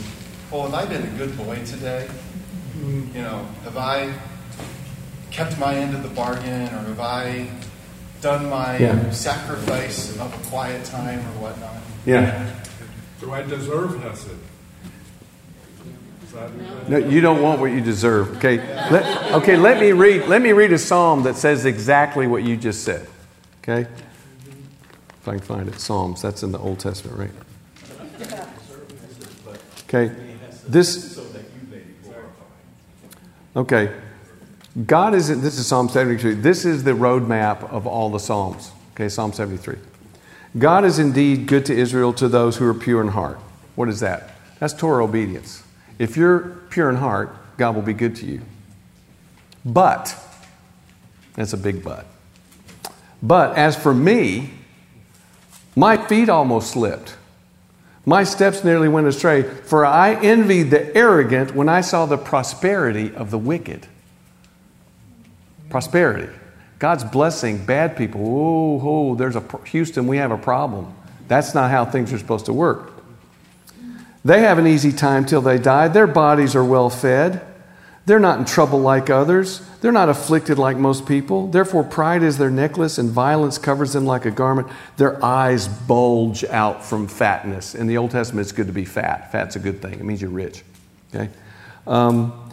well, 0.50 0.62
have 0.68 0.74
I 0.74 0.84
been 0.84 1.02
a 1.02 1.16
good 1.16 1.36
boy 1.38 1.56
today? 1.64 2.06
Mm-hmm. 2.76 3.16
You 3.16 3.22
know, 3.22 3.46
have 3.64 3.76
I 3.78 4.12
kept 5.30 5.58
my 5.58 5.74
end 5.74 5.94
of 5.94 6.02
the 6.02 6.10
bargain, 6.10 6.68
or 6.68 6.82
have 6.82 7.00
I 7.00 7.48
done 8.20 8.50
my 8.50 8.76
Yeah. 8.76 9.10
sacrifice 9.10 10.14
of 10.18 10.34
a 10.34 10.48
quiet 10.50 10.84
time 10.84 11.20
or 11.20 11.40
whatnot? 11.48 11.76
Yeah. 12.04 12.46
Do 13.20 13.32
I 13.32 13.42
deserve 13.42 14.02
Hesed? 14.02 14.28
No, 16.88 16.96
you 16.96 17.20
don't 17.20 17.42
want 17.42 17.60
what 17.60 17.72
you 17.72 17.80
deserve. 17.80 18.36
Okay. 18.38 18.56
Let, 18.90 19.32
okay. 19.34 19.56
Let 19.56 19.80
me 19.80 19.92
read. 19.92 20.28
Let 20.28 20.40
me 20.42 20.52
read 20.52 20.72
a 20.72 20.78
psalm 20.78 21.22
that 21.24 21.36
says 21.36 21.64
exactly 21.64 22.26
what 22.26 22.42
you 22.42 22.56
just 22.56 22.84
said. 22.84 23.06
Okay. 23.62 23.88
If 25.20 25.28
I 25.28 25.32
can 25.32 25.40
find 25.40 25.68
it, 25.68 25.78
Psalms. 25.78 26.20
That's 26.22 26.42
in 26.42 26.52
the 26.52 26.58
Old 26.58 26.80
Testament, 26.80 27.18
right? 27.18 27.30
Okay. 29.88 30.10
This. 30.66 31.20
Okay. 33.54 33.94
God 34.86 35.14
is. 35.14 35.28
This 35.28 35.58
is 35.58 35.66
Psalm 35.66 35.88
seventy-three. 35.88 36.34
This 36.34 36.64
is 36.64 36.82
the 36.82 36.92
roadmap 36.92 37.70
of 37.70 37.86
all 37.86 38.10
the 38.10 38.18
Psalms. 38.18 38.72
Okay, 38.94 39.08
Psalm 39.08 39.32
seventy-three. 39.32 39.78
God 40.58 40.84
is 40.84 40.98
indeed 40.98 41.46
good 41.46 41.66
to 41.66 41.74
Israel 41.74 42.12
to 42.14 42.28
those 42.28 42.56
who 42.56 42.66
are 42.68 42.74
pure 42.74 43.00
in 43.00 43.08
heart. 43.08 43.38
What 43.74 43.88
is 43.88 44.00
that? 44.00 44.34
That's 44.58 44.74
Torah 44.74 45.04
obedience. 45.04 45.62
If 46.02 46.16
you're 46.16 46.40
pure 46.68 46.90
in 46.90 46.96
heart, 46.96 47.32
God 47.58 47.76
will 47.76 47.82
be 47.82 47.92
good 47.92 48.16
to 48.16 48.26
you. 48.26 48.40
But, 49.64 50.16
that's 51.34 51.52
a 51.52 51.56
big 51.56 51.84
but. 51.84 52.06
But 53.22 53.56
as 53.56 53.76
for 53.76 53.94
me, 53.94 54.50
my 55.76 55.96
feet 55.96 56.28
almost 56.28 56.72
slipped. 56.72 57.14
My 58.04 58.24
steps 58.24 58.64
nearly 58.64 58.88
went 58.88 59.06
astray, 59.06 59.44
for 59.44 59.86
I 59.86 60.14
envied 60.14 60.72
the 60.72 60.92
arrogant 60.96 61.54
when 61.54 61.68
I 61.68 61.82
saw 61.82 62.04
the 62.04 62.18
prosperity 62.18 63.14
of 63.14 63.30
the 63.30 63.38
wicked. 63.38 63.86
Prosperity. 65.70 66.32
God's 66.80 67.04
blessing 67.04 67.64
bad 67.64 67.96
people. 67.96 68.22
Oh, 68.26 68.80
oh, 68.82 69.14
there's 69.14 69.36
a 69.36 69.44
Houston, 69.66 70.08
we 70.08 70.16
have 70.16 70.32
a 70.32 70.36
problem. 70.36 70.92
That's 71.28 71.54
not 71.54 71.70
how 71.70 71.84
things 71.84 72.12
are 72.12 72.18
supposed 72.18 72.46
to 72.46 72.52
work. 72.52 72.91
They 74.24 74.40
have 74.40 74.58
an 74.58 74.66
easy 74.66 74.92
time 74.92 75.24
till 75.24 75.40
they 75.40 75.58
die. 75.58 75.88
Their 75.88 76.06
bodies 76.06 76.54
are 76.54 76.64
well 76.64 76.90
fed. 76.90 77.44
They're 78.04 78.20
not 78.20 78.38
in 78.38 78.44
trouble 78.44 78.80
like 78.80 79.10
others. 79.10 79.60
They're 79.80 79.92
not 79.92 80.08
afflicted 80.08 80.58
like 80.58 80.76
most 80.76 81.06
people. 81.06 81.48
Therefore, 81.48 81.84
pride 81.84 82.22
is 82.22 82.38
their 82.38 82.50
necklace 82.50 82.98
and 82.98 83.10
violence 83.10 83.58
covers 83.58 83.92
them 83.92 84.04
like 84.04 84.24
a 84.24 84.30
garment. 84.30 84.68
Their 84.96 85.24
eyes 85.24 85.68
bulge 85.68 86.44
out 86.44 86.84
from 86.84 87.06
fatness. 87.06 87.74
In 87.74 87.86
the 87.86 87.98
Old 87.98 88.10
Testament, 88.10 88.44
it's 88.44 88.52
good 88.52 88.66
to 88.66 88.72
be 88.72 88.84
fat. 88.84 89.30
Fat's 89.30 89.54
a 89.54 89.60
good 89.60 89.80
thing, 89.80 89.94
it 89.94 90.04
means 90.04 90.20
you're 90.20 90.30
rich. 90.30 90.62
Okay? 91.14 91.30
Um, 91.86 92.50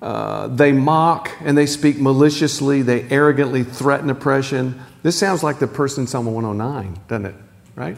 uh, 0.00 0.48
they 0.48 0.72
mock 0.72 1.30
and 1.40 1.56
they 1.56 1.66
speak 1.66 1.98
maliciously. 1.98 2.82
They 2.82 3.08
arrogantly 3.08 3.64
threaten 3.64 4.10
oppression. 4.10 4.80
This 5.02 5.18
sounds 5.18 5.42
like 5.42 5.58
the 5.58 5.66
person 5.66 6.04
in 6.04 6.06
Psalm 6.08 6.26
109, 6.26 7.00
doesn't 7.06 7.26
it? 7.26 7.34
Right? 7.76 7.96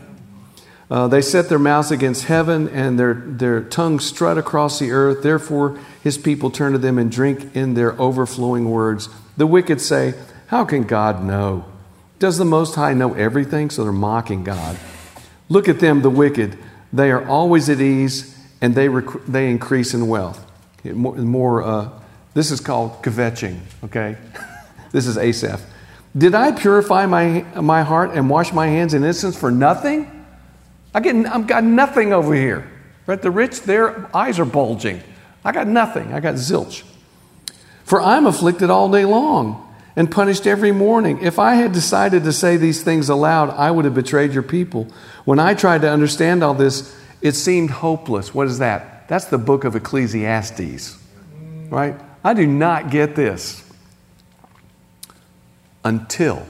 Uh, 0.94 1.08
they 1.08 1.20
set 1.20 1.48
their 1.48 1.58
mouths 1.58 1.90
against 1.90 2.26
heaven 2.26 2.68
and 2.68 2.96
their, 2.96 3.14
their 3.14 3.60
tongues 3.60 4.04
strut 4.04 4.38
across 4.38 4.78
the 4.78 4.92
earth. 4.92 5.24
Therefore, 5.24 5.76
his 6.04 6.16
people 6.16 6.52
turn 6.52 6.70
to 6.70 6.78
them 6.78 6.98
and 6.98 7.10
drink 7.10 7.56
in 7.56 7.74
their 7.74 8.00
overflowing 8.00 8.70
words. 8.70 9.08
The 9.36 9.44
wicked 9.44 9.80
say, 9.80 10.14
How 10.46 10.64
can 10.64 10.84
God 10.84 11.24
know? 11.24 11.64
Does 12.20 12.38
the 12.38 12.44
Most 12.44 12.76
High 12.76 12.94
know 12.94 13.12
everything? 13.14 13.70
So 13.70 13.82
they're 13.82 13.92
mocking 13.92 14.44
God. 14.44 14.78
Look 15.48 15.68
at 15.68 15.80
them, 15.80 16.02
the 16.02 16.10
wicked. 16.10 16.56
They 16.92 17.10
are 17.10 17.26
always 17.26 17.68
at 17.68 17.80
ease 17.80 18.38
and 18.60 18.76
they, 18.76 18.88
rec- 18.88 19.26
they 19.26 19.50
increase 19.50 19.94
in 19.94 20.06
wealth. 20.06 20.48
More, 20.84 21.16
more 21.16 21.62
uh, 21.64 21.90
this 22.34 22.52
is 22.52 22.60
called 22.60 23.02
kvetching, 23.02 23.58
okay? 23.82 24.16
this 24.92 25.08
is 25.08 25.18
Asaph. 25.18 25.60
Did 26.16 26.36
I 26.36 26.52
purify 26.52 27.06
my, 27.06 27.44
my 27.60 27.82
heart 27.82 28.12
and 28.12 28.30
wash 28.30 28.52
my 28.52 28.68
hands 28.68 28.94
in 28.94 29.02
innocence 29.02 29.36
for 29.36 29.50
nothing? 29.50 30.13
I 30.94 31.00
get, 31.00 31.14
I've 31.26 31.46
got 31.46 31.64
nothing 31.64 32.12
over 32.12 32.34
here. 32.34 32.70
Right? 33.06 33.20
The 33.20 33.30
rich, 33.30 33.62
their 33.62 34.14
eyes 34.16 34.38
are 34.38 34.44
bulging. 34.44 35.02
I 35.44 35.52
got 35.52 35.66
nothing. 35.66 36.14
I 36.14 36.20
got 36.20 36.34
zilch. 36.34 36.84
For 37.84 38.00
I'm 38.00 38.26
afflicted 38.26 38.70
all 38.70 38.90
day 38.90 39.04
long 39.04 39.60
and 39.96 40.10
punished 40.10 40.46
every 40.46 40.72
morning. 40.72 41.20
If 41.20 41.38
I 41.38 41.54
had 41.54 41.72
decided 41.72 42.24
to 42.24 42.32
say 42.32 42.56
these 42.56 42.82
things 42.82 43.08
aloud, 43.08 43.50
I 43.50 43.70
would 43.70 43.84
have 43.84 43.94
betrayed 43.94 44.32
your 44.32 44.42
people. 44.42 44.88
When 45.24 45.38
I 45.38 45.54
tried 45.54 45.82
to 45.82 45.90
understand 45.90 46.42
all 46.42 46.54
this, 46.54 46.96
it 47.20 47.32
seemed 47.32 47.70
hopeless. 47.70 48.34
What 48.34 48.46
is 48.46 48.58
that? 48.58 49.06
That's 49.08 49.26
the 49.26 49.38
book 49.38 49.64
of 49.64 49.76
Ecclesiastes, 49.76 50.98
right? 51.68 51.94
I 52.24 52.32
do 52.32 52.46
not 52.46 52.90
get 52.90 53.14
this 53.14 53.62
until 55.84 56.46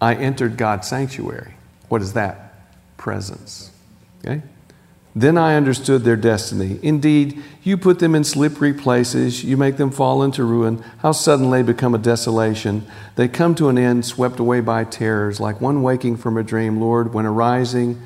I 0.00 0.14
entered 0.14 0.56
God's 0.56 0.86
sanctuary. 0.86 1.57
What 1.88 2.02
is 2.02 2.12
that? 2.14 2.54
Presence. 2.96 3.70
Okay? 4.24 4.42
Then 5.14 5.36
I 5.36 5.56
understood 5.56 6.04
their 6.04 6.16
destiny. 6.16 6.78
Indeed, 6.82 7.42
you 7.64 7.76
put 7.76 7.98
them 7.98 8.14
in 8.14 8.22
slippery 8.22 8.72
places, 8.72 9.42
you 9.42 9.56
make 9.56 9.76
them 9.76 9.90
fall 9.90 10.22
into 10.22 10.44
ruin. 10.44 10.84
How 10.98 11.12
suddenly 11.12 11.62
they 11.62 11.72
become 11.72 11.94
a 11.94 11.98
desolation. 11.98 12.86
They 13.16 13.26
come 13.26 13.54
to 13.56 13.68
an 13.68 13.78
end, 13.78 14.04
swept 14.04 14.38
away 14.38 14.60
by 14.60 14.84
terrors, 14.84 15.40
like 15.40 15.60
one 15.60 15.82
waking 15.82 16.18
from 16.18 16.36
a 16.36 16.44
dream. 16.44 16.80
Lord, 16.80 17.14
when 17.14 17.26
arising, 17.26 18.00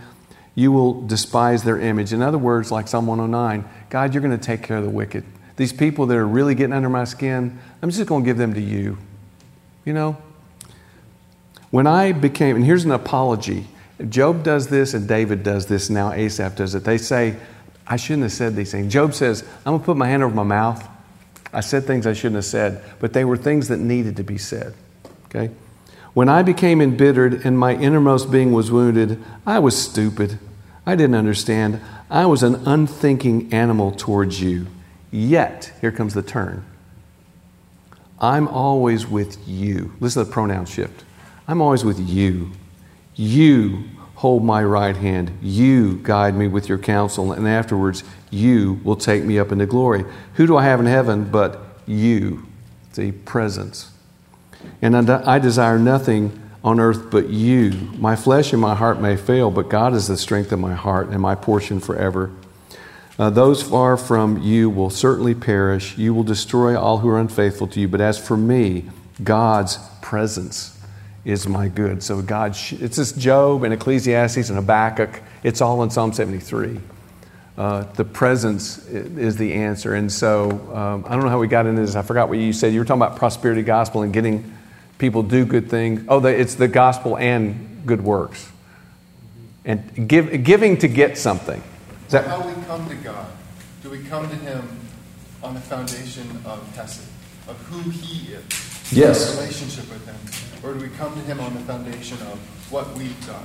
you 0.55 0.72
will 0.72 1.07
despise 1.07 1.64
their 1.64 1.78
image. 1.78 2.12
In 2.12 2.22
other 2.22 2.39
words, 2.39 2.70
like 2.70 2.89
Psalm 2.89 3.07
109, 3.07 3.68
God, 3.91 4.14
you're 4.14 4.22
going 4.22 4.39
to 4.39 4.43
take 4.43 4.62
care 4.62 4.78
of 4.78 4.85
the 4.85 4.91
wicked. 4.91 5.24
These 5.57 5.72
people 5.72 6.07
that 6.07 6.16
are 6.16 6.26
really 6.26 6.55
getting 6.55 6.72
under 6.72 6.89
my 6.89 7.05
skin, 7.05 7.59
I'm 7.83 7.91
just 7.91 8.07
going 8.07 8.22
to 8.22 8.26
give 8.26 8.39
them 8.39 8.55
to 8.55 8.61
you. 8.61 8.97
You 9.85 9.93
know? 9.93 10.16
When 11.70 11.87
I 11.87 12.12
became, 12.12 12.57
and 12.57 12.64
here's 12.64 12.85
an 12.85 12.91
apology 12.91 13.66
Job 14.09 14.43
does 14.43 14.69
this 14.69 14.95
and 14.95 15.07
David 15.07 15.43
does 15.43 15.67
this, 15.67 15.91
now 15.91 16.13
Asaph 16.13 16.57
does 16.57 16.75
it. 16.75 16.85
They 16.85 16.99
say, 16.99 17.37
I 17.87 17.97
shouldn't 17.97 18.23
have 18.23 18.33
said 18.33 18.57
these 18.57 18.73
things. 18.73 18.93
Job 18.93 19.15
says, 19.15 19.43
I'm 19.65 19.73
going 19.73 19.81
to 19.81 19.85
put 19.85 19.97
my 19.97 20.09
hand 20.09 20.23
over 20.23 20.35
my 20.35 20.43
mouth. 20.43 20.89
I 21.53 21.61
said 21.61 21.85
things 21.85 22.07
I 22.07 22.13
shouldn't 22.13 22.37
have 22.37 22.45
said, 22.45 22.83
but 23.01 23.13
they 23.13 23.25
were 23.25 23.37
things 23.37 23.69
that 23.69 23.79
needed 23.79 24.17
to 24.17 24.23
be 24.23 24.39
said. 24.39 24.75
Okay? 25.27 25.53
When 26.15 26.29
I 26.29 26.43
became 26.43 26.81
embittered 26.81 27.45
and 27.45 27.59
my 27.59 27.75
innermost 27.75 28.31
being 28.31 28.53
was 28.53 28.71
wounded, 28.71 29.23
I 29.47 29.59
was 29.59 29.81
stupid. 29.81 30.39
I 30.87 30.95
didn't 30.95 31.15
understand. 31.15 31.81
I 32.11 32.27
was 32.27 32.43
an 32.43 32.67
unthinking 32.67 33.53
animal 33.53 33.93
towards 33.93 34.41
you. 34.41 34.67
Yet, 35.11 35.73
here 35.81 35.93
comes 35.93 36.15
the 36.15 36.23
turn. 36.23 36.65
I'm 38.21 38.47
always 38.49 39.07
with 39.07 39.37
you. 39.49 39.93
Listen 40.01 40.23
to 40.23 40.29
the 40.29 40.33
pronoun 40.33 40.67
shift. 40.67 41.05
I'm 41.49 41.61
always 41.61 41.85
with 41.85 41.99
you. 41.99 42.53
You 43.15 43.85
hold 44.17 44.45
my 44.45 44.63
right 44.63 44.97
hand. 44.97 45.37
You 45.43 45.99
guide 46.03 46.37
me 46.37 46.47
with 46.47 46.69
your 46.69 46.79
counsel, 46.79 47.33
and 47.33 47.49
afterwards 47.49 48.05
you 48.31 48.81
will 48.85 48.97
take 48.97 49.25
me 49.25 49.39
up 49.39 49.51
into 49.51 49.67
glory. 49.67 50.05
Who 50.35 50.47
do 50.47 50.57
I 50.57 50.65
have 50.65 50.81
in 50.81 50.87
heaven 50.87 51.25
but 51.31 51.61
you? 51.87 52.47
The 52.95 53.13
presence. 53.13 53.91
And 54.81 55.11
I 55.11 55.39
desire 55.39 55.79
nothing 55.79 56.41
on 56.63 56.79
earth 56.79 57.11
but 57.11 57.31
you. 57.31 57.73
My 57.99 58.15
flesh 58.15 58.53
and 58.53 58.63
my 58.63 58.75
heart 58.75 59.01
may 59.01 59.17
fail, 59.17 59.51
but 59.51 59.69
God 59.69 59.95
is 59.95 60.07
the 60.07 60.17
strength 60.17 60.53
of 60.53 60.61
my 60.61 60.75
heart 60.75 61.09
and 61.09 61.21
my 61.21 61.35
portion 61.35 61.81
forever. 61.81 62.31
Uh, 63.19 63.31
those 63.31 63.63
far 63.63 63.97
from 63.97 64.41
you 64.41 64.71
will 64.71 64.91
certainly 64.91 65.35
perish. 65.35 65.99
You 65.99 66.15
will 66.15 66.23
destroy 66.23 66.79
all 66.79 66.99
who 66.99 67.09
are 67.09 67.19
unfaithful 67.19 67.67
to 67.69 67.81
you. 67.81 67.89
But 67.89 68.01
as 68.01 68.25
for 68.25 68.37
me, 68.37 68.85
God's 69.23 69.79
presence 70.01 70.79
is 71.25 71.47
my 71.47 71.68
good. 71.68 72.03
So 72.03 72.20
God, 72.20 72.57
it's 72.73 72.97
this 72.97 73.12
Job 73.12 73.62
and 73.64 73.73
Ecclesiastes 73.73 74.49
and 74.49 74.57
Habakkuk. 74.57 75.23
It's 75.43 75.61
all 75.61 75.83
in 75.83 75.91
Psalm 75.91 76.12
73. 76.12 76.81
Uh, 77.57 77.83
the 77.93 78.05
presence 78.05 78.87
is 78.89 79.37
the 79.37 79.53
answer. 79.53 79.95
And 79.95 80.11
so 80.11 80.51
um, 80.75 81.05
I 81.07 81.14
don't 81.14 81.25
know 81.25 81.31
how 81.31 81.39
we 81.39 81.47
got 81.47 81.66
into 81.66 81.83
this. 81.83 81.95
I 81.95 82.03
forgot 82.03 82.29
what 82.29 82.39
you 82.39 82.53
said. 82.53 82.73
You 82.73 82.81
were 82.81 82.85
talking 82.85 83.03
about 83.03 83.16
prosperity 83.16 83.62
gospel 83.62 84.03
and 84.03 84.12
getting 84.12 84.57
people 84.99 85.23
do 85.23 85.45
good 85.45 85.68
things. 85.68 86.05
Oh, 86.09 86.18
the, 86.18 86.29
it's 86.29 86.55
the 86.55 86.68
gospel 86.68 87.16
and 87.18 87.83
good 87.87 88.03
works. 88.03 88.51
And 89.64 90.09
give, 90.09 90.43
giving 90.43 90.79
to 90.79 90.89
get 90.89 91.18
something. 91.18 91.62
Is 92.07 92.12
that 92.12 92.27
how 92.27 92.45
we 92.45 92.55
come 92.64 92.89
to 92.89 92.95
God? 92.97 93.31
Do 93.83 93.91
we 93.91 94.03
come 94.05 94.29
to 94.29 94.37
Him 94.37 94.66
on 95.43 95.55
the 95.55 95.61
foundation 95.61 96.29
of 96.45 96.75
Hesed, 96.75 97.07
of 97.49 97.59
who 97.66 97.91
He 97.91 98.33
is? 98.33 98.93
Yes. 98.93 99.37
relationship 99.37 99.89
with 99.89 100.05
Him 100.05 100.52
or 100.63 100.75
do 100.75 100.81
we 100.81 100.89
come 100.91 101.15
to 101.15 101.21
Him 101.21 101.41
on 101.41 101.55
the 101.55 101.61
foundation 101.61 102.19
of 102.23 102.39
what 102.71 102.93
we've 102.95 103.27
done? 103.27 103.45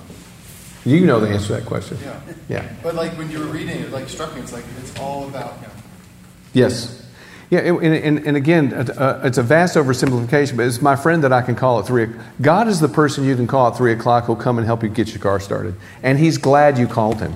You 0.86 1.06
know 1.06 1.20
the 1.20 1.30
answer 1.30 1.48
to 1.48 1.54
that 1.54 1.66
question. 1.66 1.98
Yeah. 2.02 2.20
Yeah. 2.48 2.76
But 2.82 2.96
like 2.96 3.12
when 3.18 3.30
you 3.30 3.40
were 3.40 3.46
reading 3.46 3.78
it, 3.78 3.92
like 3.92 4.08
struck 4.08 4.34
me, 4.36 4.42
it's 4.42 4.54
like 4.54 4.64
it's 4.80 4.98
all 5.00 5.28
about 5.28 5.58
Him. 5.60 5.72
Yes. 6.54 7.04
Yeah, 7.50 7.60
and, 7.60 7.82
and, 7.82 8.28
and 8.28 8.36
again, 8.36 8.74
uh, 8.74 9.22
it's 9.24 9.38
a 9.38 9.44
vast 9.44 9.78
oversimplification, 9.78 10.58
but 10.58 10.66
it's 10.66 10.82
my 10.82 10.98
friend 10.98 11.24
that 11.24 11.32
I 11.32 11.42
can 11.42 11.56
call 11.56 11.80
at 11.80 11.88
3 11.88 12.08
God 12.42 12.68
is 12.68 12.82
the 12.82 12.90
person 12.90 13.24
you 13.24 13.38
can 13.38 13.48
call 13.48 13.70
at 13.70 13.78
3 13.78 13.94
o'clock 13.94 14.26
who'll 14.26 14.36
come 14.36 14.58
and 14.58 14.68
help 14.68 14.84
you 14.84 14.90
get 14.90 15.10
your 15.10 15.20
car 15.20 15.40
started. 15.40 15.76
And 16.04 16.20
He's 16.20 16.38
glad 16.38 16.78
you 16.78 16.88
called 16.88 17.22
Him. 17.22 17.34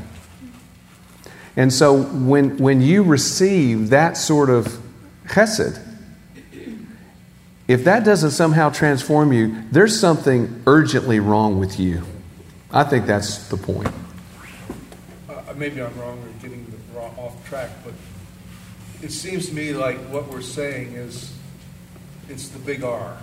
And 1.55 1.71
so 1.71 2.03
when, 2.03 2.57
when 2.57 2.81
you 2.81 3.03
receive 3.03 3.89
that 3.89 4.17
sort 4.17 4.49
of 4.49 4.79
chesed, 5.27 5.81
if 7.71 7.83
that 7.85 8.03
doesn't 8.03 8.31
somehow 8.31 8.69
transform 8.69 9.31
you, 9.31 9.63
there's 9.71 9.99
something 9.99 10.63
urgently 10.67 11.19
wrong 11.19 11.59
with 11.59 11.79
you. 11.79 12.03
I 12.71 12.83
think 12.83 13.05
that's 13.05 13.49
the 13.49 13.57
point. 13.57 13.91
Uh, 15.29 15.53
maybe 15.55 15.81
I'm 15.81 15.95
wrong 15.99 16.19
or 16.23 16.41
getting 16.41 16.65
the 16.65 16.97
wrong, 16.97 17.13
off 17.17 17.47
track, 17.47 17.69
but 17.83 17.93
it 19.01 19.11
seems 19.11 19.47
to 19.49 19.53
me 19.53 19.73
like 19.73 19.97
what 20.09 20.27
we're 20.29 20.41
saying 20.41 20.93
is 20.93 21.33
it's 22.29 22.47
the 22.49 22.59
big 22.59 22.83
R 22.83 23.17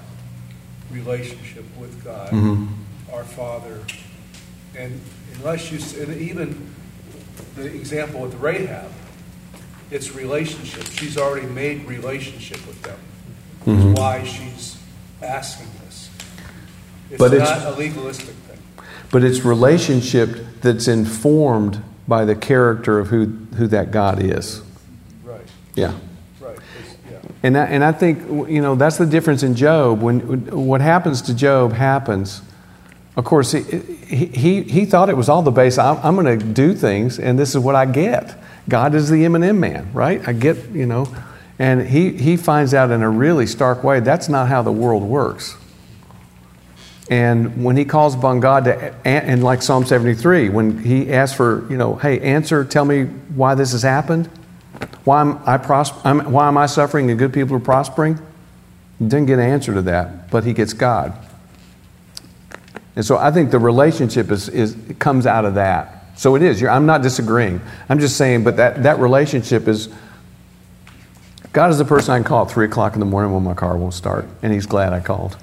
relationship 0.91 1.65
with 1.79 2.05
God, 2.05 2.31
mm-hmm. 2.31 3.13
our 3.13 3.25
Father. 3.25 3.81
And 4.77 5.01
unless 5.35 5.73
you, 5.73 6.03
and 6.03 6.17
even 6.21 6.75
the 7.57 7.67
example 7.67 8.21
with 8.21 8.35
Rahab, 8.35 8.91
it's 9.91 10.15
relationship. 10.15 10.85
She's 10.93 11.17
already 11.17 11.47
made 11.47 11.87
relationship 11.87 12.65
with 12.67 12.81
them 12.83 12.99
mm-hmm. 13.65 13.95
why 13.95 14.25
she's 14.25 14.79
asking 15.23 15.69
this. 15.85 16.11
It's 17.11 17.19
but 17.19 17.33
not 17.33 17.57
it's, 17.57 17.67
a 17.67 17.79
legalistic 17.79 18.35
thing. 18.35 18.59
But 19.11 19.25
it's 19.25 19.41
relationship 19.41 20.61
that's 20.61 20.89
informed 20.89 21.83
by 22.07 22.25
the 22.25 22.35
character 22.35 22.99
of 22.99 23.09
who, 23.09 23.27
who 23.57 23.67
that 23.69 23.91
God 23.91 24.23
is. 24.23 24.63
Right. 25.23 25.41
Yeah. 25.75 25.95
Right. 26.41 26.59
yeah. 27.11 27.19
And 27.43 27.57
I, 27.57 27.65
and 27.67 27.85
I 27.85 27.93
think 27.93 28.51
you 28.51 28.61
know 28.61 28.75
that's 28.75 28.97
the 28.97 29.07
difference 29.07 29.43
in 29.43 29.55
Job. 29.55 30.01
When 30.01 30.21
what 30.51 30.81
happens 30.81 31.23
to 31.23 31.35
Job 31.35 31.73
happens. 31.73 32.43
Of 33.17 33.25
course, 33.25 33.51
he, 33.51 33.63
he, 34.27 34.63
he 34.63 34.85
thought 34.85 35.11
it 35.11 35.17
was 35.17 35.29
all 35.29 35.43
the 35.43 35.51
base. 35.51 35.77
I'm, 35.77 35.97
I'm 36.05 36.15
going 36.15 36.39
to 36.39 36.45
do 36.45 36.73
things, 36.73 37.19
and 37.19 37.37
this 37.37 37.53
is 37.53 37.59
what 37.59 37.75
I 37.75 37.85
get. 37.85 38.41
God 38.69 38.95
is 38.95 39.11
the 39.11 39.25
M&M 39.25 39.59
man, 39.59 39.93
right? 39.93 40.27
I 40.29 40.33
get, 40.33 40.71
you 40.71 40.87
know, 40.87 41.13
and 41.59 41.87
he, 41.89 42.13
he 42.13 42.37
finds 42.37 42.73
out 42.73 42.91
in 42.91 43.03
a 43.03 43.11
really 43.11 43.47
stark 43.47 43.83
way 43.83 44.01
that's 44.01 44.29
not 44.29 44.49
how 44.49 44.63
the 44.63 44.73
world 44.73 45.03
works. 45.03 45.57
And 47.11 47.65
when 47.65 47.77
he 47.77 47.85
calls 47.85 48.15
upon 48.15 48.41
God 48.41 48.65
to, 48.65 48.95
and 49.07 49.43
like 49.43 49.63
Psalm 49.63 49.87
73, 49.87 50.51
when 50.51 50.79
he 50.79 51.11
asks 51.11 51.37
for, 51.37 51.67
you 51.71 51.77
know, 51.77 51.95
hey, 51.95 52.21
answer, 52.21 52.65
tell 52.65 52.85
me 52.85 53.05
why 53.05 53.55
this 53.55 53.73
has 53.73 53.83
happened, 53.83 54.27
why 55.05 55.23
am 55.23 55.41
I, 55.47 55.57
pros- 55.57 55.91
why 55.91 56.49
am 56.49 56.59
I 56.59 56.67
suffering 56.67 57.11
and 57.11 57.19
good 57.19 57.33
people 57.33 57.57
are 57.57 57.61
prospering? 57.61 58.19
He 58.99 59.07
didn't 59.07 59.27
get 59.27 59.39
an 59.39 59.47
answer 59.47 59.73
to 59.73 59.83
that, 59.83 60.31
but 60.31 60.45
he 60.45 60.53
gets 60.53 60.75
God. 60.75 61.15
And 62.95 63.05
so 63.05 63.17
I 63.17 63.31
think 63.31 63.51
the 63.51 63.59
relationship 63.59 64.31
is, 64.31 64.49
is 64.49 64.77
comes 64.99 65.25
out 65.25 65.45
of 65.45 65.55
that. 65.55 66.19
So 66.19 66.35
it 66.35 66.43
is. 66.43 66.63
I'm 66.63 66.85
not 66.85 67.01
disagreeing. 67.01 67.61
I'm 67.89 68.01
just 68.01 68.17
saying, 68.17 68.45
but 68.45 68.57
that, 68.57 68.83
that 68.83 68.99
relationship 68.99 69.69
is 69.69 69.89
God 71.53 71.71
is 71.71 71.79
the 71.79 71.85
person 71.85 72.13
I 72.13 72.19
can 72.19 72.25
call 72.25 72.45
at 72.45 72.51
3 72.51 72.67
o'clock 72.67 72.95
in 72.95 73.01
the 73.01 73.07
morning 73.07 73.33
when 73.33 73.43
my 73.43 73.55
car 73.55 73.77
won't 73.77 73.95
start, 73.95 74.27
and 74.43 74.53
He's 74.53 74.67
glad 74.67 74.93
I 74.93 75.01
called. 75.01 75.37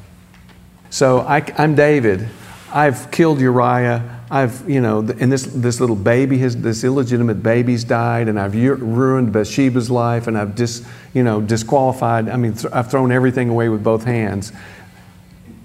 So 0.90 1.20
I, 1.20 1.44
am 1.58 1.76
David. 1.76 2.28
I've 2.72 3.10
killed 3.12 3.40
Uriah. 3.40 4.22
I've, 4.30 4.68
you 4.70 4.82
know, 4.82 5.00
and 5.00 5.32
this, 5.32 5.44
this 5.44 5.80
little 5.80 5.96
baby, 5.96 6.38
his, 6.38 6.58
this 6.58 6.84
illegitimate 6.84 7.42
baby's 7.44 7.84
died, 7.84 8.28
and 8.28 8.40
I've 8.40 8.56
ruined 8.56 9.34
Bathsheba's 9.34 9.90
life, 9.90 10.28
and 10.28 10.38
I've 10.38 10.56
dis, 10.56 10.86
you 11.14 11.24
know, 11.24 11.42
disqualified. 11.42 12.30
I 12.30 12.38
mean, 12.38 12.54
th- 12.54 12.72
I've 12.74 12.90
thrown 12.90 13.12
everything 13.12 13.50
away 13.50 13.70
with 13.70 13.84
both 13.84 14.04
hands. 14.04 14.52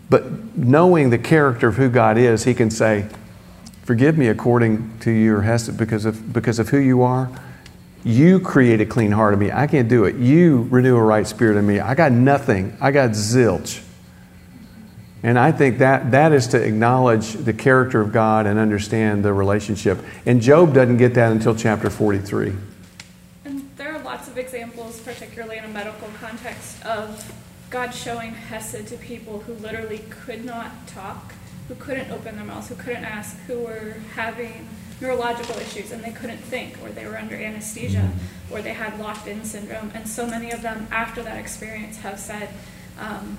But 0.09 0.57
knowing 0.57 1.11
the 1.11 1.19
character 1.19 1.69
of 1.69 1.77
who 1.77 1.89
God 1.89 2.19
is, 2.19 2.45
He 2.45 2.55
can 2.55 2.71
say, 2.71 3.09
Forgive 3.85 4.17
me 4.17 4.29
according 4.29 4.99
to 5.01 5.11
your 5.11 5.43
hesed 5.43 5.77
because 5.77 6.05
of, 6.05 6.33
because 6.33 6.59
of 6.59 6.69
who 6.69 6.79
you 6.79 7.03
are 7.03 7.29
You 8.05 8.41
create 8.41 8.81
a 8.81 8.87
clean 8.87 9.13
heart 9.13 9.35
in 9.35 9.41
me. 9.41 9.53
I 9.53 9.67
can't 9.67 9.89
do 9.89 10.05
it. 10.05 10.17
You 10.17 10.67
renew 10.71 10.97
a 10.97 11.03
right 11.03 11.27
spirit 11.27 11.59
in 11.59 11.67
me. 11.67 11.81
I 11.81 11.95
got 11.95 12.13
nothing. 12.13 12.77
I 12.81 12.91
got 12.93 13.11
zilch. 13.11 13.83
And 15.23 15.39
I 15.39 15.53
think 15.53 15.79
that 15.79 16.13
that 16.13 16.33
is 16.33 16.49
to 16.49 16.63
acknowledge 16.63 17.33
the 17.33 17.53
character 17.53 18.01
of 18.01 18.11
God 18.11 18.47
and 18.47 18.59
understand 18.59 19.23
the 19.23 19.35
relationship. 19.35 19.99
And 20.25 20.41
Job 20.41 20.73
doesn't 20.73 20.97
get 20.97 21.13
that 21.15 21.31
until 21.31 21.55
chapter 21.55 21.91
43. 21.91 22.55
And 23.45 23.71
there 23.77 23.95
are 23.95 24.03
lots 24.03 24.29
of 24.29 24.39
examples, 24.39 24.99
particularly 25.01 25.59
in 25.59 25.65
a 25.65 25.69
medical 25.69 26.09
context, 26.19 26.83
of 26.87 27.31
God 27.69 27.91
showing 27.91 28.33
Hesed 28.33 28.89
to 28.89 28.97
people 28.97 29.41
who 29.41 29.53
literally 29.55 30.05
could 30.09 30.45
not 30.45 30.87
talk, 30.87 31.35
who 31.69 31.75
couldn't 31.75 32.11
open 32.11 32.37
their 32.37 32.45
mouths, 32.47 32.69
who 32.69 32.75
couldn't 32.77 33.05
ask, 33.05 33.37
who 33.41 33.61
were 33.61 33.97
having 34.15 34.67
neurological 35.01 35.57
issues 35.59 35.93
and 35.93 36.03
they 36.05 36.13
couldn't 36.13 36.39
think, 36.39 36.77
or 36.83 36.91
they 36.91 37.07
were 37.07 37.17
under 37.17 37.35
anesthesia, 37.35 38.11
or 38.51 38.63
they 38.63 38.73
had 38.75 38.99
locked 39.01 39.27
in 39.27 39.45
syndrome. 39.45 39.91
And 39.95 40.09
so 40.09 40.27
many 40.27 40.51
of 40.51 40.63
them, 40.63 40.87
after 40.91 41.23
that 41.23 41.39
experience, 41.39 41.99
have 41.99 42.19
said, 42.19 42.51
um, 42.99 43.39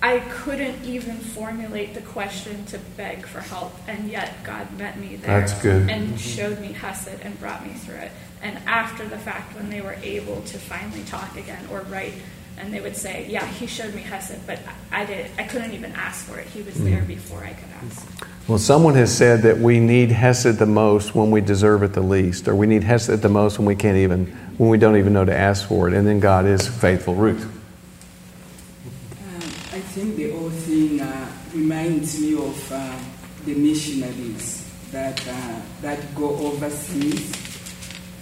I 0.00 0.20
couldn't 0.30 0.84
even 0.84 1.16
formulate 1.16 1.94
the 1.94 2.02
question 2.02 2.64
to 2.66 2.78
beg 2.96 3.26
for 3.26 3.40
help, 3.40 3.74
and 3.88 4.08
yet 4.08 4.44
God 4.44 4.78
met 4.78 4.96
me 4.98 5.16
there 5.16 5.40
That's 5.40 5.60
good. 5.60 5.90
and 5.90 6.18
showed 6.20 6.60
me 6.60 6.68
Hesed 6.72 7.20
and 7.22 7.38
brought 7.40 7.66
me 7.66 7.72
through 7.72 7.96
it. 7.96 8.12
And 8.40 8.58
after 8.66 9.08
the 9.08 9.18
fact, 9.18 9.56
when 9.56 9.70
they 9.70 9.80
were 9.80 9.96
able 10.02 10.42
to 10.42 10.58
finally 10.58 11.02
talk 11.04 11.36
again 11.36 11.66
or 11.72 11.80
write, 11.80 12.14
and 12.58 12.72
they 12.72 12.80
would 12.80 12.96
say, 12.96 13.26
"Yeah, 13.28 13.46
He 13.46 13.66
showed 13.66 13.94
me 13.94 14.02
Hesed, 14.02 14.46
but 14.46 14.58
I 14.90 15.04
did. 15.04 15.30
I 15.38 15.44
couldn't 15.44 15.72
even 15.72 15.92
ask 15.92 16.24
for 16.24 16.38
it. 16.38 16.46
He 16.46 16.62
was 16.62 16.74
there 16.74 17.02
before 17.02 17.44
I 17.44 17.52
could 17.52 17.68
ask." 17.84 18.06
Well, 18.48 18.58
someone 18.58 18.94
has 18.94 19.14
said 19.14 19.42
that 19.42 19.58
we 19.58 19.78
need 19.78 20.10
Hesed 20.10 20.58
the 20.58 20.64
most 20.64 21.14
when 21.14 21.30
we 21.30 21.42
deserve 21.42 21.82
it 21.82 21.92
the 21.92 22.00
least, 22.00 22.48
or 22.48 22.54
we 22.54 22.66
need 22.66 22.82
Hesed 22.82 23.20
the 23.20 23.28
most 23.28 23.58
when 23.58 23.66
we 23.66 23.76
can't 23.76 23.98
even, 23.98 24.24
when 24.56 24.70
we 24.70 24.78
don't 24.78 24.96
even 24.96 25.12
know 25.12 25.26
to 25.26 25.36
ask 25.36 25.68
for 25.68 25.86
it. 25.86 25.92
And 25.92 26.06
then 26.06 26.18
God 26.18 26.46
is 26.46 26.66
faithful. 26.66 27.14
Ruth. 27.14 27.44
Um, 27.44 29.36
I 29.76 29.80
think 29.92 30.16
the 30.16 30.30
whole 30.30 30.48
thing 30.48 30.98
uh, 30.98 31.30
reminds 31.52 32.18
me 32.18 32.34
of 32.36 32.72
uh, 32.72 32.98
the 33.44 33.54
missionaries 33.54 34.64
that 34.92 35.20
uh, 35.28 35.60
that 35.82 36.14
go 36.14 36.34
overseas. 36.36 37.30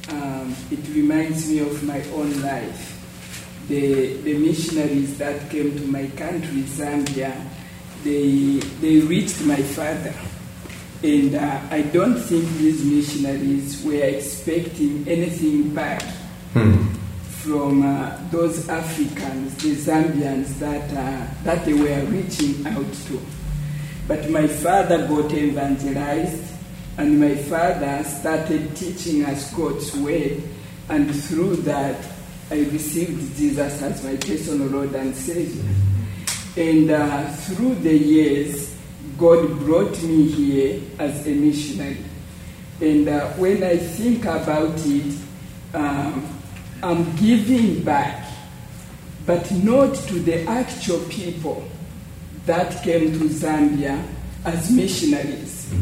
Um, 0.09 0.57
it 0.73 0.81
reminds 0.93 1.49
me 1.49 1.61
of 1.61 1.85
my 1.85 2.03
own 2.11 2.43
life. 2.43 2.96
The 3.69 4.17
the 4.23 4.39
missionaries 4.39 5.19
that 5.19 5.51
came 5.51 5.77
to 5.77 5.87
my 5.87 6.07
country, 6.17 6.63
Zambia, 6.63 7.35
they 8.05 8.61
they 8.81 9.01
reached 9.01 9.45
my 9.45 9.57
father, 9.57 10.15
and 11.03 11.35
uh, 11.35 11.61
I 11.71 11.83
don't 11.83 12.19
think 12.19 12.49
these 12.59 12.85
missionaries 12.85 13.83
were 13.85 14.05
expecting 14.05 15.07
anything 15.09 15.75
back 15.75 16.03
from 17.47 17.85
uh, 17.85 18.19
those 18.33 18.69
Africans, 18.69 19.55
the 19.63 19.77
Zambians 19.77 20.59
that, 20.59 20.91
uh, 20.91 21.27
that 21.45 21.65
they 21.65 21.75
were 21.75 22.05
reaching 22.07 22.67
out 22.67 22.93
to. 23.07 23.21
But 24.09 24.29
my 24.31 24.49
father 24.49 25.07
got 25.07 25.33
evangelized, 25.33 26.43
and 26.99 27.21
my 27.21 27.37
father 27.37 28.03
started 28.03 28.75
teaching 28.75 29.25
us 29.25 29.55
God's 29.55 29.95
word, 29.97 30.43
and 30.89 31.15
through 31.15 31.57
that, 31.57 32.05
I 32.51 32.59
received 32.71 33.37
Jesus 33.37 33.83
as 33.83 34.05
my 34.05 34.17
personal 34.17 34.69
Lord 34.69 34.95
and 34.95 35.15
Savior. 35.15 35.65
And 36.57 36.91
uh, 36.91 37.29
through 37.29 37.75
the 37.77 37.97
years, 37.97 38.75
God 39.19 39.59
brought 39.61 40.01
me 40.03 40.29
here 40.29 40.81
as 40.99 41.27
a 41.27 41.35
missionary. 41.35 42.05
And 42.81 43.09
uh, 43.09 43.29
when 43.31 43.63
I 43.63 43.77
think 43.77 44.25
about 44.27 44.75
it, 44.85 45.19
um, 45.75 46.41
I'm 46.83 47.17
giving 47.17 47.83
back, 47.83 48.27
but 49.25 49.51
not 49.51 49.95
to 49.95 50.21
the 50.21 50.47
actual 50.47 51.01
people 51.09 51.67
that 52.45 52.83
came 52.85 53.13
to 53.19 53.25
Zambia 53.29 54.07
as 54.45 54.71
missionaries. 54.71 55.73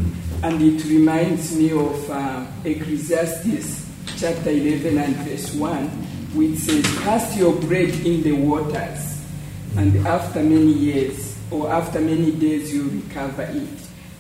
And 0.43 0.63
it 0.63 0.85
reminds 0.87 1.55
me 1.55 1.73
of 1.73 2.11
uh, 2.11 2.47
Ecclesiastes 2.65 3.85
chapter 4.17 4.51
11 4.51 4.99
and 4.99 5.17
verse 5.17 5.55
1, 5.55 6.07
which 6.35 6.59
says, 6.59 6.85
Cast 6.99 7.37
your 7.37 7.55
bread 7.55 7.91
in 8.05 8.23
the 8.23 8.33
waters, 8.33 9.25
and 9.77 10.07
after 10.07 10.43
many 10.43 10.73
years 10.73 11.35
or 11.51 11.73
after 11.73 12.01
many 12.01 12.33
days 12.33 12.73
you 12.73 12.89
recover 12.89 13.43
it. 13.43 13.69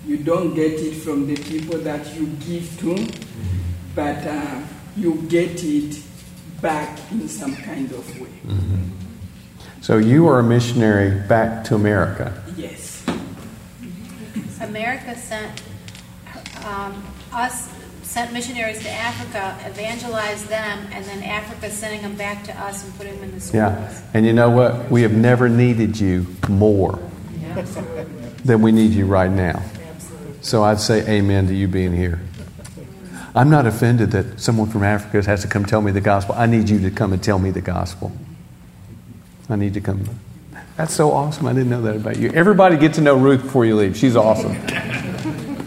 You 0.06 0.18
don't 0.18 0.54
get 0.54 0.72
it 0.72 0.94
from 0.96 1.26
the 1.26 1.36
people 1.36 1.78
that 1.78 2.14
you 2.14 2.26
give 2.46 2.78
to, 2.80 3.08
but 3.94 4.24
uh, 4.26 4.60
you 4.96 5.14
get 5.28 5.64
it 5.64 6.02
back 6.60 6.98
in 7.10 7.28
some 7.28 7.56
kind 7.56 7.90
of 7.90 8.20
way. 8.20 8.28
So 9.80 9.98
you 9.98 10.28
are 10.28 10.38
a 10.40 10.42
missionary 10.42 11.26
back 11.26 11.64
to 11.64 11.74
America. 11.74 12.42
Yes. 12.56 13.04
America 14.60 15.16
sent 15.16 15.62
um, 16.64 17.04
us 17.32 17.70
sent 18.14 18.32
missionaries 18.32 18.80
to 18.80 18.88
Africa, 18.88 19.58
evangelized 19.68 20.46
them, 20.46 20.86
and 20.92 21.04
then 21.06 21.20
Africa 21.24 21.68
sending 21.68 22.00
them 22.00 22.14
back 22.14 22.44
to 22.44 22.56
us 22.60 22.84
and 22.84 22.96
putting 22.96 23.12
them 23.16 23.24
in 23.24 23.34
the 23.34 23.40
schools. 23.40 23.54
Yeah. 23.54 24.02
And 24.14 24.24
you 24.24 24.32
know 24.32 24.50
what? 24.50 24.88
We 24.88 25.02
have 25.02 25.10
never 25.10 25.48
needed 25.48 25.98
you 25.98 26.24
more 26.48 27.00
than 28.44 28.62
we 28.62 28.70
need 28.70 28.92
you 28.92 29.06
right 29.06 29.32
now. 29.32 29.64
Absolutely. 29.88 30.34
So 30.42 30.62
I'd 30.62 30.78
say 30.78 31.04
amen 31.08 31.48
to 31.48 31.54
you 31.56 31.66
being 31.66 31.92
here. 31.92 32.20
I'm 33.34 33.50
not 33.50 33.66
offended 33.66 34.12
that 34.12 34.38
someone 34.38 34.70
from 34.70 34.84
Africa 34.84 35.28
has 35.28 35.42
to 35.42 35.48
come 35.48 35.64
tell 35.64 35.82
me 35.82 35.90
the 35.90 36.00
gospel. 36.00 36.36
I 36.38 36.46
need 36.46 36.68
you 36.68 36.78
to 36.82 36.92
come 36.92 37.12
and 37.12 37.20
tell 37.20 37.40
me 37.40 37.50
the 37.50 37.62
gospel. 37.62 38.12
I 39.48 39.56
need 39.56 39.74
to 39.74 39.80
come. 39.80 40.08
That's 40.76 40.94
so 40.94 41.10
awesome. 41.10 41.48
I 41.48 41.52
didn't 41.52 41.70
know 41.70 41.82
that 41.82 41.96
about 41.96 42.16
you. 42.16 42.30
Everybody 42.30 42.76
get 42.76 42.94
to 42.94 43.00
know 43.00 43.16
Ruth 43.16 43.42
before 43.42 43.66
you 43.66 43.74
leave. 43.74 43.96
She's 43.96 44.14
awesome. 44.14 44.56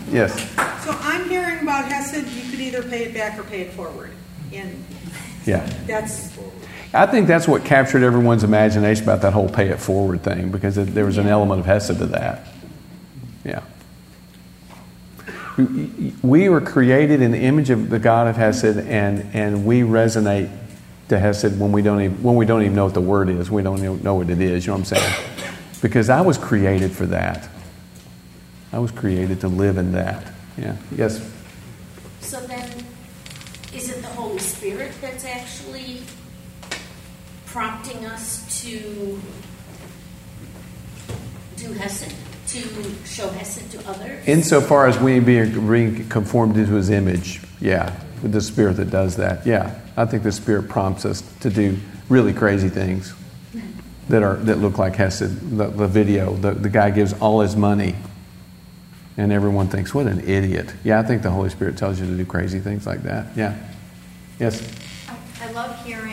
Yes. 0.10 0.40
So 0.86 0.96
I'm 1.02 1.28
hearing 1.28 1.60
about 1.64 1.92
Hesed, 1.92 2.26
you 2.30 2.50
could 2.50 2.62
either 2.78 2.90
pay 2.90 3.04
it 3.06 3.14
back 3.14 3.38
or 3.40 3.44
pay 3.44 3.62
it 3.62 3.74
forward. 3.74 4.12
And 4.54 4.84
Yeah. 5.46 5.66
that's, 5.86 6.32
I 6.94 7.06
think 7.06 7.28
that's 7.28 7.48
what 7.48 7.66
captured 7.66 8.04
everyone's 8.04 8.44
imagination 8.44 9.04
about 9.04 9.22
that 9.22 9.34
whole 9.34 9.50
pay 9.50 9.70
it 9.70 9.80
forward 9.80 10.24
thing 10.24 10.50
because 10.50 10.78
it, 10.78 10.94
there 10.94 11.06
was 11.06 11.18
an 11.18 11.28
element 11.28 11.60
of 11.60 11.66
Hesed 11.66 11.98
to 12.00 12.06
that. 12.08 12.48
Yeah. 13.44 13.62
We- 15.58 16.14
We 16.22 16.50
were 16.50 16.62
created 16.62 17.22
in 17.22 17.32
the 17.32 17.40
image 17.40 17.70
of 17.70 17.90
the 17.90 18.00
God 18.00 18.28
of 18.28 18.36
Hesed, 18.36 18.78
and, 18.78 19.26
and 19.34 19.66
we 19.66 19.82
resonate 19.82 20.50
to 21.10 21.18
Hesed 21.20 21.60
when 21.60 21.72
we, 21.72 21.82
don't 21.82 22.02
even, 22.02 22.22
when 22.24 22.36
we 22.36 22.46
don't 22.46 22.62
even 22.62 22.76
know 22.76 22.86
what 22.86 22.94
the 22.94 23.02
word 23.02 23.30
is. 23.30 23.50
We 23.50 23.64
don't 23.64 23.80
even 23.80 24.04
know 24.04 24.16
what 24.16 24.30
it 24.30 24.40
is. 24.42 24.66
You 24.66 24.72
know 24.74 24.80
what 24.80 24.92
I'm 24.92 24.98
saying? 24.98 25.24
Because 25.82 26.10
I 26.10 26.22
was 26.22 26.38
created 26.38 26.92
for 26.92 27.06
that. 27.08 27.50
I 28.74 28.80
was 28.80 28.92
created 28.92 29.40
to 29.42 29.48
live 29.48 29.78
in 29.78 29.94
that. 29.94 30.32
Yeah. 30.58 30.76
Yes. 30.96 31.22
So 32.20 32.40
then, 32.42 32.70
is 33.74 33.90
it 33.90 34.02
the 34.02 34.08
Holy 34.10 34.40
Spirit 34.40 34.92
that's 35.02 35.24
actually 35.26 36.02
prompting 37.58 38.06
us 38.06 38.62
to 38.62 39.20
do 41.56 41.74
Hesed, 41.74 42.14
to 42.50 42.60
show 43.04 43.30
Hesed 43.30 43.72
to 43.72 43.90
others? 43.90 44.28
Insofar 44.28 44.86
as 44.86 45.00
we 45.00 45.20
being, 45.20 46.08
conformed 46.08 46.56
into 46.56 46.74
his 46.74 46.92
image, 46.92 47.42
yeah, 47.60 48.00
with 48.22 48.32
the 48.32 48.42
spirit 48.42 48.78
that 48.78 48.92
does 48.92 49.16
that, 49.16 49.48
yeah. 49.48 49.82
I 49.98 50.06
think 50.06 50.22
the 50.22 50.32
spirit 50.32 50.70
prompts 50.70 51.04
us 51.04 51.24
to 51.40 51.50
do 51.50 51.80
really 52.10 52.32
crazy 52.32 52.70
things 52.70 53.16
that 54.08 54.22
are 54.22 54.36
that 54.36 54.60
look 54.60 54.78
like 54.78 54.96
Hesed. 54.96 55.58
The, 55.58 55.66
the 55.66 55.88
video, 55.88 56.36
the, 56.36 56.52
the 56.52 56.70
guy 56.70 56.92
gives 56.92 57.14
all 57.14 57.40
his 57.42 57.56
money, 57.56 57.96
and 59.18 59.32
everyone 59.32 59.68
thinks, 59.68 59.96
"What 59.96 60.06
an 60.06 60.20
idiot!" 60.20 60.76
Yeah, 60.84 61.00
I 61.00 61.04
think 61.04 61.24
the 61.24 61.32
Holy 61.32 61.50
Spirit 61.50 61.76
tells 61.76 62.00
you 62.00 62.06
to 62.06 62.16
do 62.16 62.24
crazy 62.24 62.60
things 62.60 62.86
like 62.86 63.02
that. 63.02 63.36
Yeah. 63.36 63.58
Yes. 64.40 64.62
I 65.40 65.52
love 65.52 65.86
hearing 65.86 66.07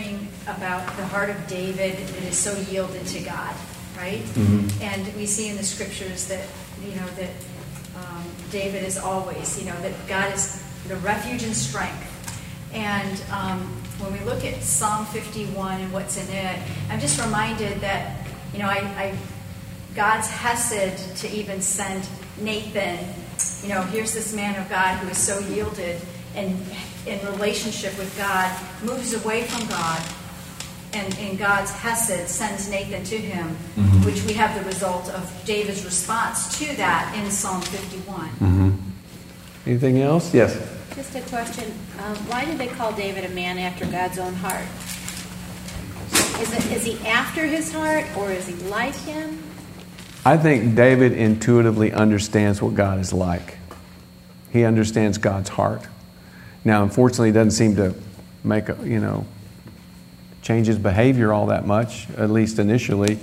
about 0.56 0.84
the 0.96 1.06
heart 1.06 1.30
of 1.30 1.46
David 1.46 1.96
that 1.96 2.22
is 2.24 2.36
so 2.36 2.56
yielded 2.70 3.06
to 3.06 3.20
God, 3.20 3.54
right? 3.96 4.22
Mhm. 4.34 4.70
And 4.82 5.16
we 5.16 5.26
see 5.26 5.48
in 5.48 5.56
the 5.56 5.64
scriptures 5.64 6.26
that, 6.26 6.44
you 6.84 6.94
know, 6.96 7.06
that 7.16 7.30
um, 7.96 8.24
David 8.50 8.84
is 8.84 8.98
always, 8.98 9.58
you 9.58 9.66
know, 9.66 9.80
that 9.82 9.92
God 10.06 10.32
is 10.34 10.60
the 10.88 10.96
refuge 10.96 11.42
and 11.42 11.56
strength. 11.56 12.10
And 12.72 13.22
um, 13.30 13.60
when 13.98 14.12
we 14.12 14.18
look 14.24 14.44
at 14.44 14.62
Psalm 14.62 15.06
51 15.06 15.80
and 15.80 15.92
what's 15.92 16.16
in 16.16 16.28
it, 16.34 16.58
I'm 16.90 17.00
just 17.00 17.20
reminded 17.20 17.80
that, 17.80 18.26
you 18.52 18.58
know, 18.58 18.66
I, 18.68 18.78
I 18.98 19.14
God's 19.94 20.28
hesed 20.28 21.16
to 21.18 21.30
even 21.30 21.60
send 21.62 22.06
Nathan, 22.40 22.98
you 23.62 23.68
know, 23.68 23.82
here's 23.82 24.12
this 24.12 24.34
man 24.34 24.60
of 24.60 24.68
God 24.68 24.98
who 24.98 25.08
is 25.08 25.18
so 25.18 25.38
yielded 25.38 26.00
and 26.34 26.60
in 27.06 27.24
relationship 27.26 27.96
with 27.96 28.12
God, 28.18 28.50
moves 28.82 29.14
away 29.14 29.44
from 29.44 29.68
God, 29.68 30.02
and, 30.96 31.16
and 31.18 31.38
God's 31.38 31.70
hesed 31.70 32.28
sends 32.28 32.68
Nathan 32.70 33.04
to 33.04 33.16
him, 33.18 33.56
Mhm. 33.76 34.04
which 34.04 34.22
we 34.24 34.32
have 34.34 34.54
the 34.58 34.64
result 34.64 35.08
of 35.10 35.30
David's 35.44 35.84
response 35.84 36.58
to 36.58 36.76
that 36.76 37.14
in 37.16 37.30
Psalm 37.30 37.60
51. 37.62 38.28
Mm-hmm. 38.28 38.70
Anything 39.66 40.00
else? 40.00 40.32
Yes. 40.34 40.56
Just 40.94 41.14
a 41.16 41.20
question. 41.22 41.72
Um, 42.04 42.16
why 42.28 42.44
did 42.44 42.58
they 42.58 42.66
call 42.68 42.92
David 42.92 43.24
a 43.24 43.30
man 43.30 43.58
after 43.58 43.84
God's 43.86 44.18
own 44.18 44.34
heart? 44.34 44.64
Is, 46.40 46.52
it, 46.52 46.72
is 46.72 46.84
he 46.84 47.06
after 47.06 47.46
his 47.46 47.72
heart 47.72 48.04
or 48.16 48.30
is 48.30 48.46
he 48.46 48.54
like 48.68 48.94
him? 48.94 49.42
I 50.24 50.36
think 50.36 50.74
David 50.74 51.12
intuitively 51.12 51.92
understands 51.92 52.60
what 52.62 52.74
God 52.74 52.98
is 52.98 53.12
like. 53.12 53.58
He 54.50 54.64
understands 54.64 55.18
God's 55.18 55.48
heart. 55.50 55.82
Now, 56.64 56.82
unfortunately, 56.82 57.28
he 57.28 57.32
doesn't 57.32 57.50
seem 57.52 57.76
to 57.76 57.94
make 58.42 58.68
a, 58.68 58.76
you 58.84 59.00
know, 59.00 59.26
change 60.44 60.68
his 60.68 60.78
behavior 60.78 61.32
all 61.32 61.46
that 61.46 61.66
much, 61.66 62.06
at 62.16 62.30
least 62.30 62.58
initially. 62.58 63.18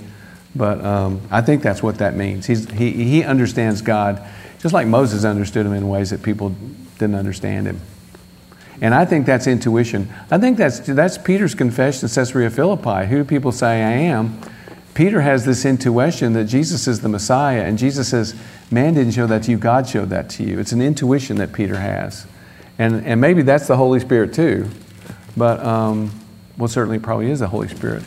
But 0.54 0.84
um, 0.84 1.22
I 1.30 1.40
think 1.40 1.62
that's 1.62 1.82
what 1.82 1.98
that 1.98 2.14
means. 2.14 2.46
He's, 2.46 2.70
he, 2.72 2.90
he 2.90 3.24
understands 3.24 3.80
God 3.80 4.22
just 4.58 4.74
like 4.74 4.86
Moses 4.86 5.24
understood 5.24 5.66
him 5.66 5.72
in 5.72 5.88
ways 5.88 6.10
that 6.10 6.22
people 6.22 6.54
didn't 6.98 7.16
understand 7.16 7.66
him. 7.66 7.80
And 8.80 8.94
I 8.94 9.04
think 9.04 9.26
that's 9.26 9.46
intuition. 9.46 10.12
I 10.30 10.38
think 10.38 10.56
that's, 10.56 10.80
that's 10.80 11.18
Peter's 11.18 11.54
confession 11.54 12.08
in 12.08 12.14
Caesarea 12.14 12.50
Philippi. 12.50 13.06
Who 13.06 13.18
do 13.18 13.24
people 13.24 13.50
say 13.50 13.82
I 13.82 13.92
am? 13.92 14.40
Peter 14.94 15.20
has 15.20 15.44
this 15.44 15.64
intuition 15.64 16.32
that 16.34 16.44
Jesus 16.44 16.86
is 16.86 17.00
the 17.00 17.08
Messiah, 17.08 17.62
and 17.62 17.78
Jesus 17.78 18.08
says, 18.08 18.34
Man 18.70 18.94
didn't 18.94 19.12
show 19.12 19.26
that 19.26 19.44
to 19.44 19.50
you, 19.50 19.58
God 19.58 19.88
showed 19.88 20.10
that 20.10 20.28
to 20.30 20.44
you. 20.44 20.58
It's 20.58 20.72
an 20.72 20.82
intuition 20.82 21.36
that 21.38 21.52
Peter 21.52 21.76
has. 21.76 22.26
And, 22.78 23.04
and 23.04 23.20
maybe 23.20 23.42
that's 23.42 23.66
the 23.66 23.76
Holy 23.76 24.00
Spirit 24.00 24.32
too. 24.32 24.68
But, 25.36 25.60
um, 25.64 26.10
well, 26.58 26.68
certainly 26.68 26.98
probably 26.98 27.30
is 27.30 27.40
the 27.40 27.48
Holy 27.48 27.68
Spirit. 27.68 28.02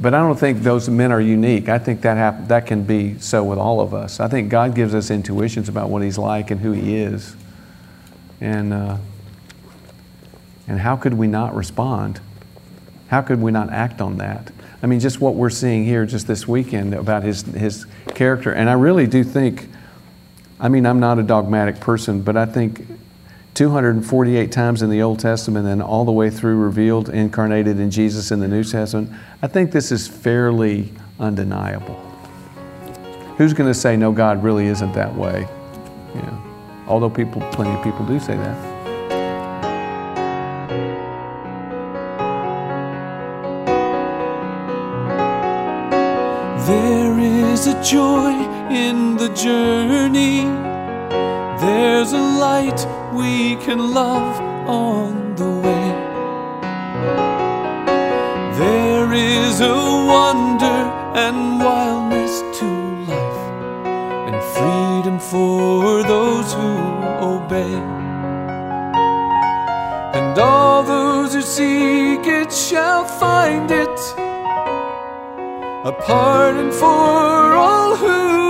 But 0.00 0.14
I 0.14 0.18
don't 0.18 0.38
think 0.38 0.62
those 0.62 0.88
men 0.88 1.12
are 1.12 1.20
unique. 1.20 1.68
I 1.68 1.78
think 1.78 2.00
that, 2.02 2.16
hap- 2.16 2.48
that 2.48 2.66
can 2.66 2.82
be 2.84 3.18
so 3.18 3.44
with 3.44 3.58
all 3.58 3.80
of 3.80 3.94
us. 3.94 4.20
I 4.20 4.28
think 4.28 4.48
God 4.48 4.74
gives 4.74 4.94
us 4.94 5.10
intuitions 5.10 5.68
about 5.68 5.90
what 5.90 6.02
He's 6.02 6.18
like 6.18 6.50
and 6.50 6.60
who 6.60 6.72
He 6.72 6.96
is. 6.96 7.36
And, 8.40 8.72
uh, 8.72 8.96
and 10.66 10.80
how 10.80 10.96
could 10.96 11.14
we 11.14 11.26
not 11.26 11.54
respond? 11.54 12.20
How 13.08 13.22
could 13.22 13.40
we 13.40 13.52
not 13.52 13.70
act 13.70 14.00
on 14.00 14.18
that? 14.18 14.50
I 14.82 14.86
mean, 14.86 14.98
just 14.98 15.20
what 15.20 15.36
we're 15.36 15.50
seeing 15.50 15.84
here 15.84 16.04
just 16.06 16.26
this 16.26 16.48
weekend 16.48 16.94
about 16.94 17.22
his, 17.22 17.42
his 17.42 17.86
character. 18.14 18.52
And 18.52 18.68
I 18.68 18.72
really 18.72 19.06
do 19.06 19.22
think, 19.22 19.68
I 20.58 20.68
mean, 20.68 20.86
I'm 20.86 20.98
not 20.98 21.20
a 21.20 21.22
dogmatic 21.22 21.78
person, 21.78 22.22
but 22.22 22.36
I 22.36 22.46
think 22.46 22.84
248 23.54 24.50
times 24.50 24.80
in 24.80 24.88
the 24.88 25.02
Old 25.02 25.18
Testament 25.18 25.66
and 25.68 25.82
all 25.82 26.04
the 26.06 26.12
way 26.12 26.30
through 26.30 26.56
revealed, 26.56 27.10
incarnated 27.10 27.78
in 27.78 27.90
Jesus 27.90 28.30
in 28.30 28.40
the 28.40 28.48
New 28.48 28.64
Testament, 28.64 29.10
I 29.42 29.46
think 29.46 29.72
this 29.72 29.92
is 29.92 30.08
fairly 30.08 30.90
undeniable. 31.20 31.94
Who's 33.36 33.52
going 33.52 33.68
to 33.68 33.74
say, 33.78 33.96
no, 33.96 34.10
God 34.12 34.42
really 34.42 34.66
isn't 34.66 34.92
that 34.94 35.14
way? 35.14 35.46
Yeah. 36.14 36.40
Although 36.86 37.10
people, 37.10 37.42
plenty 37.52 37.74
of 37.74 37.84
people 37.84 38.06
do 38.06 38.18
say 38.18 38.36
that. 38.36 38.72
There 46.66 47.18
is 47.18 47.66
a 47.66 47.82
joy 47.82 48.30
in 48.70 49.16
the 49.16 49.28
journey. 49.34 50.44
There's 51.60 52.12
a 52.12 52.18
light 52.18 52.86
we 53.12 53.56
can 53.56 53.92
love 53.92 54.40
on 54.68 55.34
the 55.36 55.50
way. 55.66 55.88
There 58.58 59.12
is 59.12 59.60
a 59.60 59.80
wonder 60.14 60.78
and 61.24 61.58
wildness 61.58 62.40
to 62.58 62.68
life, 63.12 63.42
and 64.28 64.36
freedom 64.56 65.18
for 65.18 66.02
those 66.02 66.52
who 66.54 66.72
obey. 67.34 67.74
And 70.18 70.38
all 70.38 70.82
those 70.82 71.34
who 71.34 71.42
seek 71.42 72.26
it 72.26 72.52
shall 72.52 73.04
find 73.04 73.70
it 73.70 73.98
a 75.84 75.92
pardon 76.06 76.70
for 76.72 76.86
all 76.86 77.96
who 77.96 78.41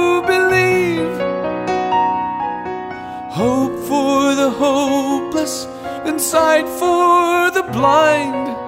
hopeless, 4.73 5.67
and 6.07 6.21
sight 6.21 6.67
for 6.81 7.51
the 7.51 7.63
blind. 7.73 8.62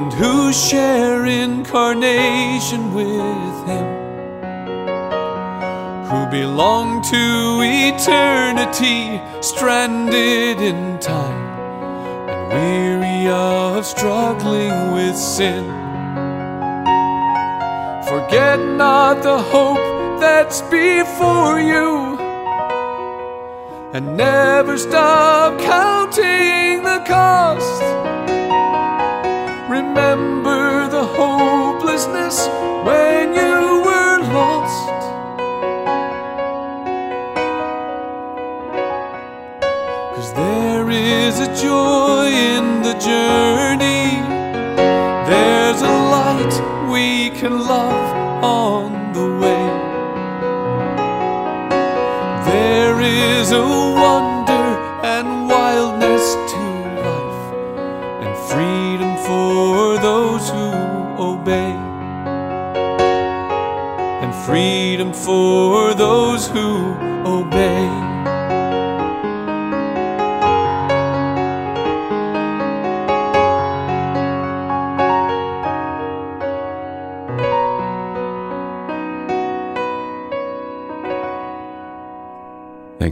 And 0.00 0.14
who 0.14 0.50
share 0.50 1.26
incarnation 1.26 2.94
with 2.94 3.56
Him, 3.68 3.88
who 6.08 6.20
belong 6.30 7.02
to 7.02 7.60
eternity, 7.60 9.20
stranded 9.42 10.58
in 10.58 10.98
time 11.00 11.48
and 12.30 12.48
weary 12.48 13.28
of 13.28 13.84
struggling 13.84 14.92
with 14.94 15.16
sin. 15.16 15.64
Forget 18.08 18.58
not 18.58 19.22
the 19.22 19.38
hope 19.38 19.84
that's 20.18 20.62
before 20.62 21.60
you 21.60 22.16
and 23.92 24.16
never 24.16 24.78
stop 24.78 25.60
counting 25.60 26.84
the 26.84 27.04
cost. 27.06 28.29
Remember 29.90 30.86
the 30.88 31.04
hopelessness 31.04 32.46
when 32.86 33.34
you 33.34 33.82
were 33.86 34.18
lost. 34.38 35.00
Cause 40.14 40.32
there 40.34 40.88
is 40.90 41.40
a 41.40 41.48
joy 41.60 42.26
in 42.28 42.82
the 42.82 42.94
journey, 43.00 43.39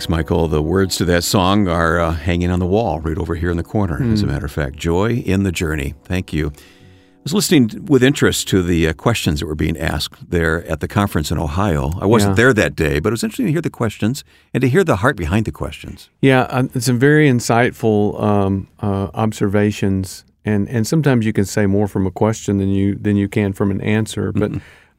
Thanks, 0.09 0.17
Michael. 0.17 0.49
The 0.49 0.63
words 0.63 0.97
to 0.97 1.05
that 1.05 1.23
song 1.23 1.69
are 1.69 2.01
uh, 2.01 2.13
hanging 2.13 2.51
on 2.51 2.61
the 2.61 2.67
wall 2.67 2.99
right 3.01 3.19
over 3.19 3.35
here 3.35 3.51
in 3.51 3.59
the 3.59 3.63
corner, 3.63 4.03
as 4.03 4.23
a 4.23 4.25
Hmm. 4.25 4.33
matter 4.33 4.47
of 4.47 4.53
fact. 4.53 4.77
Joy 4.77 5.17
in 5.27 5.43
the 5.43 5.53
Journey. 5.53 5.93
Thank 6.05 6.33
you. 6.33 6.47
I 6.49 7.21
was 7.25 7.35
listening 7.35 7.85
with 7.85 8.03
interest 8.03 8.49
to 8.49 8.63
the 8.63 8.89
uh, 8.89 8.93
questions 8.95 9.41
that 9.41 9.47
were 9.47 9.55
being 9.55 9.77
asked 9.77 10.31
there 10.31 10.65
at 10.65 10.81
the 10.81 10.89
conference 10.89 11.31
in 11.31 11.37
Ohio. 11.37 11.91
I 12.01 12.07
wasn't 12.07 12.31
Yeah. 12.33 12.37
there 12.37 12.53
that 12.55 12.75
day, 12.75 13.01
but 13.01 13.09
it 13.11 13.13
was 13.13 13.23
interesting 13.23 13.47
to 13.47 13.53
hear 13.53 13.61
the 13.61 13.69
questions 13.69 14.25
and 14.55 14.63
to 14.63 14.69
hear 14.71 14.83
the 14.83 14.97
heart 14.97 15.15
behind 15.19 15.45
the 15.45 15.53
questions. 15.53 16.09
Yeah, 16.23 16.43
uh, 16.49 16.69
some 16.81 16.99
very 16.99 17.29
insightful 17.29 18.19
um, 18.19 18.69
uh, 18.81 19.09
observations, 19.13 20.25
and, 20.43 20.71
and 20.71 20.87
sometimes 20.87 21.27
you 21.27 21.35
can 21.35 21.45
say 21.45 21.67
more 21.67 21.87
from 21.87 22.07
a 22.07 22.11
question 22.11 22.57
than 22.57 22.71
you 22.71 22.95
than 22.95 23.17
you 23.17 23.29
can 23.29 23.53
from 23.53 23.71
an 23.71 23.83
answer. 23.83 24.33
But 24.33 24.53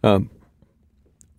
um, 0.04 0.30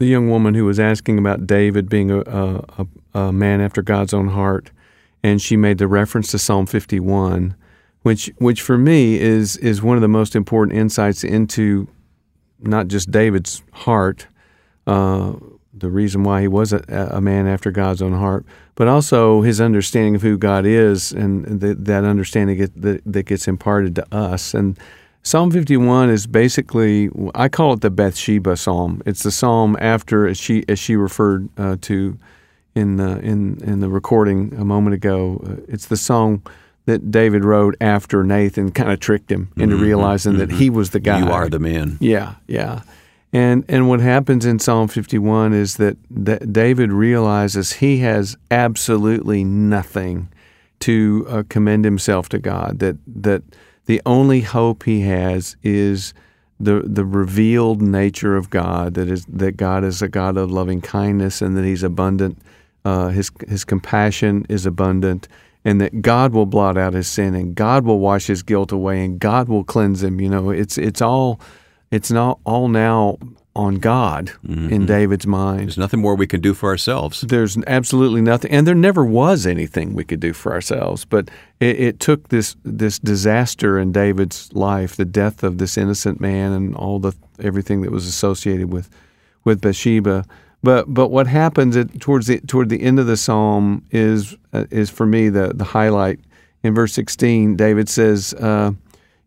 the 0.01 0.07
young 0.07 0.31
woman 0.31 0.55
who 0.55 0.65
was 0.65 0.81
asking 0.81 1.19
about 1.19 1.47
David 1.47 1.91
being 1.91 2.11
a, 2.11 2.21
a, 2.21 2.87
a, 3.13 3.33
man 3.33 3.61
after 3.61 3.83
God's 3.83 4.15
own 4.15 4.29
heart, 4.29 4.71
and 5.23 5.43
she 5.43 5.59
made 5.59 5.77
the 5.77 5.87
reference 5.87 6.31
to 6.31 6.39
Psalm 6.39 6.65
51, 6.65 7.55
which 8.01 8.33
which 8.39 8.63
for 8.63 8.79
me 8.79 9.21
is 9.21 9.59
is 9.59 9.83
one 9.83 9.99
of 9.99 10.01
the 10.01 10.09
most 10.09 10.35
important 10.35 10.79
insights 10.79 11.23
into 11.23 11.87
not 12.61 12.89
just 12.89 13.11
David's 13.11 13.63
heart, 13.73 14.27
uh, 14.87 15.35
the 15.75 15.91
reason 15.91 16.25
why 16.25 16.41
he 16.41 16.49
was 16.49 16.73
a, 16.73 16.83
a 17.13 17.21
man 17.21 17.47
after 17.47 17.71
God's 17.71 18.01
own 18.01 18.15
heart, 18.15 18.47
but 18.77 18.89
also 18.89 19.43
his 19.43 19.61
understanding 19.61 20.15
of 20.15 20.23
who 20.23 20.39
God 20.39 20.65
is 20.65 21.13
and 21.13 21.61
that 21.61 22.05
understanding 22.05 22.57
get, 22.57 22.81
that, 22.81 23.03
that 23.05 23.25
gets 23.25 23.47
imparted 23.47 23.95
to 23.97 24.15
us. 24.15 24.55
And 24.55 24.79
Psalm 25.23 25.51
51 25.51 26.09
is 26.11 26.27
basically, 26.27 27.11
I 27.35 27.49
call 27.49 27.75
it 27.75 27.83
the 27.83 27.91
Bathsheba 27.91 28.57
Psalm. 28.57 29.03
It's 29.05 29.23
the 29.23 29.31
psalm 29.31 29.77
after, 29.81 30.27
as 30.27 30.39
she, 30.39 30.65
as 30.69 30.79
she 30.79 30.97
referred 30.97 31.49
uh, 31.59 31.77
to 31.83 32.19
in, 32.75 32.97
the, 32.97 33.19
in, 33.21 33.63
in 33.63 33.81
the 33.81 33.89
recording 33.89 34.55
a 34.59 34.65
moment 34.65 34.95
ago, 34.95 35.43
uh, 35.47 35.57
it's 35.69 35.87
the 35.87 35.97
song 35.97 36.43
that 36.87 37.11
David 37.11 37.45
wrote 37.45 37.77
after 37.81 38.25
Nathan 38.25 38.73
kind 38.73 38.91
of 38.91 39.01
tricked 39.01 39.31
him 39.31 39.53
into 39.57 39.77
Mhm, 39.77 39.83
realizing 39.83 40.39
that 40.39 40.49
mhm. 40.49 40.59
he 40.59 40.71
was 40.71 40.91
the 40.91 41.01
guy. 41.01 41.19
You 41.19 41.31
are 41.31 41.49
the 41.49 41.59
man. 41.59 41.99
Yeah, 42.01 42.37
yeah. 42.47 42.83
And 43.33 43.65
and 43.69 43.89
what 43.89 44.01
happens 44.01 44.45
in 44.45 44.59
Psalm 44.59 44.89
51 44.89 45.53
is 45.53 45.77
that, 45.77 45.97
that 46.11 46.53
David 46.53 46.91
realizes 46.91 47.75
he 47.75 47.99
has 47.99 48.37
absolutely 48.51 49.45
nothing 49.45 50.29
to 50.81 51.27
uh, 51.29 51.43
commend 51.49 51.85
himself 51.85 52.29
to 52.31 52.39
God. 52.41 52.81
That 52.81 52.97
that 53.07 53.43
the 53.87 54.01
only 54.07 54.43
hope 54.43 54.85
he 54.85 55.01
has 55.03 55.57
is 55.63 56.15
the 56.61 56.83
the 56.85 57.05
revealed 57.05 57.81
nature 57.81 58.37
of 58.37 58.51
God. 58.51 58.95
That 58.95 59.09
is 59.09 59.25
that 59.27 59.57
God 59.57 59.83
is 59.83 60.03
a 60.03 60.09
God 60.09 60.37
of 60.37 60.51
loving 60.51 60.81
kindness 60.81 61.41
and 61.41 61.57
that 61.57 61.65
He's 61.65 61.83
abundant. 61.83 62.39
Uh, 62.85 63.09
his 63.09 63.31
His 63.49 63.65
compassion 63.65 64.45
is 64.49 64.67
abundant, 64.67 65.27
and 65.65 65.81
that 65.81 66.03
God 66.03 66.33
will 66.33 66.47
blot 66.47 66.79
out 66.79 66.95
his 66.95 67.09
sin 67.09 67.35
and 67.35 67.55
God 67.55 67.85
will 67.85 67.99
wash 67.99 68.27
his 68.27 68.43
guilt 68.43 68.73
away 68.73 69.05
and 69.05 69.19
God 69.19 69.49
will 69.49 69.65
cleanse 69.65 70.03
him. 70.03 70.21
You 70.21 70.29
know, 70.29 70.51
it's 70.51 70.79
it's 70.79 71.03
all 71.03 71.41
it's 71.91 72.11
not 72.11 72.39
all 72.45 72.69
now 72.69 73.19
on 73.57 73.77
God 73.77 74.31
in 74.71 74.87
David's 74.87 75.27
mind. 75.27 75.63
There's 75.63 75.79
nothing 75.79 76.01
more 76.01 76.15
we 76.15 76.27
can 76.27 76.41
do 76.41 76.55
for 76.55 76.69
ourselves. 76.69 77.23
There's 77.23 77.59
absolutely 77.67 78.23
nothing, 78.23 78.51
and 78.53 78.67
there 78.67 78.77
never 78.77 79.05
was 79.05 79.45
anything 79.45 79.93
we 79.95 80.05
could 80.05 80.21
do 80.21 80.33
for 80.33 80.53
ourselves. 80.53 81.05
But 81.05 81.29
it, 81.59 81.81
it 81.81 82.01
took 82.01 82.29
this 82.29 82.57
this 82.65 82.99
disaster 82.99 83.79
in 83.79 83.91
David's 83.91 84.53
life, 84.53 84.95
the 84.95 85.05
death 85.05 85.43
of 85.43 85.59
this 85.59 85.77
innocent 85.77 86.21
man, 86.21 86.53
and 86.53 86.77
all 86.77 87.01
the 87.01 87.13
everything 87.41 87.83
that 87.83 87.91
was 87.91 88.07
associated 88.07 88.73
with 88.73 88.89
with 89.45 89.61
Bathsheba. 89.61 90.25
But 90.63 90.93
but 90.93 91.09
what 91.09 91.27
happens 91.27 91.77
at, 91.77 92.01
towards 92.01 92.29
the 92.29 92.41
toward 92.41 92.69
the 92.69 92.83
end 92.83 93.01
of 93.01 93.07
the 93.07 93.17
psalm 93.17 93.85
is 93.91 94.37
uh, 94.53 94.67
is 94.71 94.91
for 94.91 95.07
me 95.07 95.29
the 95.29 95.53
the 95.55 95.65
highlight. 95.65 96.21
In 96.63 96.75
verse 96.75 96.93
sixteen, 96.93 97.57
David 97.57 97.89
says, 97.89 98.35
uh, 98.35 98.73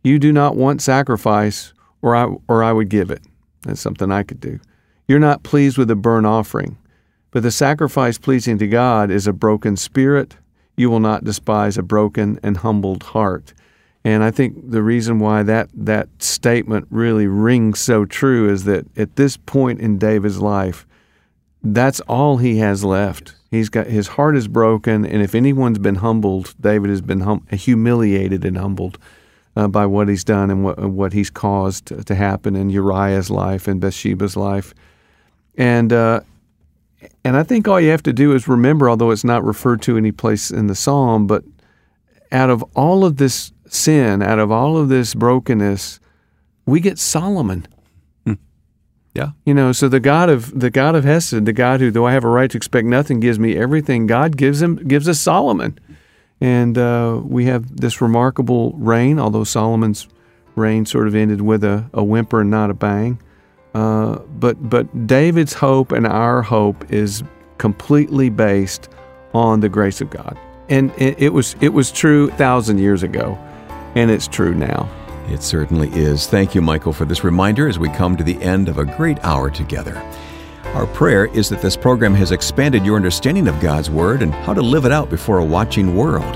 "You 0.03 0.17
do 0.17 0.31
not 0.31 0.55
want 0.55 0.81
sacrifice, 0.81 1.73
or 2.01 2.15
I 2.15 2.33
or 2.47 2.63
I 2.63 2.71
would 2.71 2.89
give 2.89 3.11
it." 3.11 3.21
That's 3.63 3.81
something 3.81 4.11
I 4.11 4.23
could 4.23 4.39
do. 4.39 4.59
You're 5.07 5.19
not 5.19 5.43
pleased 5.43 5.77
with 5.77 5.91
a 5.91 5.95
burnt 5.95 6.25
offering. 6.25 6.77
But 7.31 7.43
the 7.43 7.51
sacrifice 7.51 8.17
pleasing 8.17 8.59
to 8.59 8.67
God 8.67 9.09
is 9.09 9.25
a 9.25 9.33
broken 9.33 9.75
spirit. 9.75 10.37
You 10.77 10.89
will 10.89 10.99
not 10.99 11.23
despise 11.23 11.77
a 11.77 11.83
broken 11.83 12.39
and 12.43 12.57
humbled 12.57 13.03
heart. 13.03 13.53
And 14.05 14.23
I 14.23 14.31
think 14.31 14.69
the 14.69 14.83
reason 14.83 15.19
why 15.19 15.43
that, 15.43 15.69
that 15.73 16.09
statement 16.19 16.87
really 16.91 17.25
rings 17.25 17.79
so 17.79 18.05
true 18.05 18.49
is 18.49 18.65
that 18.65 18.85
at 18.97 19.15
this 19.15 19.37
point 19.37 19.79
in 19.79 19.97
David's 19.97 20.39
life, 20.39 20.85
that's 21.63 22.01
all 22.01 22.37
he 22.37 22.57
has 22.57 22.83
left. 22.83 23.35
He's 23.49 23.69
got 23.69 23.87
his 23.87 24.09
heart 24.09 24.35
is 24.35 24.47
broken, 24.47 25.05
and 25.05 25.21
if 25.21 25.33
anyone's 25.33 25.79
been 25.79 25.95
humbled, 25.95 26.53
David 26.59 26.89
has 26.89 27.01
been 27.01 27.21
hum- 27.21 27.47
humiliated 27.51 28.43
and 28.43 28.57
humbled 28.57 28.97
uh, 29.55 29.67
by 29.67 29.85
what 29.85 30.07
he's 30.07 30.23
done 30.23 30.49
and 30.49 30.63
what 30.63 30.79
what 30.79 31.13
he's 31.13 31.29
caused 31.29 31.85
to, 31.87 32.03
to 32.03 32.15
happen 32.15 32.55
in 32.55 32.69
Uriah's 32.69 33.29
life 33.29 33.67
and 33.67 33.79
Bathsheba's 33.79 34.35
life. 34.35 34.73
And 35.55 35.93
uh, 35.93 36.21
and 37.23 37.37
I 37.37 37.43
think 37.43 37.67
all 37.67 37.79
you 37.79 37.91
have 37.91 38.03
to 38.03 38.13
do 38.13 38.33
is 38.33 38.47
remember, 38.47 38.89
although 38.89 39.11
it's 39.11 39.23
not 39.23 39.43
referred 39.43 39.81
to 39.83 39.97
any 39.97 40.11
place 40.11 40.51
in 40.51 40.67
the 40.67 40.75
psalm, 40.75 41.27
but 41.27 41.43
out 42.31 42.49
of 42.49 42.63
all 42.75 43.05
of 43.05 43.17
this 43.17 43.51
sin, 43.67 44.21
out 44.21 44.39
of 44.39 44.51
all 44.51 44.77
of 44.77 44.89
this 44.89 45.13
brokenness, 45.13 45.99
we 46.65 46.79
get 46.79 46.97
Solomon. 46.97 47.67
Yeah. 49.15 49.29
You 49.45 49.53
know, 49.53 49.71
so 49.71 49.87
the 49.89 49.99
God 49.99 50.29
of 50.29 50.59
the 50.59 50.71
God 50.71 50.95
of 50.95 51.03
Hesed, 51.03 51.45
the 51.45 51.53
God 51.53 51.79
who, 51.79 51.91
though 51.91 52.07
I 52.07 52.13
have 52.13 52.23
a 52.23 52.29
right 52.29 52.49
to 52.49 52.57
expect 52.57 52.87
nothing, 52.87 53.19
gives 53.19 53.37
me 53.37 53.55
everything. 53.55 54.07
God 54.07 54.37
gives 54.37 54.61
him 54.61 54.75
gives 54.75 55.07
us 55.07 55.21
Solomon, 55.21 55.77
and 56.41 56.77
uh, 56.77 57.21
we 57.23 57.45
have 57.45 57.77
this 57.77 58.01
remarkable 58.01 58.73
reign. 58.73 59.19
Although 59.19 59.43
Solomon's 59.43 60.07
reign 60.55 60.85
sort 60.85 61.07
of 61.07 61.15
ended 61.15 61.41
with 61.41 61.63
a, 61.63 61.89
a 61.93 62.03
whimper 62.03 62.41
and 62.41 62.49
not 62.49 62.69
a 62.69 62.73
bang, 62.73 63.19
uh, 63.73 64.19
but 64.39 64.69
but 64.69 65.07
David's 65.07 65.53
hope 65.53 65.91
and 65.91 66.05
our 66.05 66.41
hope 66.41 66.91
is 66.91 67.23
completely 67.57 68.29
based 68.29 68.89
on 69.33 69.59
the 69.61 69.69
grace 69.69 70.01
of 70.01 70.09
God, 70.09 70.37
and 70.69 70.91
it, 70.97 71.19
it 71.19 71.29
was 71.29 71.55
it 71.61 71.69
was 71.69 71.91
true 71.91 72.29
a 72.29 72.35
thousand 72.35 72.79
years 72.79 73.03
ago, 73.03 73.37
and 73.95 74.11
it's 74.11 74.27
true 74.27 74.53
now. 74.53 74.89
It 75.29 75.41
certainly 75.41 75.89
is. 75.89 76.27
Thank 76.27 76.53
you, 76.53 76.61
Michael, 76.61 76.91
for 76.91 77.05
this 77.05 77.23
reminder 77.23 77.67
as 77.69 77.79
we 77.79 77.89
come 77.89 78.17
to 78.17 78.23
the 78.23 78.41
end 78.43 78.67
of 78.67 78.77
a 78.77 78.85
great 78.85 79.23
hour 79.23 79.49
together. 79.49 79.93
Our 80.73 80.87
prayer 80.87 81.25
is 81.27 81.49
that 81.49 81.61
this 81.61 81.77
program 81.77 82.15
has 82.15 82.31
expanded 82.31 82.83
your 82.83 82.95
understanding 82.95 83.47
of 83.47 83.59
God's 83.59 83.91
Word 83.91 84.23
and 84.23 84.33
how 84.33 84.55
to 84.55 84.61
live 84.61 84.85
it 84.85 84.91
out 84.91 85.07
before 85.07 85.37
a 85.37 85.45
watching 85.45 85.95
world. 85.95 86.35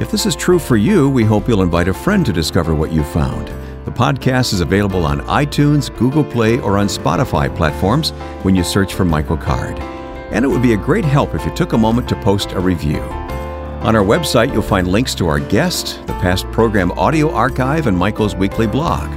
If 0.00 0.08
this 0.08 0.24
is 0.24 0.36
true 0.36 0.60
for 0.60 0.76
you, 0.76 1.10
we 1.10 1.24
hope 1.24 1.48
you'll 1.48 1.62
invite 1.62 1.88
a 1.88 1.94
friend 1.94 2.24
to 2.24 2.32
discover 2.32 2.76
what 2.76 2.92
you 2.92 3.02
found. 3.02 3.48
The 3.84 3.90
podcast 3.90 4.52
is 4.52 4.60
available 4.60 5.04
on 5.04 5.22
iTunes, 5.22 5.92
Google 5.98 6.22
Play, 6.22 6.60
or 6.60 6.78
on 6.78 6.86
Spotify 6.86 7.54
platforms 7.56 8.10
when 8.44 8.54
you 8.54 8.62
search 8.62 8.94
for 8.94 9.04
Michael 9.04 9.36
Card. 9.36 9.76
And 10.30 10.44
it 10.44 10.48
would 10.48 10.62
be 10.62 10.74
a 10.74 10.76
great 10.76 11.04
help 11.04 11.34
if 11.34 11.44
you 11.44 11.52
took 11.52 11.72
a 11.72 11.78
moment 11.78 12.08
to 12.10 12.22
post 12.22 12.52
a 12.52 12.60
review. 12.60 13.00
On 13.00 13.96
our 13.96 14.04
website, 14.04 14.52
you'll 14.52 14.62
find 14.62 14.86
links 14.86 15.12
to 15.16 15.26
our 15.26 15.40
guest, 15.40 16.06
the 16.06 16.12
past 16.14 16.46
program 16.52 16.92
audio 16.92 17.32
archive, 17.32 17.88
and 17.88 17.98
Michael's 17.98 18.36
weekly 18.36 18.68
blog. 18.68 19.10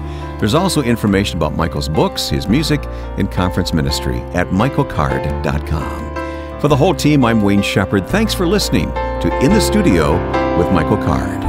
There's 0.46 0.54
also 0.54 0.84
information 0.84 1.38
about 1.38 1.56
Michael's 1.56 1.90
books, 1.90 2.30
his 2.30 2.48
music, 2.48 2.80
and 3.18 3.32
conference 3.32 3.74
ministry 3.74 4.20
at 4.36 4.50
michaelcard.com. 4.50 6.60
For 6.62 6.68
the 6.68 6.76
whole 6.76 6.94
team, 6.94 7.26
I'm 7.26 7.42
Wayne 7.42 7.64
Shepherd. 7.64 8.08
Thanks 8.08 8.36
for 8.36 8.46
listening 8.46 8.94
to 8.94 9.40
In 9.42 9.50
the 9.50 9.60
Studio 9.60 10.14
with 10.60 10.72
Michael 10.72 10.98
Card. 10.98 11.45